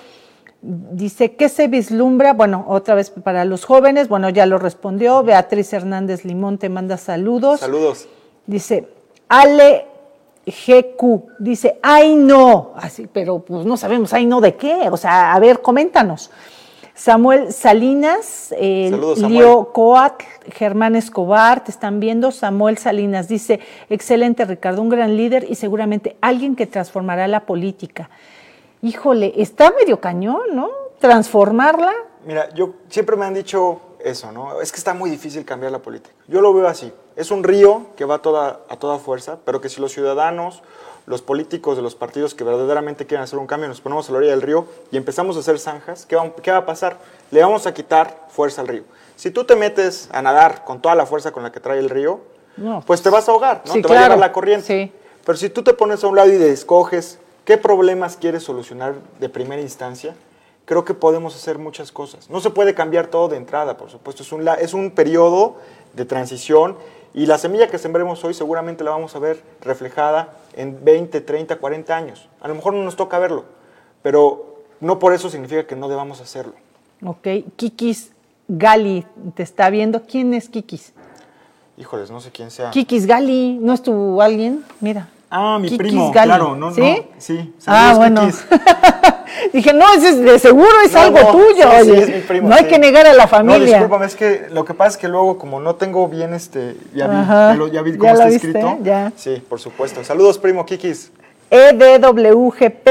Dice, 0.63 1.37
¿qué 1.37 1.49
se 1.49 1.69
vislumbra? 1.69 2.33
Bueno, 2.33 2.65
otra 2.69 2.95
vez 2.95 3.11
para 3.11 3.45
los 3.45 3.65
jóvenes, 3.65 4.09
bueno, 4.09 4.31
ya 4.31 4.47
lo 4.47 4.59
respondió. 4.59 5.23
Beatriz 5.23 5.73
Hernández 5.73 6.25
Limón 6.25 6.59
te 6.59 6.69
manda 6.69 6.97
saludos. 6.97 7.61
Saludos. 7.61 8.09
Dice, 8.47 8.89
Ale 9.29 9.87
GQ, 10.47 11.39
dice, 11.39 11.79
ay 11.83 12.15
no, 12.15 12.73
así, 12.77 13.09
pero 13.13 13.41
pues 13.41 13.67
no 13.67 13.77
sabemos, 13.77 14.13
ay 14.13 14.27
no 14.27 14.41
de 14.41 14.55
qué, 14.55 14.89
o 14.91 14.97
sea, 14.97 15.35
a 15.35 15.41
ver, 15.41 15.61
coméntanos. 15.61 16.31
Samuel 16.95 17.53
Salinas, 17.53 18.55
eh, 18.57 18.89
Saludos, 18.91 19.19
Leo 19.19 19.71
Coat, 19.73 20.23
Germán 20.55 20.97
Escobar, 20.97 21.63
te 21.63 21.71
están 21.71 22.01
viendo. 22.01 22.33
Samuel 22.33 22.79
Salinas 22.79 23.29
dice, 23.29 23.61
excelente 23.91 24.47
Ricardo, 24.47 24.81
un 24.81 24.89
gran 24.89 25.15
líder 25.15 25.45
y 25.47 25.57
seguramente 25.57 26.17
alguien 26.23 26.57
que 26.57 26.67
transformará 26.67 27.29
la 27.29 27.41
política. 27.41 28.09
Híjole, 28.81 29.35
está 29.37 29.75
medio 29.79 30.01
cañón, 30.01 30.55
¿no? 30.55 30.71
Transformarla. 30.99 31.93
Mira, 32.25 32.49
yo 32.55 32.77
siempre 32.89 33.15
me 33.17 33.27
han 33.27 33.35
dicho 33.35 33.81
eso, 34.03 34.33
¿no? 34.33 34.63
Es 34.63 34.73
que 34.73 34.79
está 34.79 34.95
muy 34.95 35.11
difícil 35.11 35.45
cambiar 35.45 35.73
la 35.73 35.81
política. 35.81 36.15
Yo 36.29 36.41
lo 36.41 36.55
veo 36.55 36.67
así. 36.67 36.91
Es 37.17 37.31
un 37.31 37.43
río 37.45 37.87
que 37.97 38.05
va 38.05 38.17
a 38.17 38.19
toda, 38.19 38.61
a 38.69 38.77
toda 38.77 38.99
fuerza, 38.99 39.39
pero 39.45 39.61
que 39.61 39.69
si 39.69 39.81
los 39.81 39.93
ciudadanos, 39.93 40.63
los 41.07 41.23
políticos 41.23 41.77
de 41.77 41.83
los 41.83 41.95
partidos 41.95 42.35
que 42.35 42.45
verdaderamente 42.45 43.07
quieren 43.07 43.25
hacer 43.25 43.39
un 43.39 43.47
cambio, 43.47 43.69
nos 43.69 43.81
ponemos 43.81 44.09
a 44.09 44.13
la 44.13 44.19
orilla 44.19 44.33
del 44.33 44.43
río 44.43 44.67
y 44.91 44.97
empezamos 44.97 45.37
a 45.37 45.41
hacer 45.41 45.59
zanjas, 45.59 46.05
¿qué 46.05 46.15
va, 46.17 46.31
qué 46.43 46.51
va 46.51 46.59
a 46.59 46.67
pasar? 46.67 46.99
Le 47.31 47.41
vamos 47.41 47.67
a 47.67 47.73
quitar 47.73 48.27
fuerza 48.29 48.61
al 48.61 48.69
río. 48.69 48.83
Si 49.17 49.31
tú 49.31 49.45
te 49.45 49.57
metes 49.57 50.11
a 50.13 50.21
nadar 50.21 50.65
con 50.65 50.83
toda 50.83 50.95
la 50.95 51.07
fuerza 51.07 51.33
con 51.33 51.43
la 51.43 51.51
que 51.53 51.61
trae 51.61 51.79
el 51.79 51.89
río, 51.89 52.21
No. 52.59 52.83
pues 52.87 53.01
te 53.03 53.09
vas 53.09 53.29
a 53.29 53.33
ahogar, 53.33 53.63
¿no? 53.67 53.73
Sí, 53.73 53.81
te 53.83 53.89
va 53.89 53.99
a 53.99 54.03
llevar 54.03 54.19
la 54.19 54.33
corriente. 54.33 54.67
Sí. 54.67 54.93
Pero 55.25 55.39
si 55.39 55.49
tú 55.49 55.63
te 55.63 55.73
pones 55.73 56.05
a 56.05 56.09
un 56.09 56.17
lado 56.17 56.29
y 56.31 56.35
escoges 56.43 57.19
qué 57.47 57.57
problemas 57.57 58.17
quieres 58.17 58.43
solucionar 58.43 58.95
de 59.21 59.29
primera 59.31 59.63
instancia, 59.63 60.15
creo 60.67 60.85
que 60.85 60.93
podemos 60.93 61.35
hacer 61.35 61.59
muchas 61.59 61.91
cosas. 61.91 62.29
No 62.29 62.41
se 62.41 62.51
puede 62.51 62.75
cambiar 62.75 63.07
todo 63.07 63.29
de 63.29 63.39
entrada, 63.39 63.79
por 63.79 63.89
supuesto. 63.89 64.23
Es 64.23 64.33
un, 64.33 64.47
es 64.47 64.75
un 64.75 64.91
periodo 64.91 65.57
de 65.95 66.05
transición 66.05 66.77
y 67.15 67.25
la 67.25 67.39
semilla 67.39 67.69
que 67.69 67.79
sembremos 67.79 68.23
hoy 68.25 68.35
seguramente 68.35 68.85
la 68.85 68.91
vamos 68.91 69.17
a 69.17 69.19
ver 69.19 69.43
reflejada 69.63 70.35
en 70.55 70.85
20, 70.85 71.23
30, 71.23 71.57
40 71.57 71.97
años. 71.97 72.29
A 72.41 72.49
lo 72.49 72.55
mejor 72.55 72.75
no 72.75 72.83
nos 72.83 72.97
toca 72.97 73.19
verlo, 73.19 73.45
pero 74.03 74.57
no 74.81 74.99
por 74.99 75.15
eso 75.15 75.31
significa 75.31 75.67
que 75.67 75.77
no 75.77 75.89
debamos 75.89 76.21
hacerlo. 76.21 76.53
Ok, 77.05 77.27
Kikis 77.57 78.11
Gali 78.49 79.07
te 79.35 79.43
está 79.43 79.71
viendo. 79.71 80.03
¿Quién 80.03 80.35
es 80.35 80.49
Kikis? 80.49 80.93
Híjoles, 81.79 82.11
no 82.11 82.21
sé 82.21 82.31
quién 82.31 82.51
sea. 82.51 82.71
Kikis 82.71 83.07
Gali, 83.07 83.59
¿no 83.61 83.73
es 83.73 83.83
tu 83.83 84.21
alguien? 84.21 84.65
Mira. 84.81 85.09
Ah, 85.31 85.59
mi 85.61 85.69
Kikis 85.69 85.79
primo, 85.79 86.13
Gali. 86.13 86.29
claro, 86.29 86.57
no, 86.57 86.73
¿Sí? 86.75 86.81
no, 86.81 86.97
sí. 87.19 87.55
Ah, 87.67 87.95
Saludos, 87.95 87.97
bueno. 87.99 88.21
Kikis. 88.23 88.47
Dije, 89.53 89.73
no, 89.73 89.93
ese 89.95 90.09
es 90.11 90.21
de 90.21 90.39
seguro 90.39 90.71
es 90.85 90.93
No, 90.93 91.01
algo 91.01 91.19
no, 91.21 91.31
tuyo. 91.33 91.69
sí, 91.85 91.91
es 91.93 92.09
mi 92.09 92.21
primo, 92.21 92.49
no 92.49 92.55
hay 92.55 92.65
que 92.67 92.79
negar 92.79 93.07
a 93.07 93.13
la 93.13 93.25
No, 93.25 93.29
familia. 93.29 93.67
discúlpame, 93.67 94.07
es 94.07 94.15
que 94.17 94.47
lo 94.51 94.65
que 94.65 94.75
pasa 94.75 94.91
es 94.91 94.97
que 94.97 95.09
luego, 95.09 95.39
como 95.39 95.61
no 95.61 95.75
tengo 95.77 96.09
bien 96.09 96.35
este. 96.35 96.77
Ya 96.95 97.07
vi, 97.07 97.17
Ajá, 97.17 97.51
ya 97.51 97.57
lo- 97.57 97.69
ya 97.69 97.83
vi 97.83 97.93
ya 97.93 97.99
cómo 97.99 98.13
está 98.13 98.27
viste, 98.27 98.47
escrito. 98.49 98.79
ya. 98.83 99.13
Sí, 99.17 99.43
por 99.49 99.61
supuesto. 99.61 100.03
Saludos, 100.05 100.39
primo 100.39 100.65
Kikis. 100.67 101.11
E 101.51 101.69
EDWGP, 101.71 102.85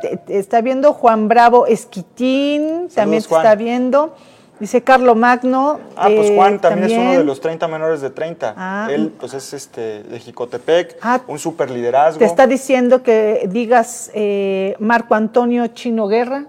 te, 0.00 0.38
está 0.38 0.60
viendo 0.60 0.92
Juan 0.92 1.26
Bravo 1.28 1.66
Esquitín, 1.66 2.88
también 2.94 3.22
te 3.22 3.28
Juan. 3.28 3.42
está 3.42 3.54
viendo. 3.54 4.14
Dice 4.60 4.82
Carlo 4.82 5.14
Magno. 5.16 5.80
Ah, 5.96 6.06
pues 6.14 6.30
eh, 6.30 6.36
Juan 6.36 6.60
también, 6.60 6.90
es 6.90 6.96
uno 6.96 7.12
de 7.18 7.24
los 7.24 7.40
30 7.40 7.66
menores 7.68 8.00
de 8.00 8.10
30. 8.10 8.54
Ah. 8.56 8.88
Él, 8.90 9.12
pues 9.18 9.34
es 9.34 9.52
este 9.52 10.04
de 10.04 10.20
Jicotepec, 10.20 10.96
Ah, 11.02 11.20
un 11.26 11.38
super 11.38 11.70
liderazgo. 11.70 12.20
Te 12.20 12.24
está 12.24 12.46
diciendo 12.46 13.02
que 13.02 13.48
digas 13.50 14.10
eh, 14.14 14.76
Marco 14.78 15.14
Antonio 15.16 15.66
Chino 15.68 16.06
Guerra, 16.06 16.44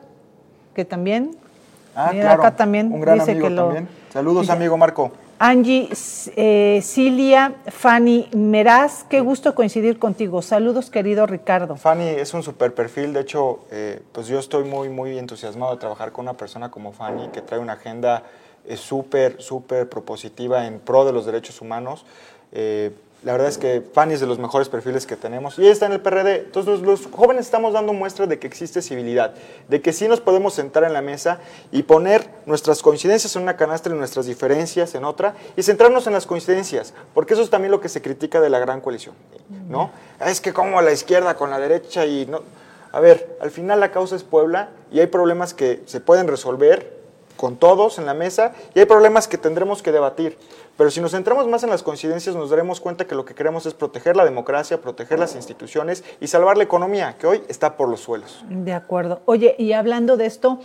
que 0.75 0.85
también. 0.85 1.35
Ah, 1.95 2.09
Mira, 2.11 2.25
claro. 2.25 2.41
acá 2.43 2.55
también 2.55 2.91
Un 2.93 3.01
gran 3.01 3.17
dice 3.19 3.31
amigo 3.31 3.47
que 3.47 3.53
lo- 3.53 3.63
también. 3.65 3.89
Saludos, 4.13 4.41
dice- 4.41 4.53
amigo 4.53 4.77
Marco. 4.77 5.11
Angie 5.47 5.89
eh, 6.37 6.79
Cilia 6.81 7.53
Fanny 7.67 8.27
Meraz, 8.35 9.03
qué 9.03 9.21
gusto 9.21 9.53
coincidir 9.53 9.99
contigo. 9.99 10.41
Saludos, 10.41 10.89
querido 10.89 11.27
Ricardo. 11.27 11.75
Fanny 11.75 12.07
es 12.07 12.33
un 12.33 12.41
super 12.41 12.73
perfil, 12.73 13.13
de 13.13 13.19
hecho, 13.19 13.59
eh, 13.69 14.01
pues 14.11 14.25
yo 14.25 14.39
estoy 14.39 14.63
muy, 14.63 14.89
muy 14.89 15.19
entusiasmado 15.19 15.73
de 15.73 15.77
trabajar 15.79 16.11
con 16.11 16.25
una 16.25 16.33
persona 16.33 16.71
como 16.71 16.93
Fanny, 16.93 17.27
que 17.27 17.43
trae 17.43 17.59
una 17.59 17.73
agenda 17.73 18.23
eh, 18.65 18.75
súper, 18.75 19.39
súper 19.39 19.87
propositiva 19.87 20.65
en 20.65 20.79
pro 20.79 21.05
de 21.05 21.13
los 21.13 21.27
derechos 21.27 21.61
humanos. 21.61 22.07
Eh, 22.51 22.91
la 23.25 23.31
verdad 23.31 23.47
es 23.47 23.57
que 23.57 23.81
Fanny 23.81 24.13
es 24.13 24.19
de 24.19 24.27
los 24.27 24.37
mejores 24.37 24.69
perfiles 24.69 25.07
que 25.07 25.15
tenemos 25.15 25.57
y 25.57 25.63
ella 25.63 25.71
está 25.71 25.87
en 25.87 25.93
el 25.93 25.99
PRD. 25.99 26.45
Entonces 26.45 26.81
los, 26.81 27.07
jóvenes 27.07 27.45
estamos 27.45 27.73
dando 27.73 27.91
muestra 27.91 28.27
de 28.27 28.37
que 28.37 28.45
existe 28.45 28.83
civilidad, 28.83 29.33
de 29.67 29.81
que 29.81 29.93
sí 29.93 30.07
nos 30.07 30.21
podemos 30.21 30.53
sentar 30.53 30.83
en 30.83 30.93
la 30.93 31.01
mesa 31.01 31.39
y 31.71 31.81
poner 31.81 32.29
nuestras 32.45 32.83
coincidencias 32.83 33.35
en 33.35 33.41
una 33.41 33.57
canastra 33.57 33.95
y 33.95 33.97
nuestras 33.97 34.27
diferencias 34.27 34.93
en 34.93 35.05
otra 35.05 35.33
y 35.57 35.63
centrarnos 35.63 36.05
en 36.05 36.13
las 36.13 36.27
coincidencias, 36.27 36.93
porque 37.15 37.33
eso 37.33 37.41
es 37.41 37.49
también 37.49 37.71
lo 37.71 37.81
que 37.81 37.89
se 37.89 37.99
critica 37.99 38.39
de 38.41 38.51
la 38.51 38.59
gran 38.59 38.79
coalición, 38.79 39.15
¿no? 39.67 39.89
Es 40.23 40.39
que 40.39 40.53
como 40.53 40.79
la 40.83 40.91
izquierda 40.91 41.35
con 41.35 41.49
la 41.49 41.59
derecha 41.59 42.05
y 42.05 42.27
no... 42.27 42.43
A 42.91 42.99
ver, 42.99 43.37
al 43.41 43.49
final 43.49 43.79
la 43.79 43.91
causa 43.91 44.15
es 44.15 44.23
Puebla 44.23 44.69
y 44.91 44.99
hay 44.99 45.07
problemas 45.07 45.55
que 45.55 45.81
se 45.87 45.99
pueden 45.99 46.27
resolver 46.27 46.95
con 47.35 47.57
todos 47.57 47.97
en 47.97 48.05
la 48.05 48.13
mesa 48.13 48.53
y 48.73 48.79
hay 48.79 48.85
problemas 48.85 49.27
que 49.27 49.37
tendremos 49.37 49.81
que 49.81 49.91
debatir. 49.91 50.37
Pero 50.77 50.91
si 50.91 50.99
nos 50.99 51.11
centramos 51.11 51.47
más 51.47 51.63
en 51.63 51.69
las 51.69 51.83
coincidencias, 51.83 52.35
nos 52.35 52.49
daremos 52.49 52.81
cuenta 52.81 53.05
que 53.05 53.15
lo 53.15 53.23
que 53.23 53.33
queremos 53.33 53.65
es 53.65 53.73
proteger 53.73 54.17
la 54.17 54.25
democracia, 54.25 54.81
proteger 54.81 55.19
las 55.19 55.35
instituciones 55.35 56.03
y 56.19 56.27
salvar 56.27 56.57
la 56.57 56.63
economía, 56.63 57.15
que 57.17 57.27
hoy 57.27 57.41
está 57.47 57.77
por 57.77 57.87
los 57.87 58.01
suelos. 58.01 58.43
De 58.49 58.73
acuerdo. 58.73 59.21
Oye, 59.25 59.55
y 59.57 59.71
hablando 59.71 60.17
de 60.17 60.25
esto, 60.25 60.59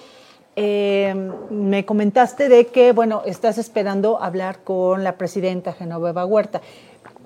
eh, 0.57 1.15
me 1.51 1.85
comentaste 1.85 2.49
de 2.49 2.67
que, 2.67 2.93
bueno, 2.93 3.23
estás 3.25 3.57
esperando 3.59 4.21
hablar 4.21 4.65
con 4.65 5.05
la 5.05 5.17
presidenta 5.17 5.73
Genoveva 5.73 6.27
Huerta. 6.27 6.61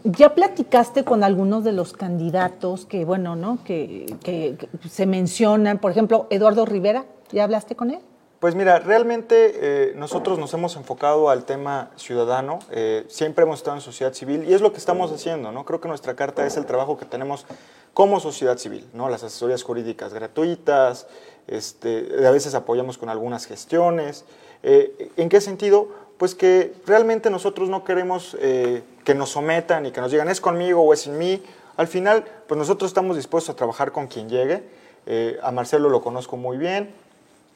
¿Ya 0.05 0.35
platicaste 0.35 1.05
con 1.05 1.25
algunos 1.25 1.64
de 1.64 1.73
los 1.73 1.94
candidatos 1.94 2.85
que, 2.85 3.07
bueno, 3.07 3.37
¿no? 3.37 3.59
Que, 3.64 4.59
se 4.88 5.07
mencionan? 5.07 5.79
Por 5.79 5.90
ejemplo, 5.90 6.27
Eduardo 6.29 6.66
Rivera, 6.66 7.07
¿ya 7.33 7.44
hablaste 7.44 7.75
con 7.75 7.90
él? 7.90 8.01
Pues 8.44 8.54
mira, 8.54 8.78
realmente 8.78 9.54
eh, 9.54 9.92
nosotros 9.96 10.38
nos 10.38 10.52
hemos 10.52 10.76
enfocado 10.76 11.30
al 11.30 11.46
tema 11.46 11.88
ciudadano, 11.96 12.59
eh, 12.72 13.07
siempre 13.09 13.44
hemos 13.44 13.61
estado 13.61 13.76
en 13.76 13.80
sociedad 13.80 14.12
civil 14.12 14.44
y 14.46 14.52
es 14.52 14.61
lo 14.61 14.70
que 14.70 14.76
estamos 14.76 15.11
haciendo, 15.11 15.50
¿no? 15.50 15.64
Creo 15.64 15.80
que 15.80 15.88
nuestra 15.88 16.14
carta 16.14 16.44
es 16.44 16.59
el 16.59 16.66
trabajo 16.66 16.98
que 16.98 17.07
tenemos 17.07 17.46
como 17.94 18.20
sociedad 18.20 18.59
civil, 18.59 18.87
¿no? 18.92 19.09
Las 19.09 19.24
asesorías 19.24 19.62
jurídicas 19.62 20.12
gratuitas, 20.12 21.07
este, 21.46 22.26
a 22.26 22.30
veces 22.30 22.54
apoyamos 22.54 22.98
con 22.98 23.09
algunas 23.09 23.46
gestiones. 23.46 24.26
Eh, 24.62 25.11
¿En 25.16 25.30
qué 25.30 25.40
sentido? 25.40 25.88
Pues 26.18 26.35
que 26.35 26.74
realmente 26.85 27.30
nosotros 27.30 27.70
no 27.70 27.83
queremos 27.83 28.37
eh, 28.40 28.83
que 29.04 29.14
nos 29.14 29.30
sometan 29.30 29.87
y 29.87 29.90
que 29.90 30.02
nos 30.02 30.11
digan 30.11 30.28
es 30.28 30.42
conmigo 30.42 30.83
o 30.83 30.92
es 30.92 31.00
sin 31.00 31.16
mí. 31.16 31.42
Al 31.78 31.88
final, 31.88 32.26
pues 32.46 32.59
nosotros 32.59 32.90
estamos 32.90 33.16
dispuestos 33.16 33.54
a 33.54 33.57
trabajar 33.57 33.90
con 33.90 34.07
quien 34.07 34.28
llegue. 34.28 34.62
Eh, 35.07 35.38
a 35.42 35.50
Marcelo 35.50 35.88
lo 35.88 36.02
conozco 36.02 36.37
muy 36.37 36.57
bien, 36.57 36.94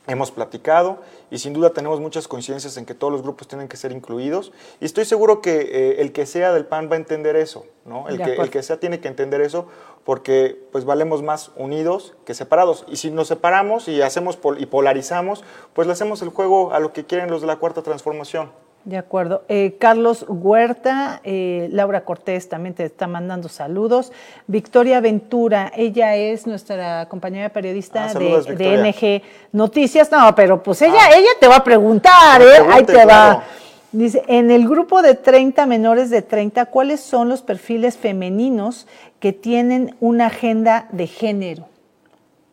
hemos 0.08 0.30
platicado 0.32 0.98
y 1.30 1.38
sin 1.38 1.52
duda 1.52 1.70
tenemos 1.70 2.00
muchas 2.00 2.26
coincidencias 2.26 2.76
en 2.76 2.84
que 2.86 2.94
todos 2.94 3.12
los 3.12 3.22
grupos 3.22 3.46
tienen 3.46 3.68
que 3.68 3.76
ser 3.76 3.92
incluidos 3.92 4.52
y 4.80 4.84
estoy 4.86 5.04
seguro 5.04 5.40
que 5.40 5.60
eh, 5.60 6.00
el 6.00 6.12
que 6.12 6.26
sea 6.26 6.52
del 6.52 6.64
PAN 6.66 6.88
va 6.90 6.94
a 6.94 6.98
entender 6.98 7.36
eso, 7.36 7.64
¿no? 7.84 8.08
El 8.08 8.16
que, 8.16 8.34
el 8.42 8.50
que 8.50 8.62
sea 8.62 8.80
tiene 8.80 8.98
que 9.00 9.08
entender 9.08 9.40
eso 9.40 9.66
porque 10.04 10.60
pues 10.72 10.84
valemos 10.84 11.22
más 11.22 11.52
unidos 11.56 12.14
que 12.24 12.34
separados 12.34 12.84
y 12.88 12.96
si 12.96 13.10
nos 13.10 13.28
separamos 13.28 13.86
y 13.88 14.02
hacemos 14.02 14.36
pol- 14.36 14.60
y 14.60 14.66
polarizamos, 14.66 15.44
pues 15.74 15.86
le 15.86 15.92
hacemos 15.92 16.22
el 16.22 16.30
juego 16.30 16.72
a 16.72 16.80
lo 16.80 16.92
que 16.92 17.04
quieren 17.04 17.30
los 17.30 17.40
de 17.42 17.46
la 17.46 17.56
cuarta 17.56 17.82
transformación. 17.82 18.50
De 18.88 18.96
acuerdo. 18.96 19.44
Eh, 19.50 19.76
Carlos 19.78 20.24
Huerta, 20.28 21.20
eh, 21.22 21.68
Laura 21.72 22.06
Cortés 22.06 22.48
también 22.48 22.74
te 22.74 22.86
está 22.86 23.06
mandando 23.06 23.50
saludos. 23.50 24.12
Victoria 24.46 25.00
Ventura, 25.02 25.70
ella 25.76 26.16
es 26.16 26.46
nuestra 26.46 27.06
compañera 27.06 27.50
periodista 27.50 28.04
Ah, 28.06 28.08
saludos, 28.08 28.46
de, 28.46 28.54
de 28.56 28.78
NG 28.78 29.22
Noticias. 29.52 30.10
No, 30.10 30.34
pero 30.34 30.62
pues 30.62 30.80
ella, 30.80 31.00
Ah. 31.02 31.10
ella 31.14 31.28
te 31.38 31.46
va 31.46 31.56
a 31.56 31.64
preguntar, 31.64 32.40
¿eh? 32.40 32.46
Ahí 32.70 32.82
te 32.84 32.94
claro. 32.94 33.08
va. 33.10 33.44
Dice, 33.92 34.22
en 34.26 34.50
el 34.50 34.66
grupo 34.66 35.02
de 35.02 35.14
30 35.14 35.66
menores 35.66 36.08
de 36.08 36.22
30, 36.22 36.64
¿cuáles 36.66 37.00
son 37.00 37.28
los 37.28 37.42
perfiles 37.42 37.98
femeninos 37.98 38.86
que 39.20 39.34
tienen 39.34 39.96
una 40.00 40.28
agenda 40.28 40.88
de 40.92 41.06
género? 41.08 41.68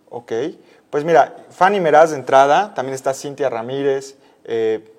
Ok, 0.10 0.34
pues 0.90 1.06
mira, 1.06 1.34
Fanny 1.50 1.80
Meraz 1.80 2.10
de 2.12 2.18
entrada, 2.18 2.74
también 2.74 2.94
está 2.94 3.14
Cintia 3.14 3.50
Ramírez, 3.50 4.18
eh, 4.44 4.92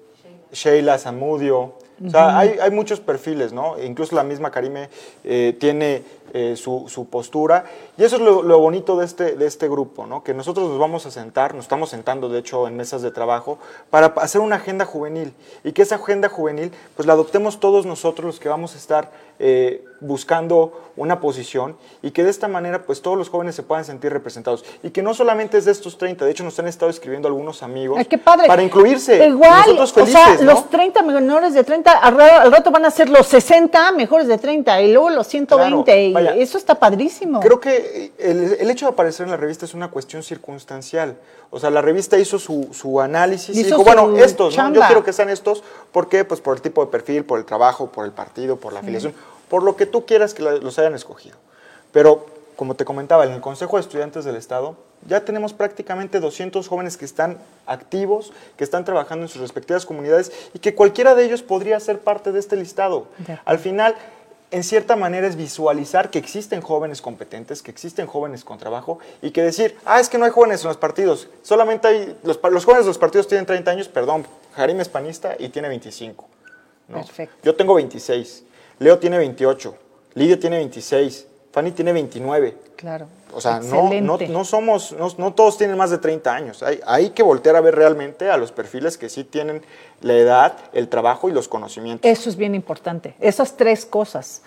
Sheila 0.52 0.98
Zamudio, 0.98 1.74
o 2.04 2.10
sea, 2.10 2.38
hay, 2.38 2.56
hay 2.60 2.70
muchos 2.70 3.00
perfiles, 3.00 3.52
¿no? 3.54 3.82
Incluso 3.82 4.14
la 4.14 4.22
misma 4.22 4.50
Karime 4.50 4.90
eh, 5.24 5.56
tiene 5.58 6.02
eh, 6.32 6.54
su, 6.56 6.86
su 6.88 7.08
postura, 7.08 7.64
y 7.96 8.04
eso 8.04 8.16
es 8.16 8.22
lo, 8.22 8.42
lo 8.42 8.58
bonito 8.58 8.96
de 8.96 9.04
este, 9.04 9.36
de 9.36 9.46
este 9.46 9.68
grupo, 9.68 10.06
¿no? 10.06 10.22
Que 10.24 10.34
nosotros 10.34 10.68
nos 10.68 10.78
vamos 10.78 11.06
a 11.06 11.10
sentar, 11.10 11.54
nos 11.54 11.64
estamos 11.64 11.90
sentando, 11.90 12.28
de 12.28 12.38
hecho, 12.40 12.66
en 12.68 12.76
mesas 12.76 13.02
de 13.02 13.10
trabajo, 13.10 13.58
para 13.90 14.06
hacer 14.16 14.40
una 14.40 14.56
agenda 14.56 14.84
juvenil, 14.84 15.32
y 15.64 15.72
que 15.72 15.82
esa 15.82 15.96
agenda 15.96 16.28
juvenil, 16.28 16.72
pues 16.96 17.06
la 17.06 17.12
adoptemos 17.14 17.60
todos 17.60 17.86
nosotros 17.86 18.26
los 18.26 18.40
que 18.40 18.48
vamos 18.48 18.74
a 18.74 18.78
estar 18.78 19.10
eh, 19.38 19.84
buscando 20.00 20.80
una 20.96 21.20
posición 21.20 21.76
y 22.02 22.10
que 22.10 22.24
de 22.24 22.30
esta 22.30 22.48
manera 22.48 22.84
pues 22.84 23.02
todos 23.02 23.18
los 23.18 23.28
jóvenes 23.28 23.54
se 23.54 23.62
puedan 23.62 23.84
sentir 23.84 24.10
representados 24.10 24.64
y 24.82 24.88
que 24.90 25.02
no 25.02 25.12
solamente 25.12 25.58
es 25.58 25.66
de 25.66 25.72
estos 25.72 25.98
30, 25.98 26.24
de 26.24 26.30
hecho 26.30 26.42
nos 26.42 26.58
han 26.58 26.66
estado 26.68 26.90
escribiendo 26.90 27.28
algunos 27.28 27.62
amigos 27.62 27.98
Ay, 27.98 28.06
qué 28.06 28.16
padre. 28.16 28.46
para 28.46 28.62
incluirse. 28.62 29.26
Igual, 29.26 29.76
nosotros 29.76 29.90
o 29.92 29.94
felices, 29.94 30.22
sea, 30.22 30.36
¿no? 30.46 30.52
los 30.52 30.70
30 30.70 31.02
menores 31.02 31.52
de 31.52 31.64
30 31.64 31.76
30, 31.90 31.92
al, 32.06 32.16
ra- 32.16 32.40
al 32.42 32.50
rato 32.52 32.70
van 32.70 32.86
a 32.86 32.90
ser 32.90 33.10
los 33.10 33.26
60 33.26 33.92
mejores 33.92 34.26
de 34.26 34.38
30 34.38 34.80
y 34.80 34.92
luego 34.92 35.10
los 35.10 35.26
120. 35.26 35.84
Claro, 35.84 36.00
y 36.08 36.15
vaya. 36.24 36.34
eso 36.34 36.58
está 36.58 36.74
padrísimo. 36.74 37.40
Creo 37.40 37.60
que 37.60 38.12
el, 38.18 38.56
el 38.58 38.70
hecho 38.70 38.86
de 38.86 38.92
aparecer 38.92 39.24
en 39.24 39.30
la 39.30 39.36
revista 39.36 39.64
es 39.64 39.74
una 39.74 39.90
cuestión 39.90 40.22
circunstancial. 40.22 41.16
O 41.50 41.60
sea, 41.60 41.70
la 41.70 41.80
revista 41.80 42.18
hizo 42.18 42.38
su, 42.38 42.68
su 42.72 43.00
análisis 43.00 43.56
y 43.56 43.62
dijo, 43.62 43.84
bueno, 43.84 44.16
estos, 44.18 44.56
¿no? 44.56 44.72
yo 44.72 44.80
quiero 44.82 45.04
que 45.04 45.12
sean 45.12 45.30
estos. 45.30 45.62
¿Por 45.92 46.08
qué? 46.08 46.24
Pues 46.24 46.40
por 46.40 46.56
el 46.56 46.62
tipo 46.62 46.84
de 46.84 46.90
perfil, 46.90 47.24
por 47.24 47.38
el 47.38 47.44
trabajo, 47.44 47.90
por 47.90 48.04
el 48.04 48.12
partido, 48.12 48.56
por 48.56 48.72
la 48.72 48.80
afiliación, 48.80 49.14
por 49.48 49.62
lo 49.62 49.76
que 49.76 49.86
tú 49.86 50.04
quieras 50.06 50.34
que 50.34 50.42
los 50.42 50.78
hayan 50.78 50.94
escogido. 50.94 51.36
Pero, 51.92 52.26
como 52.56 52.74
te 52.74 52.84
comentaba, 52.84 53.24
en 53.24 53.32
el 53.32 53.40
Consejo 53.40 53.76
de 53.76 53.82
Estudiantes 53.82 54.24
del 54.24 54.36
Estado 54.36 54.76
ya 55.06 55.24
tenemos 55.24 55.52
prácticamente 55.52 56.20
200 56.20 56.66
jóvenes 56.66 56.96
que 56.96 57.04
están 57.04 57.38
activos, 57.66 58.32
que 58.56 58.64
están 58.64 58.84
trabajando 58.84 59.24
en 59.24 59.28
sus 59.28 59.40
respectivas 59.40 59.86
comunidades 59.86 60.32
y 60.52 60.58
que 60.58 60.74
cualquiera 60.74 61.14
de 61.14 61.24
ellos 61.24 61.42
podría 61.42 61.78
ser 61.80 62.00
parte 62.00 62.32
de 62.32 62.40
este 62.40 62.56
listado. 62.56 63.06
Al 63.44 63.58
final, 63.58 63.94
en 64.50 64.62
cierta 64.62 64.96
manera 64.96 65.26
es 65.26 65.36
visualizar 65.36 66.10
que 66.10 66.18
existen 66.18 66.60
jóvenes 66.60 67.02
competentes, 67.02 67.62
que 67.62 67.70
existen 67.70 68.06
jóvenes 68.06 68.44
con 68.44 68.58
trabajo 68.58 68.98
y 69.22 69.30
que 69.30 69.42
decir, 69.42 69.76
ah, 69.84 70.00
es 70.00 70.08
que 70.08 70.18
no 70.18 70.24
hay 70.24 70.30
jóvenes 70.30 70.62
en 70.62 70.68
los 70.68 70.76
partidos, 70.76 71.28
solamente 71.42 71.88
hay, 71.88 72.18
los, 72.22 72.38
jóvenes 72.38 72.84
de 72.84 72.90
los 72.90 72.98
partidos 72.98 73.26
tienen 73.26 73.46
30 73.46 73.70
años, 73.70 73.88
perdón, 73.88 74.26
Jarim 74.54 74.80
es 74.80 74.88
panista 74.88 75.36
y 75.38 75.48
tiene 75.48 75.68
25. 75.68 76.28
¿no? 76.88 76.98
Perfecto. 76.98 77.36
Yo 77.42 77.54
tengo 77.54 77.74
26, 77.74 78.44
Leo 78.78 78.98
tiene 78.98 79.18
28, 79.18 79.76
Lidia 80.14 80.38
tiene 80.38 80.58
26, 80.58 81.26
Fanny 81.56 81.70
tiene 81.70 81.94
29. 81.94 82.54
Claro. 82.76 83.06
O 83.32 83.40
sea, 83.40 83.60
no, 83.60 83.84
no, 83.84 83.86
Excelente. 83.86 84.28
no 84.28 84.44
somos, 84.44 84.92
no, 84.92 85.08
no 85.16 85.32
todos 85.32 85.56
tienen 85.56 85.78
más 85.78 85.88
de 85.88 85.96
30 85.96 86.34
años. 86.34 86.62
Hay, 86.62 86.80
hay 86.86 87.10
que 87.10 87.22
voltear 87.22 87.56
a 87.56 87.62
ver 87.62 87.74
realmente 87.74 88.28
a 88.28 88.36
los 88.36 88.52
perfiles 88.52 88.98
que 88.98 89.08
sí 89.08 89.24
tienen 89.24 89.62
la 90.02 90.12
edad, 90.12 90.52
el 90.74 90.88
trabajo 90.90 91.30
y 91.30 91.32
los 91.32 91.48
conocimientos. 91.48 92.10
Eso 92.10 92.28
es 92.28 92.36
bien 92.36 92.54
importante. 92.54 93.14
Esas 93.20 93.56
tres 93.56 93.86
cosas. 93.86 94.42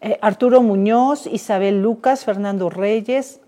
Eh, 0.00 0.18
Arturo 0.22 0.62
Muñoz, 0.62 1.26
Isabel 1.26 1.82
Lucas, 1.82 2.24
Fernando 2.24 2.70
Reyes, 2.70 3.40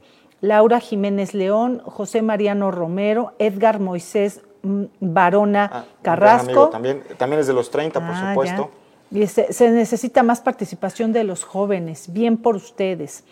Laura 0.42 0.78
Jiménez 0.78 1.32
León, 1.32 1.80
José 1.86 2.20
Mariano 2.20 2.70
Romero, 2.70 3.32
Edgar 3.38 3.80
Moisés 3.80 4.42
mm, 4.60 4.84
Barona 5.00 5.70
Ah, 5.72 5.84
gran 6.02 6.22
amigo 6.40 6.42
Carrasco. 6.66 6.68
También, 6.68 7.02
también 7.16 7.40
es 7.40 7.46
de 7.46 7.54
los 7.54 7.70
30, 7.70 7.98
por 7.98 8.10
Ah, 8.14 8.28
supuesto. 8.28 8.70
ya. 8.70 8.85
Se 9.28 9.70
necesita 9.70 10.22
más 10.22 10.40
participación 10.40 11.12
de 11.12 11.24
los 11.24 11.44
jóvenes. 11.44 12.12
Bien 12.12 12.36
por 12.36 12.56
ustedes. 12.56 13.24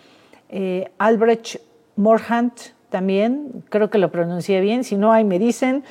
Eh, 0.48 0.90
Albrecht 0.98 1.56
Morhant 1.96 2.58
también, 2.90 3.64
creo 3.70 3.90
que 3.90 3.98
lo 3.98 4.10
pronuncié 4.12 4.60
bien. 4.60 4.84
Si 4.84 4.96
no, 4.96 5.12
ahí 5.12 5.24
me 5.24 5.38
dicen. 5.38 5.82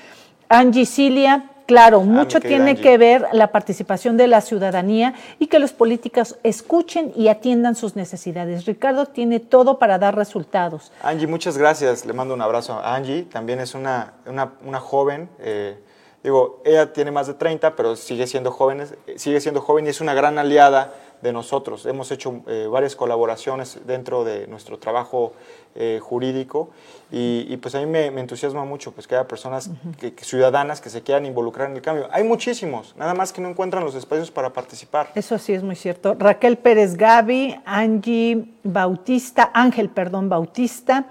Angie 0.47 0.85
Cilia, 0.85 1.49
claro, 1.65 2.01
mucho 2.01 2.37
Ah, 2.37 2.41
querida 2.41 2.57
tiene 2.57 2.71
Angie. 2.71 2.83
que 2.83 2.97
ver 2.97 3.27
la 3.33 3.51
participación 3.51 4.15
de 4.17 4.27
la 4.27 4.39
ciudadanía 4.41 5.13
y 5.39 5.47
que 5.47 5.59
los 5.59 5.73
políticos 5.73 6.37
escuchen 6.43 7.11
y 7.15 7.27
atiendan 7.27 7.75
sus 7.75 7.95
necesidades. 7.97 8.65
Ricardo 8.65 9.05
tiene 9.07 9.39
todo 9.41 9.79
para 9.79 9.97
dar 9.99 10.15
resultados. 10.15 10.91
Angie, 11.01 11.27
muchas 11.27 11.57
gracias. 11.57 12.05
Le 12.05 12.13
mando 12.13 12.33
un 12.33 12.41
abrazo 12.41 12.73
a 12.73 12.95
Angie. 12.95 13.23
También 13.23 13.59
es 13.59 13.73
una, 13.75 14.13
una, 14.25 14.53
una 14.65 14.79
joven. 14.79 15.27
eh, 15.39 15.77
digo, 16.23 16.61
ella 16.65 16.93
tiene 16.93 17.11
más 17.11 17.27
de 17.27 17.33
30, 17.33 17.75
pero 17.75 17.95
sigue 17.95 18.25
siendo 18.27 18.51
joven, 18.51 18.85
sigue 19.17 19.41
siendo 19.41 19.61
joven 19.61 19.85
y 19.85 19.89
es 19.89 20.01
una 20.01 20.13
gran 20.13 20.37
aliada 20.37 20.93
de 21.21 21.31
nosotros. 21.31 21.85
Hemos 21.85 22.11
hecho 22.11 22.41
eh, 22.47 22.67
varias 22.69 22.95
colaboraciones 22.97 23.79
dentro 23.85 24.23
de 24.25 24.45
nuestro 24.47 24.77
trabajo 24.77 25.31
eh, 25.75 25.99
jurídico 26.03 26.69
y, 27.11 27.45
y, 27.49 27.57
pues 27.57 27.73
a 27.75 27.79
mí 27.79 27.85
me, 27.85 28.11
me 28.11 28.19
entusiasma 28.21 28.65
mucho 28.65 28.91
pues 28.91 29.07
que 29.07 29.15
haya 29.15 29.25
personas 29.27 29.69
que- 29.99 30.13
que 30.13 30.23
ciudadanas 30.25 30.81
que 30.81 30.89
se 30.89 31.01
quieran 31.01 31.25
involucrar 31.25 31.69
en 31.69 31.77
el 31.77 31.81
cambio. 31.81 32.07
Hay 32.11 32.23
muchísimos, 32.25 32.93
nada 32.97 33.13
más 33.13 33.31
que 33.31 33.39
no 33.41 33.47
encuentran 33.49 33.83
los 33.85 33.95
espacios 33.95 34.31
para 34.31 34.51
participar. 34.51 35.09
Eso 35.15 35.37
sí 35.39 35.53
es 35.53 35.63
muy 35.63 35.75
cierto. 35.77 36.15
Raquel 36.19 36.57
Pérez 36.57 36.95
Gaby, 36.97 37.55
Angie 37.65 38.53
Bautista, 38.63 39.49
Ángel, 39.53 39.89
perdón, 39.89 40.27
Bautista, 40.29 41.05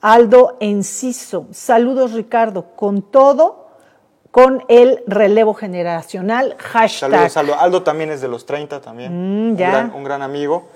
Aldo 0.00 0.56
Enciso. 0.60 1.46
Saludos, 1.50 2.12
Ricardo, 2.12 2.74
con 2.76 3.02
todo, 3.02 3.59
con 4.30 4.64
el 4.68 5.02
relevo 5.06 5.54
generacional. 5.54 6.56
Hashtag. 6.58 7.10
Saludos, 7.10 7.36
Aldo. 7.36 7.54
Aldo 7.58 7.82
también 7.82 8.10
es 8.10 8.20
de 8.20 8.28
los 8.28 8.46
30 8.46 8.80
también. 8.80 9.52
Mm, 9.52 9.56
ya. 9.56 9.66
Un, 9.66 9.72
gran, 9.72 9.94
un 9.94 10.04
gran 10.04 10.22
amigo. 10.22 10.68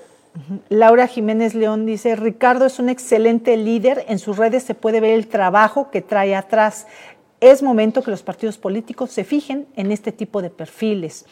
Laura 0.69 1.07
Jiménez 1.07 1.55
León 1.55 1.85
dice, 1.85 2.15
Ricardo 2.15 2.65
es 2.65 2.79
un 2.79 2.89
excelente 2.89 3.55
líder, 3.55 4.05
en 4.09 4.19
sus 4.19 4.37
redes 4.37 4.63
se 4.63 4.73
puede 4.73 4.99
ver 4.99 5.11
el 5.11 5.27
trabajo 5.27 5.89
que 5.91 6.01
trae 6.01 6.35
atrás. 6.35 6.87
Es 7.39 7.63
momento 7.63 8.03
que 8.03 8.11
los 8.11 8.21
partidos 8.21 8.57
políticos 8.57 9.11
se 9.11 9.23
fijen 9.23 9.67
en 9.75 9.91
este 9.91 10.11
tipo 10.11 10.41
de 10.41 10.49
perfiles. 10.49 11.25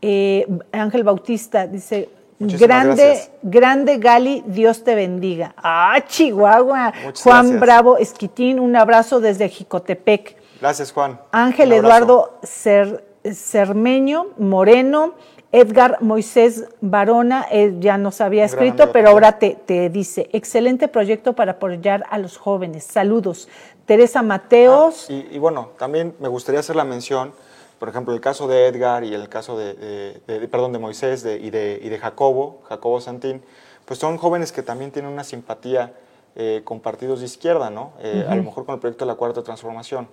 Eh, 0.00 0.46
Ángel 0.72 1.04
Bautista 1.04 1.66
dice, 1.66 2.08
Muchísimas 2.38 2.68
grande, 2.68 3.04
gracias. 3.04 3.30
grande 3.42 3.98
Gali, 3.98 4.44
Dios 4.46 4.84
te 4.84 4.94
bendiga. 4.94 5.54
Ah, 5.56 6.02
Chihuahua. 6.06 6.94
Muchas 7.04 7.22
Juan 7.22 7.46
gracias. 7.46 7.60
Bravo 7.60 7.98
Esquitín, 7.98 8.60
un 8.60 8.76
abrazo 8.76 9.20
desde 9.20 9.48
Jicotepec. 9.48 10.37
Gracias, 10.60 10.92
Juan. 10.92 11.20
Ángel. 11.32 11.72
Eduardo 11.72 12.38
Cer- 12.42 13.02
Cermeño 13.32 14.28
Moreno, 14.38 15.14
Edgar 15.52 15.98
Moisés 16.02 16.64
Barona, 16.80 17.46
él 17.50 17.80
ya 17.80 17.96
nos 17.96 18.20
había 18.20 18.44
escrito, 18.44 18.92
pero 18.92 19.10
ahora 19.10 19.38
te, 19.38 19.56
te 19.64 19.88
dice, 19.88 20.28
excelente 20.32 20.88
proyecto 20.88 21.32
para 21.34 21.52
apoyar 21.52 22.04
a 22.10 22.18
los 22.18 22.36
jóvenes. 22.36 22.84
Saludos. 22.84 23.48
Teresa 23.86 24.22
Mateos, 24.22 25.06
Ah, 25.08 25.12
y, 25.12 25.28
y 25.36 25.38
bueno, 25.38 25.70
también 25.78 26.14
me 26.20 26.28
gustaría 26.28 26.60
hacer 26.60 26.76
la 26.76 26.84
mención, 26.84 27.32
por 27.78 27.88
ejemplo, 27.88 28.12
el 28.12 28.20
caso 28.20 28.46
de 28.46 28.66
Edgar 28.66 29.04
y 29.04 29.14
el 29.14 29.28
caso 29.30 29.56
de, 29.56 29.72
de- 29.74 30.20
de- 30.26 30.40
de- 30.40 30.48
perdón, 30.48 30.72
de 30.72 30.78
Moisés 30.78 31.22
de- 31.22 31.38
y, 31.38 31.48
de, 31.50 31.80
y 31.82 31.88
de 31.88 31.98
Jacobo, 31.98 32.60
Jacobo 32.68 33.00
Santín, 33.00 33.42
pues 33.86 33.98
son 33.98 34.18
jóvenes 34.18 34.52
que 34.52 34.62
también 34.62 34.90
tienen 34.90 35.10
una 35.10 35.24
simpatía 35.24 35.94
eh, 36.36 36.60
con 36.62 36.80
partidos 36.80 37.20
de 37.20 37.26
izquierda, 37.26 37.70
¿no? 37.70 37.92
Eh, 38.00 38.26
A 38.28 38.34
lo 38.36 38.42
mejor 38.42 38.66
con 38.66 38.74
el 38.74 38.80
proyecto 38.80 39.04
de 39.06 39.10
la 39.10 39.16
Cuarta 39.16 39.42
Transformación. 39.42 40.06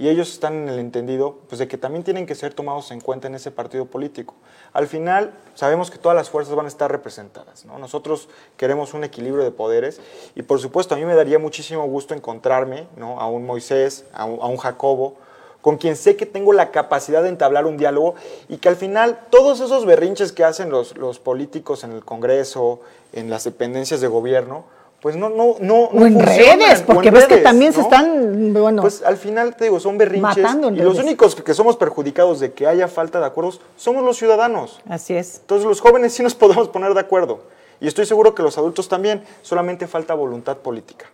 Y 0.00 0.08
ellos 0.08 0.30
están 0.32 0.54
en 0.54 0.68
el 0.70 0.78
entendido 0.78 1.40
pues, 1.46 1.58
de 1.58 1.68
que 1.68 1.76
también 1.76 2.02
tienen 2.02 2.24
que 2.24 2.34
ser 2.34 2.54
tomados 2.54 2.90
en 2.90 3.02
cuenta 3.02 3.28
en 3.28 3.34
ese 3.34 3.50
partido 3.50 3.84
político. 3.84 4.34
Al 4.72 4.86
final, 4.86 5.34
sabemos 5.54 5.90
que 5.90 5.98
todas 5.98 6.16
las 6.16 6.30
fuerzas 6.30 6.54
van 6.54 6.64
a 6.64 6.68
estar 6.68 6.90
representadas. 6.90 7.66
¿no? 7.66 7.78
Nosotros 7.78 8.30
queremos 8.56 8.94
un 8.94 9.04
equilibrio 9.04 9.44
de 9.44 9.50
poderes 9.50 10.00
y, 10.34 10.40
por 10.40 10.58
supuesto, 10.58 10.94
a 10.94 10.98
mí 10.98 11.04
me 11.04 11.14
daría 11.14 11.38
muchísimo 11.38 11.84
gusto 11.84 12.14
encontrarme 12.14 12.86
a 12.98 13.26
un 13.26 13.44
Moisés, 13.44 14.06
a 14.14 14.24
un, 14.24 14.40
a 14.40 14.46
un 14.46 14.56
Jacobo, 14.56 15.16
con 15.60 15.76
quien 15.76 15.94
sé 15.96 16.16
que 16.16 16.24
tengo 16.24 16.54
la 16.54 16.70
capacidad 16.70 17.22
de 17.22 17.28
entablar 17.28 17.66
un 17.66 17.76
diálogo 17.76 18.14
y 18.48 18.56
que 18.56 18.70
al 18.70 18.76
final 18.76 19.26
todos 19.28 19.60
esos 19.60 19.84
berrinches 19.84 20.32
que 20.32 20.44
hacen 20.44 20.70
los, 20.70 20.96
los 20.96 21.18
políticos 21.18 21.84
en 21.84 21.92
el 21.92 22.06
Congreso, 22.06 22.80
en 23.12 23.28
las 23.28 23.44
dependencias 23.44 24.00
de 24.00 24.08
gobierno, 24.08 24.64
pues 25.00 25.16
no, 25.16 25.30
no, 25.30 25.56
no, 25.60 25.84
o 25.84 25.94
no 26.00 26.06
en 26.06 26.20
redes, 26.20 26.82
porque 26.82 27.08
en 27.08 27.14
ves 27.14 27.26
que 27.26 27.38
también 27.38 27.72
se 27.72 27.80
están, 27.80 28.52
bueno, 28.52 28.82
Pues 28.82 29.02
al 29.02 29.16
final 29.16 29.56
te 29.56 29.64
digo, 29.64 29.80
son 29.80 29.96
berrinches 29.96 30.36
Matando 30.36 30.68
en 30.68 30.76
y 30.76 30.80
los 30.80 30.98
únicos 30.98 31.34
que 31.34 31.54
somos 31.54 31.76
perjudicados 31.76 32.38
de 32.40 32.52
que 32.52 32.66
haya 32.66 32.86
falta 32.86 33.18
de 33.18 33.26
acuerdos 33.26 33.60
somos 33.76 34.04
los 34.04 34.18
ciudadanos. 34.18 34.80
así 34.88 35.14
es. 35.14 35.38
Entonces 35.40 35.66
los 35.66 35.80
jóvenes 35.80 36.12
sí 36.12 36.22
nos 36.22 36.34
podemos 36.36 36.68
poner 36.68 36.92
de 36.92 37.00
acuerdo 37.00 37.40
y 37.80 37.86
estoy 37.86 38.04
seguro 38.04 38.34
que 38.34 38.42
los 38.42 38.58
adultos 38.58 38.88
también, 38.88 39.22
solamente 39.42 39.86
falta 39.86 40.14
voluntad 40.14 40.58
política. 40.58 41.06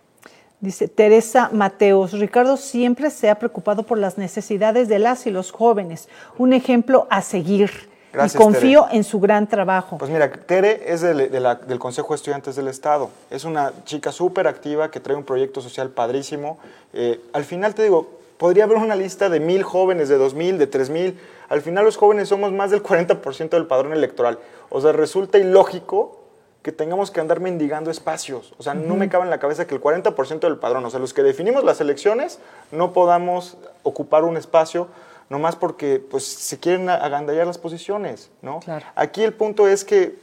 Dice 0.59 0.87
Teresa 0.87 1.49
Mateos, 1.53 2.13
Ricardo 2.13 2.57
siempre 2.57 3.09
se 3.09 3.29
ha 3.29 3.35
preocupado 3.35 3.83
por 3.83 3.99
las 3.99 4.17
necesidades 4.17 4.89
de 4.89 4.99
las 4.99 5.27
y 5.27 5.31
los 5.31 5.51
jóvenes, 5.51 6.09
un 6.37 6.51
ejemplo 6.51 7.07
a 7.09 7.21
seguir. 7.21 7.89
Gracias, 8.13 8.35
y 8.35 8.43
confío 8.43 8.87
en 8.91 9.03
su 9.03 9.19
gran 9.19 9.47
trabajo. 9.47 9.97
Pues 9.97 10.09
mira, 10.09 10.31
Tere 10.31 10.91
es 10.91 11.01
del, 11.01 11.29
de 11.29 11.39
la- 11.39 11.55
del 11.55 11.77
Consejo 11.77 12.09
de 12.09 12.15
Estudiantes 12.15 12.55
del 12.55 12.67
Estado. 12.67 13.09
Es 13.29 13.43
una 13.43 13.73
chica 13.85 14.11
súper 14.11 14.47
activa 14.47 14.89
que 14.89 14.99
trae 14.99 15.15
un 15.15 15.23
proyecto 15.23 15.61
social 15.61 15.89
padrísimo. 15.89 16.57
Eh, 16.93 17.19
al 17.33 17.43
final 17.43 17.75
te 17.75 17.83
digo, 17.83 18.07
podría 18.37 18.63
haber 18.63 18.77
una 18.77 18.95
lista 18.95 19.29
de 19.29 19.39
mil 19.39 19.63
jóvenes, 19.63 20.09
de 20.09 20.17
dos 20.17 20.33
mil, 20.33 20.57
de 20.57 20.67
tres 20.67 20.89
mil. 20.89 21.19
Al 21.49 21.61
final 21.61 21.85
los 21.85 21.97
jóvenes 21.97 22.29
somos 22.29 22.51
más 22.51 22.71
del 22.71 22.81
40% 22.81 23.49
del 23.49 23.65
padrón 23.67 23.93
electoral. 23.93 24.39
O 24.69 24.81
sea, 24.81 24.91
resulta 24.93 25.37
ilógico 25.37 26.17
que 26.61 26.71
tengamos 26.73 27.11
que 27.11 27.21
andar 27.21 27.39
mendigando 27.39 27.89
espacios. 27.91 28.53
O 28.57 28.63
sea, 28.63 28.73
no 28.73 28.95
me 28.97 29.07
cabe 29.07 29.23
en 29.23 29.29
la 29.29 29.39
cabeza 29.39 29.65
que 29.67 29.73
el 29.75 29.81
40% 29.81 30.39
del 30.47 30.57
padrón, 30.57 30.83
o 30.83 30.89
sea, 30.89 30.99
los 30.99 31.13
que 31.13 31.23
definimos 31.23 31.63
las 31.63 31.79
elecciones, 31.79 32.39
no 32.71 32.91
podamos 32.91 33.55
ocupar 33.83 34.25
un 34.25 34.35
espacio 34.35 34.87
nomás 35.29 35.55
porque 35.55 35.99
pues, 35.99 36.25
se 36.25 36.59
quieren 36.59 36.89
agandallar 36.89 37.47
las 37.47 37.57
posiciones, 37.57 38.29
¿no? 38.41 38.59
Claro. 38.59 38.85
Aquí 38.95 39.23
el 39.23 39.33
punto 39.33 39.67
es 39.67 39.83
que 39.83 40.15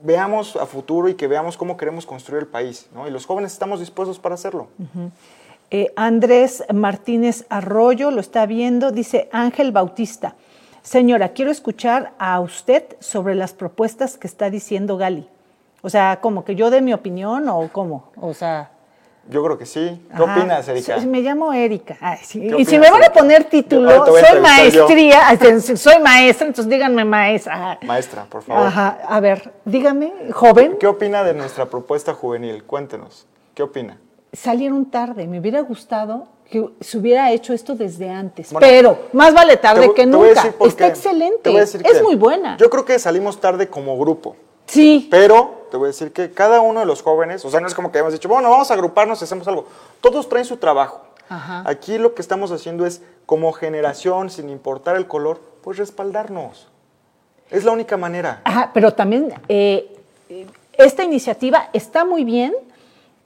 veamos 0.00 0.56
a 0.56 0.66
futuro 0.66 1.08
y 1.08 1.14
que 1.14 1.28
veamos 1.28 1.56
cómo 1.56 1.76
queremos 1.76 2.06
construir 2.06 2.42
el 2.42 2.48
país, 2.48 2.88
¿no? 2.94 3.06
Y 3.06 3.10
los 3.10 3.26
jóvenes 3.26 3.52
estamos 3.52 3.80
dispuestos 3.80 4.18
para 4.18 4.34
hacerlo. 4.34 4.68
Eh, 5.70 5.92
Andrés 5.96 6.64
Martínez 6.72 7.46
Arroyo 7.48 8.10
lo 8.10 8.20
está 8.20 8.44
viendo, 8.46 8.90
dice 8.90 9.28
Ángel 9.32 9.72
Bautista. 9.72 10.34
Señora, 10.82 11.28
quiero 11.28 11.50
escuchar 11.50 12.12
a 12.18 12.40
usted 12.40 12.84
sobre 12.98 13.36
las 13.36 13.52
propuestas 13.52 14.18
que 14.18 14.26
está 14.26 14.50
diciendo 14.50 14.96
Gali. 14.96 15.28
O 15.80 15.88
sea, 15.88 16.18
como 16.20 16.44
que 16.44 16.56
yo 16.56 16.70
dé 16.70 16.80
mi 16.80 16.92
opinión 16.92 17.48
o 17.48 17.68
cómo. 17.72 18.10
O 18.16 18.34
sea, 18.34 18.70
Yo 19.28 19.42
creo 19.44 19.56
que 19.56 19.66
sí. 19.66 20.00
¿Qué 20.08 20.22
Ajá. 20.22 20.36
opinas, 20.36 20.68
Erika? 20.68 20.96
Me 21.00 21.20
llamo 21.20 21.52
Erika. 21.52 21.96
Ay, 22.00 22.18
sí. 22.22 22.40
¿Qué 22.40 22.46
Y 22.46 22.52
opinas, 22.54 22.68
si 22.68 22.78
me 22.78 22.90
van 22.90 23.04
a 23.04 23.12
poner 23.12 23.44
título, 23.44 24.02
a 24.02 24.06
soy 24.06 24.22
yo. 24.34 24.40
maestría, 24.40 25.32
este, 25.32 25.76
soy 25.76 26.00
maestra, 26.00 26.46
entonces 26.48 26.70
díganme 26.70 27.04
maestra. 27.04 27.78
Maestra, 27.82 28.24
por 28.24 28.42
favor. 28.42 28.66
Ajá, 28.66 28.98
a 29.08 29.20
ver, 29.20 29.52
dígame, 29.64 30.12
joven, 30.32 30.76
¿Qué 30.78 30.86
opina 30.86 31.22
de 31.22 31.34
nuestra 31.34 31.66
propuesta 31.66 32.14
juvenil? 32.14 32.64
Cuéntenos. 32.64 33.26
¿Qué 33.54 33.62
opina? 33.62 33.98
salieron 34.32 34.86
tarde, 34.86 35.26
me 35.26 35.38
hubiera 35.40 35.60
gustado 35.60 36.26
que 36.50 36.66
se 36.80 36.98
hubiera 36.98 37.30
hecho 37.32 37.52
esto 37.52 37.74
desde 37.74 38.08
antes, 38.08 38.52
Bueno, 38.52 38.66
pero 38.66 38.98
más 39.12 39.32
vale 39.34 39.56
tarde 39.56 39.92
que 39.94 40.06
nunca. 40.06 40.54
Está 40.66 40.86
excelente, 40.86 41.54
es 41.58 42.02
muy 42.02 42.14
buena. 42.14 42.56
Yo 42.58 42.68
creo 42.70 42.84
que 42.84 42.98
salimos 42.98 43.40
tarde 43.40 43.68
como 43.68 43.98
grupo. 43.98 44.36
Sí, 44.66 45.08
Pero 45.10 45.66
te 45.70 45.76
voy 45.76 45.86
a 45.86 45.88
decir 45.88 46.12
que 46.12 46.30
cada 46.32 46.60
uno 46.60 46.80
de 46.80 46.86
los 46.86 47.02
jóvenes, 47.02 47.44
o 47.44 47.50
sea, 47.50 47.60
no 47.60 47.66
es 47.66 47.74
como 47.74 47.90
que 47.92 47.98
hemos 47.98 48.12
dicho, 48.12 48.28
bueno, 48.28 48.50
vamos 48.50 48.70
a 48.70 48.74
agruparnos 48.74 49.20
y 49.20 49.24
hacemos 49.24 49.46
algo. 49.48 49.66
Todos 50.00 50.28
traen 50.28 50.44
su 50.44 50.56
trabajo. 50.58 51.00
Ajá. 51.28 51.62
Aquí 51.66 51.96
lo 51.98 52.14
que 52.14 52.20
estamos 52.22 52.50
haciendo 52.52 52.84
es, 52.84 53.00
como 53.26 53.52
generación, 53.52 54.28
sin 54.30 54.50
importar 54.50 54.96
el 54.96 55.06
color, 55.06 55.40
pues 55.62 55.78
respaldarnos. 55.78 56.68
Es 57.50 57.64
la 57.64 57.72
única 57.72 57.96
manera. 57.96 58.40
Ajá, 58.44 58.70
pero 58.74 58.92
también 58.92 59.32
eh, 59.48 59.96
esta 60.74 61.04
iniciativa 61.04 61.68
está 61.72 62.04
muy 62.04 62.24
bien 62.24 62.52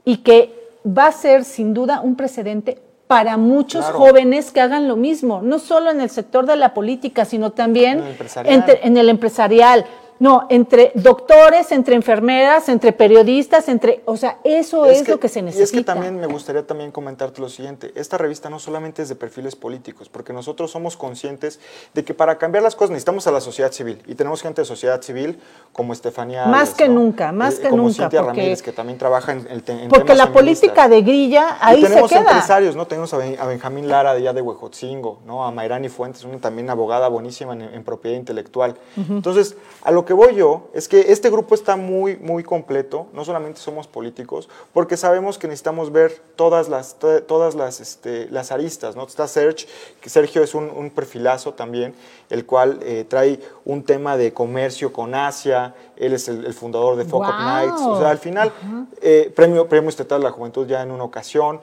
y 0.04 0.18
que 0.18 0.54
va 0.86 1.06
a 1.06 1.12
ser 1.12 1.44
sin 1.44 1.74
duda 1.74 2.00
un 2.00 2.14
precedente 2.16 2.80
para 3.06 3.36
muchos 3.36 3.84
Claro. 3.84 3.98
jóvenes 3.98 4.50
que 4.52 4.60
hagan 4.60 4.88
lo 4.88 4.96
mismo, 4.96 5.40
no 5.42 5.58
solo 5.60 5.90
en 5.90 6.00
el 6.00 6.10
sector 6.10 6.44
de 6.46 6.56
la 6.56 6.74
política, 6.74 7.24
sino 7.24 7.52
también 7.52 7.98
En 7.98 8.04
el 8.04 8.10
empresarial. 8.12 8.54
entre- 8.54 8.86
en 8.86 8.96
el 8.96 9.08
empresarial. 9.08 9.86
No, 10.18 10.46
entre 10.48 10.92
doctores, 10.94 11.72
entre 11.72 11.94
enfermeras, 11.94 12.68
entre 12.68 12.92
periodistas, 12.92 13.68
entre, 13.68 14.02
o 14.06 14.16
sea, 14.16 14.38
eso 14.44 14.86
es, 14.86 15.06
lo 15.08 15.20
que 15.20 15.28
se 15.28 15.42
necesita. 15.42 15.60
Y 15.60 15.64
es 15.64 15.72
que 15.72 15.84
también 15.84 16.18
me 16.18 16.26
gustaría 16.26 16.66
también 16.66 16.90
comentarte 16.90 17.40
lo 17.40 17.48
siguiente. 17.48 17.92
Esta 17.94 18.16
revista 18.16 18.48
no 18.48 18.58
solamente 18.58 19.02
es 19.02 19.08
de 19.08 19.14
perfiles 19.14 19.56
políticos, 19.56 20.08
porque 20.08 20.32
nosotros 20.32 20.70
somos 20.70 20.96
conscientes 20.96 21.60
de 21.92 22.04
que 22.04 22.14
para 22.14 22.38
cambiar 22.38 22.62
las 22.62 22.74
cosas 22.74 22.90
necesitamos 22.92 23.26
a 23.26 23.30
la 23.30 23.40
sociedad 23.42 23.72
civil. 23.72 24.02
Y 24.06 24.14
tenemos 24.14 24.40
gente 24.40 24.62
de 24.62 24.64
sociedad 24.64 25.02
civil 25.02 25.38
como 25.74 25.92
Estefanía 25.92 26.46
Más 26.46 26.72
que 26.72 26.88
¿no? 26.88 26.94
nunca, 26.94 27.32
más 27.32 27.58
Eh, 27.58 27.62
que 27.62 27.68
como 27.68 27.82
nunca, 27.82 27.94
Cintia 28.04 28.22
porque- 28.22 28.40
Ramírez, 28.40 28.62
que 28.62 28.72
también 28.72 28.98
trabaja 28.98 29.32
en, 29.32 29.46
el 29.50 29.62
en 29.66 29.88
Porque 29.88 30.04
temas 30.12 30.16
la 30.18 30.32
política 30.32 30.88
de 30.88 31.02
grilla 31.02 31.58
ahí 31.60 31.80
y 31.80 31.82
se 31.82 31.88
tenemos 31.88 32.10
queda. 32.10 32.20
empresarios, 32.20 32.74
¿no? 32.74 32.86
Tenemos 32.86 33.12
a, 33.12 33.18
Ben- 33.18 33.36
a 33.38 33.44
Benjamín 33.46 33.86
Lara 33.88 34.12
de 34.14 34.20
allá 34.20 34.32
de 34.32 34.40
Huejotzingo, 34.40 35.18
¿no? 35.26 35.44
A 35.44 35.50
Mayrani 35.50 35.90
Fuentes, 35.90 36.24
una 36.24 36.38
también 36.38 36.70
abogada 36.70 37.08
buenísima 37.08 37.52
en, 37.52 37.60
en 37.62 37.84
propiedad 37.84 38.16
intelectual. 38.16 38.76
Entonces, 38.96 39.56
a 39.82 39.90
lo 39.90 40.05
que 40.06 40.14
voy 40.14 40.34
yo 40.36 40.68
es 40.72 40.88
que 40.88 41.12
este 41.12 41.28
grupo 41.28 41.54
está 41.54 41.76
muy, 41.76 42.16
muy 42.16 42.42
completo. 42.42 43.08
No 43.12 43.24
solamente 43.24 43.60
somos 43.60 43.86
políticos, 43.86 44.48
porque 44.72 44.96
sabemos 44.96 45.36
que 45.36 45.46
necesitamos 45.48 45.92
ver 45.92 46.18
todas 46.36 46.70
las, 46.70 46.94
to- 46.98 47.22
todas 47.24 47.54
las, 47.54 47.80
este, 47.80 48.28
las 48.30 48.50
aristas, 48.52 48.96
¿no? 48.96 49.04
Está 49.04 49.28
Sergio, 49.28 49.68
que 50.00 50.08
Sergio 50.08 50.42
es 50.42 50.54
un, 50.54 50.70
un 50.70 50.88
perfilazo 50.88 51.52
también, 51.52 51.94
el 52.30 52.46
cual 52.46 52.78
eh, 52.82 53.04
trae 53.06 53.38
un 53.66 53.82
tema 53.82 54.16
de 54.16 54.32
comercio 54.32 54.92
con 54.92 55.14
Asia. 55.14 55.74
Él 55.96 56.14
es 56.14 56.28
el, 56.28 56.46
el 56.46 56.54
fundador 56.54 56.96
de 56.96 57.04
Fuck 57.04 57.20
Up 57.20 57.26
¡Guau! 57.26 57.66
Nights. 57.66 57.80
O 57.82 57.98
sea, 57.98 58.10
al 58.10 58.18
final, 58.18 58.52
eh, 59.02 59.30
premio, 59.36 59.68
premio 59.68 59.90
Estatal 59.90 60.20
de 60.20 60.24
la 60.24 60.30
Juventud 60.32 60.66
ya 60.66 60.82
en 60.82 60.90
una 60.90 61.04
ocasión. 61.04 61.60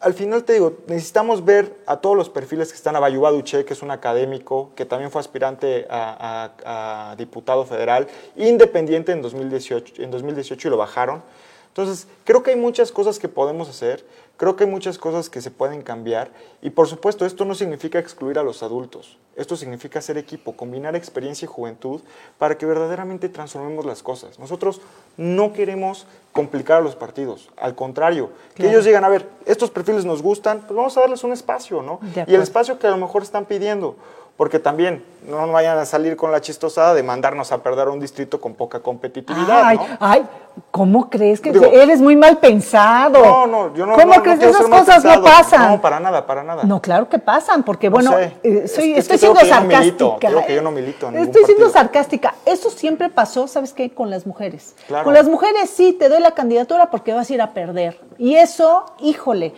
Al 0.00 0.14
final 0.14 0.44
te 0.44 0.52
digo, 0.52 0.74
necesitamos 0.86 1.44
ver 1.44 1.74
a 1.86 1.96
todos 1.96 2.16
los 2.16 2.28
perfiles 2.30 2.68
que 2.70 2.76
están 2.76 2.94
a 2.94 3.00
Bayuba 3.00 3.32
Duche, 3.32 3.64
que 3.64 3.72
es 3.72 3.82
un 3.82 3.90
académico, 3.90 4.70
que 4.76 4.84
también 4.84 5.10
fue 5.10 5.20
aspirante 5.20 5.88
a, 5.90 6.52
a- 6.64 7.10
a 7.10 7.16
diputado 7.16 7.64
federal, 7.66 8.06
independiente 8.36 9.10
en 9.10 9.22
2018, 9.22 10.00
en 10.02 10.10
2018 10.12 10.68
y 10.68 10.70
lo 10.70 10.76
bajaron. 10.76 11.22
Entonces, 11.68 12.06
creo 12.24 12.42
que 12.42 12.50
hay 12.50 12.56
muchas 12.56 12.90
cosas 12.90 13.18
que 13.18 13.28
podemos 13.28 13.68
hacer, 13.68 14.04
creo 14.36 14.56
que 14.56 14.64
hay 14.64 14.70
muchas 14.70 14.98
cosas 14.98 15.28
que 15.30 15.40
se 15.40 15.50
pueden 15.50 15.82
cambiar 15.82 16.30
y 16.62 16.70
por 16.70 16.88
supuesto 16.88 17.24
esto 17.26 17.44
no 17.44 17.54
significa 17.54 17.98
excluir 17.98 18.38
a 18.38 18.42
los 18.42 18.62
adultos, 18.62 19.16
esto 19.36 19.56
significa 19.56 19.98
hacer 20.00 20.16
equipo, 20.18 20.56
combinar 20.56 20.96
experiencia 20.96 21.46
y 21.46 21.48
juventud 21.48 22.00
para 22.38 22.56
que 22.58 22.66
verdaderamente 22.66 23.28
transformemos 23.28 23.84
las 23.84 24.02
cosas. 24.02 24.38
Nosotros 24.38 24.80
no 25.16 25.52
queremos 25.52 26.06
complicar 26.32 26.78
a 26.78 26.80
los 26.80 26.96
partidos, 26.96 27.48
al 27.56 27.74
contrario, 27.74 28.30
que 28.50 28.62
Claro. 28.62 28.70
ellos 28.70 28.84
digan, 28.84 29.04
a 29.04 29.08
ver, 29.08 29.28
estos 29.44 29.70
perfiles 29.70 30.04
nos 30.04 30.22
gustan, 30.22 30.60
pues 30.60 30.76
vamos 30.76 30.96
a 30.96 31.00
darles 31.00 31.22
un 31.24 31.32
espacio, 31.32 31.82
¿no? 31.82 32.00
Y 32.26 32.34
el 32.34 32.42
espacio 32.42 32.78
que 32.78 32.86
a 32.86 32.90
lo 32.90 32.96
mejor 32.96 33.22
están 33.22 33.44
pidiendo. 33.44 33.96
Porque 34.38 34.60
también 34.60 35.04
no 35.28 35.50
vayan 35.50 35.76
a 35.78 35.84
salir 35.84 36.16
con 36.16 36.30
la 36.30 36.40
chistosada 36.40 36.94
de 36.94 37.02
mandarnos 37.02 37.50
a 37.50 37.60
perder 37.60 37.88
a 37.88 37.90
un 37.90 37.98
distrito 37.98 38.40
con 38.40 38.54
poca 38.54 38.78
competitividad, 38.78 39.62
Ay, 39.64 39.76
¿no? 39.76 39.84
ay, 39.98 40.22
¿cómo 40.70 41.10
crees 41.10 41.40
que 41.40 41.50
Digo- 41.52 41.66
eres 41.66 42.00
muy 42.00 42.14
mal 42.14 42.38
pensado? 42.38 43.18
No, 43.20 43.46
no, 43.48 43.74
yo 43.74 43.84
no. 43.84 43.94
¿Cómo 43.96 44.14
no, 44.14 44.22
crees 44.22 44.38
que 44.38 44.48
esas 44.48 44.68
cosas 44.68 45.04
no 45.04 45.22
pasan? 45.24 45.72
No, 45.72 45.80
para 45.80 45.98
nada, 45.98 46.24
para 46.24 46.44
nada. 46.44 46.62
No, 46.62 46.80
claro 46.80 47.08
que 47.08 47.18
pasan, 47.18 47.64
porque 47.64 47.88
No 47.90 47.94
bueno, 47.96 48.12
sé. 48.12 48.32
eh, 48.44 48.60
Es- 48.64 48.74
soy, 48.76 48.90
es 48.92 49.08
que 49.08 49.14
estoy 49.16 49.18
siendo 49.18 49.40
que 49.40 49.48
yo 49.48 49.54
no 49.56 49.60
milito, 49.62 49.80
sarcástica. 50.04 50.28
digo 50.28 50.46
que 50.46 50.54
yo 50.54 50.62
no 50.62 50.70
milito 50.70 51.08
en 51.08 51.18
Estoy 51.18 51.44
siendo 51.44 51.68
sarcástica. 51.70 52.34
Eso 52.46 52.70
siempre 52.70 53.08
pasó, 53.08 53.48
¿sabes 53.48 53.72
qué? 53.72 53.90
Con 53.92 54.08
las 54.08 54.24
mujeres. 54.24 54.76
Claro. 54.86 55.02
Con 55.04 55.14
las 55.14 55.26
mujeres 55.28 55.68
sí, 55.68 55.92
te 55.94 56.08
doy 56.08 56.20
la 56.20 56.30
candidatura 56.30 56.90
porque 56.92 57.12
vas 57.12 57.28
a 57.28 57.34
ir 57.34 57.42
a 57.42 57.54
perder. 57.54 58.00
Y 58.18 58.36
eso, 58.36 58.86
híjole, 59.00 59.52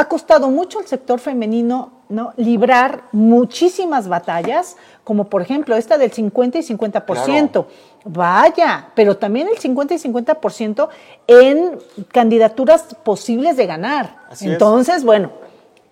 ha 0.00 0.08
costado 0.08 0.48
mucho 0.48 0.78
al 0.78 0.86
sector 0.86 1.18
femenino 1.20 1.92
¿no? 2.08 2.32
librar 2.36 3.04
muchísimas 3.12 4.08
batallas, 4.08 4.76
como 5.04 5.24
por 5.24 5.42
ejemplo 5.42 5.76
esta 5.76 5.98
del 5.98 6.10
50 6.12 6.58
y 6.58 6.62
50%. 6.62 7.66
Vaya, 8.04 8.88
pero 8.94 9.16
también 9.18 9.48
el 9.48 9.58
50 9.58 9.94
y 9.94 9.98
50% 9.98 10.88
en 11.26 11.78
candidaturas 12.10 12.96
posibles 13.04 13.56
de 13.56 13.66
ganar. 13.66 14.16
Así 14.30 14.46
es. 14.46 14.52
Entonces, 14.52 15.04
bueno, 15.04 15.30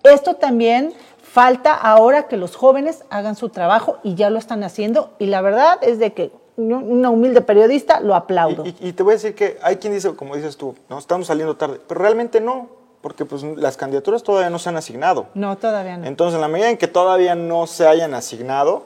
esto 0.03 0.35
también 0.35 0.93
falta 1.21 1.73
ahora 1.73 2.27
que 2.27 2.35
los 2.37 2.55
jóvenes 2.55 3.03
hagan 3.11 3.35
su 3.35 3.49
trabajo 3.49 3.97
y 4.03 4.15
ya 4.15 4.29
lo 4.31 4.39
están 4.39 4.63
haciendo. 4.63 5.11
Y 5.19 5.27
la 5.27 5.41
verdad 5.41 5.77
es 5.81 5.99
de 5.99 6.13
que 6.13 6.31
una 6.57 7.09
humilde 7.09 7.41
periodista 7.41 7.99
lo 8.01 8.15
aplaudo. 8.15 8.65
Y, 8.65 8.69
y- 8.81 8.87
y 8.89 8.93
te 8.93 9.03
voy 9.03 9.11
a 9.13 9.15
decir 9.15 9.35
que 9.35 9.57
hay 9.61 9.77
quien 9.77 9.93
dice, 9.93 10.13
como 10.15 10.35
dices 10.35 10.57
tú, 10.57 10.75
no 10.89 10.97
estamos 10.97 11.27
saliendo 11.27 11.55
tarde, 11.55 11.79
pero 11.87 12.01
realmente 12.01 12.41
no, 12.41 12.67
porque 13.01 13.25
pues 13.25 13.43
las 13.43 13.77
candidaturas 13.77 14.23
todavía 14.23 14.49
no 14.49 14.59
se 14.59 14.69
han 14.69 14.77
asignado. 14.77 15.27
no, 15.33 15.57
todavía 15.57 15.97
no. 15.97 16.05
Entonces, 16.05 16.35
en 16.35 16.41
la 16.41 16.47
medida 16.47 16.69
en 16.69 16.77
que 16.77 16.87
todavía 16.87 17.35
no 17.35 17.67
se 17.67 17.87
hayan 17.87 18.13
asignado, 18.13 18.83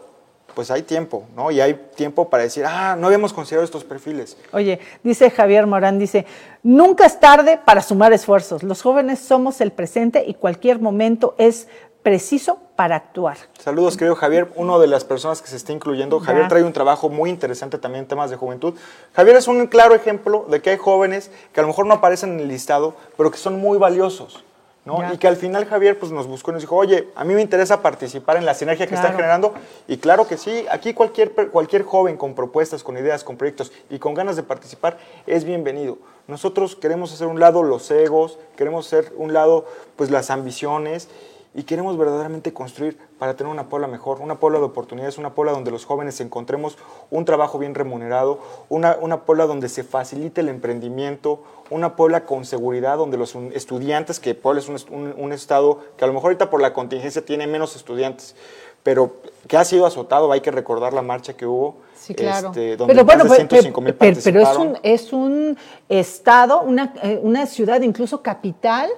pues 0.53 0.71
hay 0.71 0.83
tiempo, 0.83 1.25
¿no? 1.35 1.51
Y 1.51 1.61
hay 1.61 1.73
tiempo 1.95 2.29
para 2.29 2.43
decir, 2.43 2.63
ah, 2.67 2.95
no 2.95 3.07
habíamos 3.07 3.33
considerado 3.33 3.65
estos 3.65 3.83
perfiles. 3.83 4.37
Oye, 4.51 4.79
dice 5.03 5.29
Javier 5.31 5.65
Morán, 5.65 5.99
dice, 5.99 6.25
nunca 6.61 7.05
es 7.05 7.19
tarde 7.19 7.59
para 7.63 7.81
sumar 7.81 8.13
esfuerzos. 8.13 8.63
Los 8.63 8.81
jóvenes 8.81 9.19
somos 9.19 9.61
el 9.61 9.71
presente 9.71 10.23
y 10.27 10.35
cualquier 10.35 10.79
momento 10.79 11.35
es 11.37 11.67
preciso 12.03 12.59
para 12.75 12.97
actuar. 12.97 13.37
Saludos, 13.59 13.95
querido 13.97 14.15
Javier, 14.15 14.51
uno 14.55 14.77
de 14.79 14.87
las 14.87 15.05
personas 15.05 15.41
que 15.41 15.47
se 15.47 15.55
está 15.55 15.71
incluyendo. 15.71 16.19
Ya. 16.19 16.25
Javier 16.25 16.47
trae 16.49 16.63
un 16.63 16.73
trabajo 16.73 17.09
muy 17.09 17.29
interesante 17.29 17.77
también 17.77 18.03
en 18.03 18.07
temas 18.07 18.29
de 18.29 18.35
juventud. 18.35 18.73
Javier 19.13 19.37
es 19.37 19.47
un 19.47 19.65
claro 19.67 19.95
ejemplo 19.95 20.45
de 20.49 20.61
que 20.61 20.71
hay 20.71 20.77
jóvenes 20.77 21.31
que 21.53 21.61
a 21.61 21.63
lo 21.63 21.67
mejor 21.69 21.85
no 21.85 21.93
aparecen 21.95 22.33
en 22.33 22.39
el 22.41 22.47
listado, 22.49 22.93
pero 23.17 23.31
que 23.31 23.37
son 23.37 23.59
muy 23.59 23.77
valiosos. 23.77 24.43
¿no? 24.85 24.99
Ya. 24.99 25.13
Y 25.13 25.17
que 25.17 25.29
al 25.29 25.37
final 25.37 25.65
Javier 25.65 25.97
pues, 25.97 26.11
nos 26.11 26.27
buscó 26.27 26.51
y 26.51 26.55
nos 26.55 26.63
dijo, 26.63 26.75
oye, 26.75 27.07
a 27.15 27.23
mí 27.23 27.33
me 27.33 27.41
interesa 27.41 27.81
participar 27.81 28.35
en 28.35 28.45
la 28.45 28.53
sinergia 28.53 28.85
que 28.85 28.95
están 28.95 29.11
Claro. 29.11 29.17
generando. 29.23 29.53
Y 29.87 29.95
claro 29.95 30.27
que 30.27 30.35
sí, 30.35 30.65
aquí 30.69 30.93
cualquier, 30.93 31.31
cualquier 31.51 31.83
joven 31.83 32.17
con 32.17 32.33
propuestas, 32.33 32.83
con 32.83 32.97
ideas, 32.97 33.23
con 33.23 33.37
proyectos 33.37 33.71
y 33.89 33.97
con 33.99 34.13
ganas 34.13 34.35
de 34.35 34.43
participar 34.43 34.97
es 35.25 35.45
bienvenido. 35.45 35.99
Nosotros 36.27 36.75
queremos 36.75 37.13
hacer 37.13 37.27
un 37.27 37.39
lado 37.39 37.63
los 37.63 37.89
egos, 37.91 38.37
queremos 38.57 38.87
hacer 38.87 39.13
un 39.15 39.31
lado 39.31 39.65
pues 39.95 40.11
las 40.11 40.29
ambiciones 40.29 41.07
y 41.55 41.63
queremos 41.63 41.97
verdaderamente 41.97 42.51
construir 42.51 42.97
para 43.19 43.35
tener 43.35 43.51
una 43.51 43.69
Puebla 43.69 43.87
mejor, 43.87 44.19
una 44.21 44.39
Puebla 44.39 44.57
de 44.59 44.65
oportunidades, 44.65 45.17
una 45.19 45.35
Puebla 45.35 45.51
donde 45.51 45.69
los 45.69 45.85
jóvenes 45.85 46.19
encontremos 46.19 46.77
un 47.11 47.25
trabajo 47.25 47.59
bien 47.59 47.75
remunerado, 47.75 48.39
una, 48.69 48.97
una 48.99 49.21
Puebla 49.21 49.45
donde 49.45 49.69
se 49.69 49.83
facilite 49.83 50.41
el 50.41 50.49
emprendimiento, 50.49 51.43
una 51.69 51.95
Puebla 51.95 52.25
con 52.25 52.45
seguridad, 52.45 52.97
donde 52.97 53.17
los 53.17 53.35
estudiantes, 53.53 54.19
que 54.19 54.33
Puebla 54.33 54.61
es 54.61 54.67
un, 54.69 54.77
un- 54.91 55.13
un 55.17 55.31
estado 55.31 55.79
que 55.95 56.03
a 56.03 56.07
lo 56.07 56.13
mejor 56.13 56.29
ahorita 56.29 56.49
por 56.49 56.59
la 56.61 56.73
contingencia 56.73 57.23
tiene 57.23 57.45
menos 57.45 57.75
estudiantes, 57.75 58.35
pero 58.81 59.13
que 59.47 59.55
ha 59.55 59.63
sido 59.63 59.85
azotado, 59.85 60.31
hay 60.31 60.41
que 60.41 60.51
recordar 60.51 60.91
la 60.93 61.01
marcha 61.03 61.33
que 61.37 61.45
hubo, 61.45 61.77
Sí, 61.95 62.13
claro. 62.15 62.47
este, 62.49 62.75
donde 62.75 62.93
pero 62.95 63.05
bueno, 63.05 63.23
más 63.25 63.37
de 63.37 63.45
pero, 63.45 63.61
105 63.61 63.81
mil 63.81 63.93
pero- 63.93 64.17
pero 64.23 64.41
es 64.41 64.57
un, 64.57 64.77
es 64.83 65.13
un 65.13 65.57
estado, 65.87 66.61
una, 66.61 66.93
eh, 67.03 67.19
una 67.23 67.45
ciudad, 67.45 67.79
incluso 67.81 68.21
capital, 68.21 68.89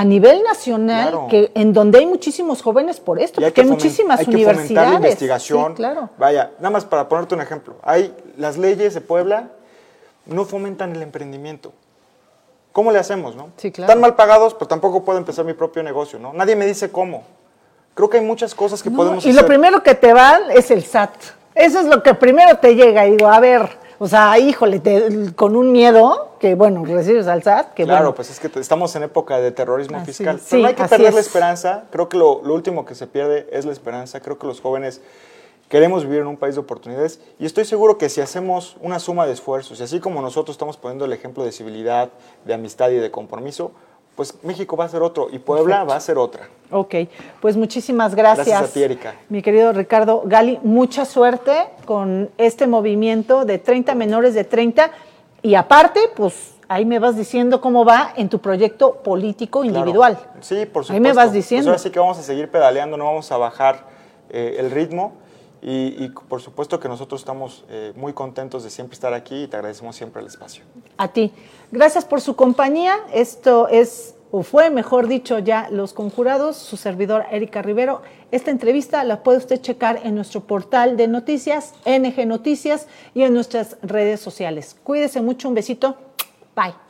a 0.00 0.04
nivel 0.04 0.42
nacional, 0.42 1.10
Claro. 1.10 1.26
que 1.28 1.52
en 1.54 1.72
donde 1.74 1.98
hay 1.98 2.06
muchísimos 2.06 2.62
jóvenes 2.62 2.98
por 3.00 3.20
esto, 3.20 3.40
Y 3.40 3.44
porque 3.44 3.60
hay, 3.60 3.66
fomen- 3.66 3.70
muchísimas 3.70 4.20
hay 4.20 4.24
que 4.26 4.32
fomentar 4.32 4.54
universidades. 4.54 4.90
la 4.90 4.96
investigación. 4.96 5.66
Sí, 5.72 5.74
claro. 5.76 6.08
Vaya, 6.16 6.50
nada 6.58 6.70
más 6.70 6.84
para 6.86 7.06
ponerte 7.08 7.34
un 7.34 7.42
ejemplo. 7.42 7.74
Hay 7.82 8.14
las 8.38 8.56
leyes 8.56 8.94
de 8.94 9.00
Puebla 9.02 9.48
no 10.24 10.44
fomentan 10.46 10.94
el 10.96 11.02
emprendimiento. 11.02 11.72
¿Cómo 12.72 12.92
le 12.92 12.98
hacemos, 12.98 13.34
no? 13.36 13.48
Sí, 13.56 13.70
claro. 13.72 13.90
Están 13.90 14.00
mal 14.00 14.14
pagados, 14.14 14.54
pero 14.54 14.68
tampoco 14.68 15.04
puedo 15.04 15.18
empezar 15.18 15.44
mi 15.44 15.54
propio 15.54 15.82
negocio, 15.82 16.18
¿no? 16.18 16.32
Nadie 16.32 16.56
me 16.56 16.64
dice 16.66 16.90
cómo. 16.90 17.24
Creo 17.94 18.08
que 18.08 18.18
hay 18.18 18.24
muchas 18.24 18.54
cosas 18.54 18.82
que 18.82 18.88
No, 18.90 18.96
podemos 18.96 19.26
y 19.26 19.30
hacer. 19.30 19.42
lo 19.42 19.46
primero 19.46 19.82
que 19.82 19.94
te 19.94 20.12
van 20.14 20.50
es 20.50 20.70
el 20.70 20.82
SAT. 20.84 21.10
Eso 21.54 21.80
es 21.80 21.86
lo 21.86 22.02
que 22.02 22.14
primero 22.14 22.56
te 22.58 22.74
llega. 22.74 23.06
Y 23.06 23.16
digo, 23.16 23.28
a 23.28 23.40
ver, 23.40 23.68
O 24.02 24.08
sea, 24.08 24.38
híjole, 24.38 24.80
con 25.36 25.54
un 25.56 25.72
miedo 25.72 26.30
que, 26.40 26.54
bueno, 26.54 26.86
recibes 26.86 27.26
al 27.26 27.42
SAT. 27.42 27.74
Que, 27.74 27.84
claro, 27.84 27.98
bueno. 27.98 28.14
pues 28.14 28.30
es 28.30 28.40
que 28.40 28.58
estamos 28.58 28.96
en 28.96 29.02
época 29.02 29.38
de 29.38 29.52
terrorismo 29.52 30.02
fiscal. 30.06 30.40
Pero 30.48 30.62
no 30.62 30.68
hay 30.68 30.74
que 30.74 30.84
perder 30.84 31.12
la 31.12 31.20
esperanza. 31.20 31.84
Creo 31.90 32.08
que 32.08 32.16
lo, 32.16 32.40
lo 32.42 32.54
último 32.54 32.86
que 32.86 32.94
se 32.94 33.06
pierde 33.06 33.46
es 33.52 33.66
la 33.66 33.72
esperanza. 33.72 34.20
Creo 34.20 34.38
que 34.38 34.46
los 34.46 34.62
jóvenes 34.62 35.02
queremos 35.68 36.04
vivir 36.04 36.20
en 36.20 36.28
un 36.28 36.38
país 36.38 36.54
de 36.54 36.62
oportunidades 36.62 37.20
y 37.38 37.44
estoy 37.44 37.66
seguro 37.66 37.98
que 37.98 38.08
si 38.08 38.22
hacemos 38.22 38.78
una 38.80 38.98
suma 38.98 39.26
de 39.26 39.34
esfuerzos, 39.34 39.78
y 39.80 39.82
así 39.82 40.00
como 40.00 40.22
nosotros 40.22 40.54
estamos 40.54 40.78
poniendo 40.78 41.04
el 41.04 41.12
ejemplo 41.12 41.44
de 41.44 41.52
civilidad, 41.52 42.08
de 42.46 42.54
amistad 42.54 42.88
y 42.88 42.96
de 42.96 43.10
compromiso, 43.10 43.72
pues 44.16 44.34
México 44.42 44.76
va 44.76 44.84
a 44.84 44.88
ser 44.88 45.02
otro 45.02 45.28
y 45.30 45.38
Puebla 45.38 45.84
va 45.84 45.96
a 45.96 46.00
ser 46.00 46.18
otra. 46.18 46.48
Ok, 46.70 46.94
pues 47.40 47.56
muchísimas 47.56 48.14
gracias. 48.14 48.46
Gracias 48.46 48.70
a 48.70 48.72
ti, 48.72 48.82
Erika. 48.82 49.14
Mi 49.28 49.42
querido 49.42 49.72
Ricardo 49.72 50.22
Gali, 50.24 50.60
mucha 50.62 51.04
suerte 51.04 51.68
con 51.84 52.30
este 52.38 52.66
movimiento 52.66 53.44
de 53.44 53.58
30 53.58 53.94
menores 53.94 54.34
de 54.34 54.44
30 54.44 54.90
y 55.42 55.54
aparte, 55.54 56.00
pues 56.14 56.54
ahí 56.68 56.84
me 56.84 56.98
vas 56.98 57.16
diciendo 57.16 57.60
cómo 57.60 57.84
va 57.84 58.12
en 58.16 58.28
tu 58.28 58.38
proyecto 58.38 58.96
político 59.02 59.64
individual. 59.64 60.18
Sí, 60.40 60.66
por 60.66 60.84
supuesto. 60.84 60.92
Ahí 60.92 61.00
me 61.00 61.12
vas 61.12 61.26
pues 61.26 61.34
diciendo. 61.34 61.70
ahora 61.70 61.78
sí 61.78 61.90
que 61.90 61.98
vamos 61.98 62.18
a 62.18 62.22
seguir 62.22 62.50
pedaleando, 62.50 62.96
no 62.96 63.06
vamos 63.06 63.32
a 63.32 63.36
bajar 63.36 63.86
eh, 64.28 64.56
el 64.58 64.70
ritmo. 64.70 65.14
Y, 65.62 66.08
por 66.08 66.40
supuesto 66.40 66.80
que 66.80 66.88
nosotros 66.88 67.20
estamos 67.20 67.66
eh, 67.68 67.92
muy 67.94 68.14
contentos 68.14 68.64
de 68.64 68.70
siempre 68.70 68.94
estar 68.94 69.12
aquí 69.12 69.42
y 69.42 69.46
te 69.46 69.56
agradecemos 69.56 69.94
siempre 69.94 70.22
el 70.22 70.26
espacio. 70.28 70.64
A 70.96 71.08
ti. 71.08 71.32
Gracias 71.72 72.04
por 72.04 72.20
su 72.20 72.34
compañía. 72.34 72.96
Esto 73.12 73.68
es, 73.68 74.16
o 74.32 74.42
fue, 74.42 74.70
mejor 74.70 75.06
dicho, 75.06 75.38
ya 75.38 75.68
Los 75.70 75.92
Conjurados, 75.92 76.56
su 76.56 76.76
servidor 76.76 77.26
Erika 77.30 77.62
Rivero. 77.62 78.02
Esta 78.32 78.50
entrevista 78.50 79.04
la 79.04 79.22
puede 79.22 79.38
usted 79.38 79.60
checar 79.60 80.00
en 80.02 80.16
nuestro 80.16 80.40
portal 80.40 80.96
de 80.96 81.06
noticias, 81.06 81.74
NG 81.86 82.26
Noticias, 82.26 82.88
y 83.14 83.22
en 83.22 83.34
nuestras 83.34 83.76
redes 83.82 84.20
sociales. 84.20 84.76
Cuídese 84.82 85.20
mucho, 85.20 85.48
un 85.48 85.54
besito. 85.54 85.96
Bye. 86.56 86.89